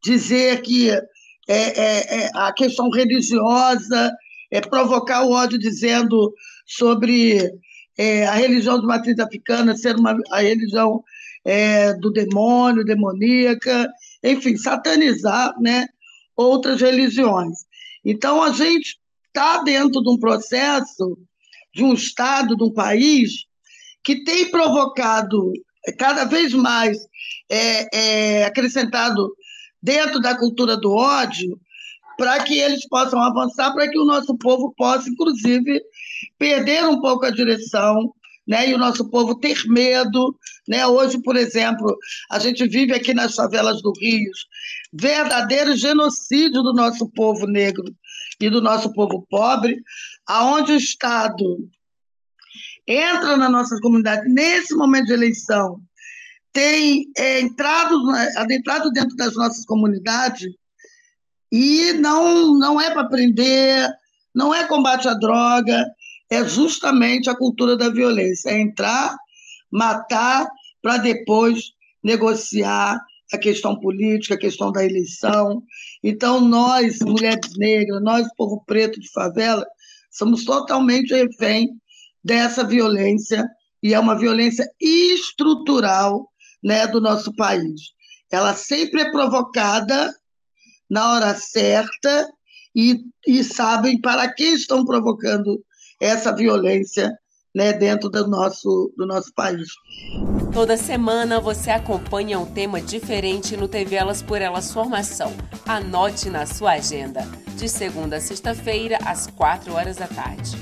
dizer 0.03 0.63
que 0.63 0.91
é, 0.91 1.01
é, 1.49 2.25
é 2.25 2.31
a 2.35 2.53
questão 2.53 2.91
religiosa, 2.91 4.13
é 4.51 4.61
provocar 4.61 5.23
o 5.25 5.33
ódio 5.33 5.59
dizendo 5.59 6.33
sobre 6.67 7.51
é, 7.97 8.27
a 8.27 8.35
religião 8.35 8.81
de 8.81 8.87
matriz 8.87 9.19
africana 9.19 9.77
ser 9.77 9.97
uma, 9.97 10.17
a 10.31 10.41
religião 10.41 11.03
é, 11.45 11.95
do 11.95 12.11
demônio, 12.11 12.85
demoníaca, 12.85 13.91
enfim, 14.23 14.57
satanizar 14.57 15.55
né, 15.61 15.87
outras 16.37 16.81
religiões. 16.81 17.59
Então, 18.05 18.43
a 18.43 18.51
gente 18.51 18.99
está 19.29 19.63
dentro 19.63 20.03
de 20.03 20.11
um 20.11 20.19
processo, 20.19 21.19
de 21.75 21.83
um 21.83 21.95
Estado, 21.95 22.57
de 22.57 22.63
um 22.63 22.73
país, 22.73 23.47
que 24.03 24.25
tem 24.25 24.51
provocado 24.51 25.53
cada 25.99 26.25
vez 26.25 26.53
mais 26.53 26.99
é, 27.51 27.89
é, 28.41 28.45
acrescentado 28.45 29.33
dentro 29.83 30.21
da 30.21 30.37
cultura 30.37 30.77
do 30.77 30.93
ódio, 30.93 31.59
para 32.17 32.43
que 32.45 32.59
eles 32.59 32.87
possam 32.89 33.21
avançar, 33.21 33.73
para 33.73 33.89
que 33.89 33.99
o 33.99 34.05
nosso 34.05 34.37
povo 34.37 34.73
possa, 34.77 35.09
inclusive, 35.09 35.83
perder 36.39 36.85
um 36.85 37.01
pouco 37.01 37.27
a 37.27 37.31
direção, 37.31 38.13
né? 38.47 38.69
E 38.69 38.75
o 38.75 38.79
nosso 38.79 39.09
povo 39.09 39.35
ter 39.35 39.57
medo, 39.67 40.37
né? 40.69 40.87
Hoje, 40.87 41.21
por 41.23 41.37
exemplo, 41.37 41.97
a 42.31 42.39
gente 42.39 42.67
vive 42.69 42.93
aqui 42.93 43.15
nas 43.15 43.35
favelas 43.35 43.83
do 43.83 43.93
Rio 43.99 44.31
verdadeiro 44.93 45.75
genocídio 45.77 46.63
do 46.63 46.75
nosso 46.75 47.09
povo 47.11 47.47
negro 47.47 47.85
e 48.41 48.51
do 48.51 48.61
nosso 48.61 48.93
povo 48.93 49.27
pobre, 49.29 49.83
aonde 50.27 50.73
o 50.73 50.77
Estado 50.77 51.69
entra 52.87 53.37
na 53.37 53.49
nossa 53.49 53.79
comunidade 53.81 54.29
nesse 54.29 54.75
momento 54.75 55.07
de 55.07 55.13
eleição, 55.13 55.81
tem 56.53 57.07
é, 57.17 57.41
entrado, 57.41 57.97
adentrado 58.37 58.91
dentro 58.91 59.17
das 59.17 59.35
nossas 59.35 59.65
comunidades 59.65 60.51
e 61.51 61.93
não, 61.95 62.59
não 62.59 62.81
é 62.81 62.91
para 62.91 63.09
prender, 63.09 63.89
não 64.35 64.55
é 64.55 64.65
combate 64.67 65.09
à 65.09 65.15
droga, 65.15 65.85
é 66.31 66.45
justamente 66.45 67.29
a 67.29 67.37
cultura 67.37 67.77
da 67.77 67.91
violência, 67.91 68.51
é 68.51 68.61
entrar, 68.61 69.17
matar, 69.71 70.49
para 70.81 70.97
depois 70.97 71.73
negociar 72.03 72.99
a 73.33 73.39
questão 73.39 73.79
política, 73.79 74.35
a 74.35 74.39
questão 74.39 74.73
da 74.73 74.85
eleição. 74.85 75.63
Então, 76.03 76.41
nós, 76.41 76.99
mulheres 77.01 77.57
negras, 77.57 78.03
nós, 78.03 78.27
povo 78.37 78.63
preto 78.67 78.99
de 79.01 79.11
favela, 79.11 79.65
somos 80.11 80.45
totalmente 80.45 81.15
refém 81.15 81.71
dessa 82.25 82.65
violência, 82.65 83.47
e 83.83 83.95
é 83.95 83.99
uma 83.99 84.17
violência 84.17 84.69
estrutural 84.81 86.29
né, 86.63 86.87
do 86.87 87.01
nosso 87.01 87.35
país. 87.35 87.81
Ela 88.31 88.55
sempre 88.55 89.03
é 89.03 89.11
provocada 89.11 90.15
na 90.89 91.13
hora 91.13 91.35
certa 91.35 92.29
e, 92.75 93.01
e 93.27 93.43
sabem 93.43 94.01
para 94.01 94.33
que 94.33 94.45
estão 94.45 94.85
provocando 94.85 95.63
essa 96.01 96.35
violência 96.35 97.13
né, 97.55 97.73
dentro 97.73 98.09
do 98.09 98.29
nosso, 98.29 98.93
do 98.97 99.07
nosso 99.07 99.33
país. 99.35 99.69
Toda 100.53 100.77
semana 100.77 101.41
você 101.41 101.71
acompanha 101.71 102.39
um 102.39 102.47
tema 102.47 102.81
diferente 102.81 103.57
no 103.57 103.69
TV 103.69 103.97
Elas 103.97 104.23
por 104.23 104.41
Elas 104.41 104.73
Formação. 104.73 105.33
Anote 105.67 106.31
na 106.31 106.47
sua 106.47 106.73
agenda, 106.73 107.23
de 107.57 107.69
segunda 107.69 108.17
a 108.17 108.21
sexta-feira, 108.21 108.99
às 109.05 109.27
4 109.27 109.73
horas 109.73 109.97
da 109.97 110.07
tarde. 110.07 110.57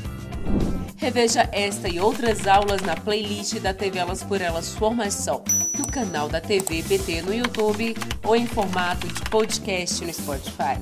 Reveja 1.00 1.48
esta 1.50 1.88
e 1.88 1.98
outras 1.98 2.46
aulas 2.46 2.82
na 2.82 2.94
playlist 2.94 3.58
da 3.58 3.72
TV 3.72 3.98
Elas 3.98 4.22
por 4.22 4.42
Elas 4.42 4.74
Formação, 4.74 5.42
no 5.78 5.86
canal 5.90 6.28
da 6.28 6.42
TV 6.42 6.82
PT 6.82 7.22
no 7.22 7.32
YouTube 7.32 7.96
ou 8.22 8.36
em 8.36 8.46
formato 8.46 9.08
de 9.08 9.22
podcast 9.30 10.04
no 10.04 10.12
Spotify. 10.12 10.78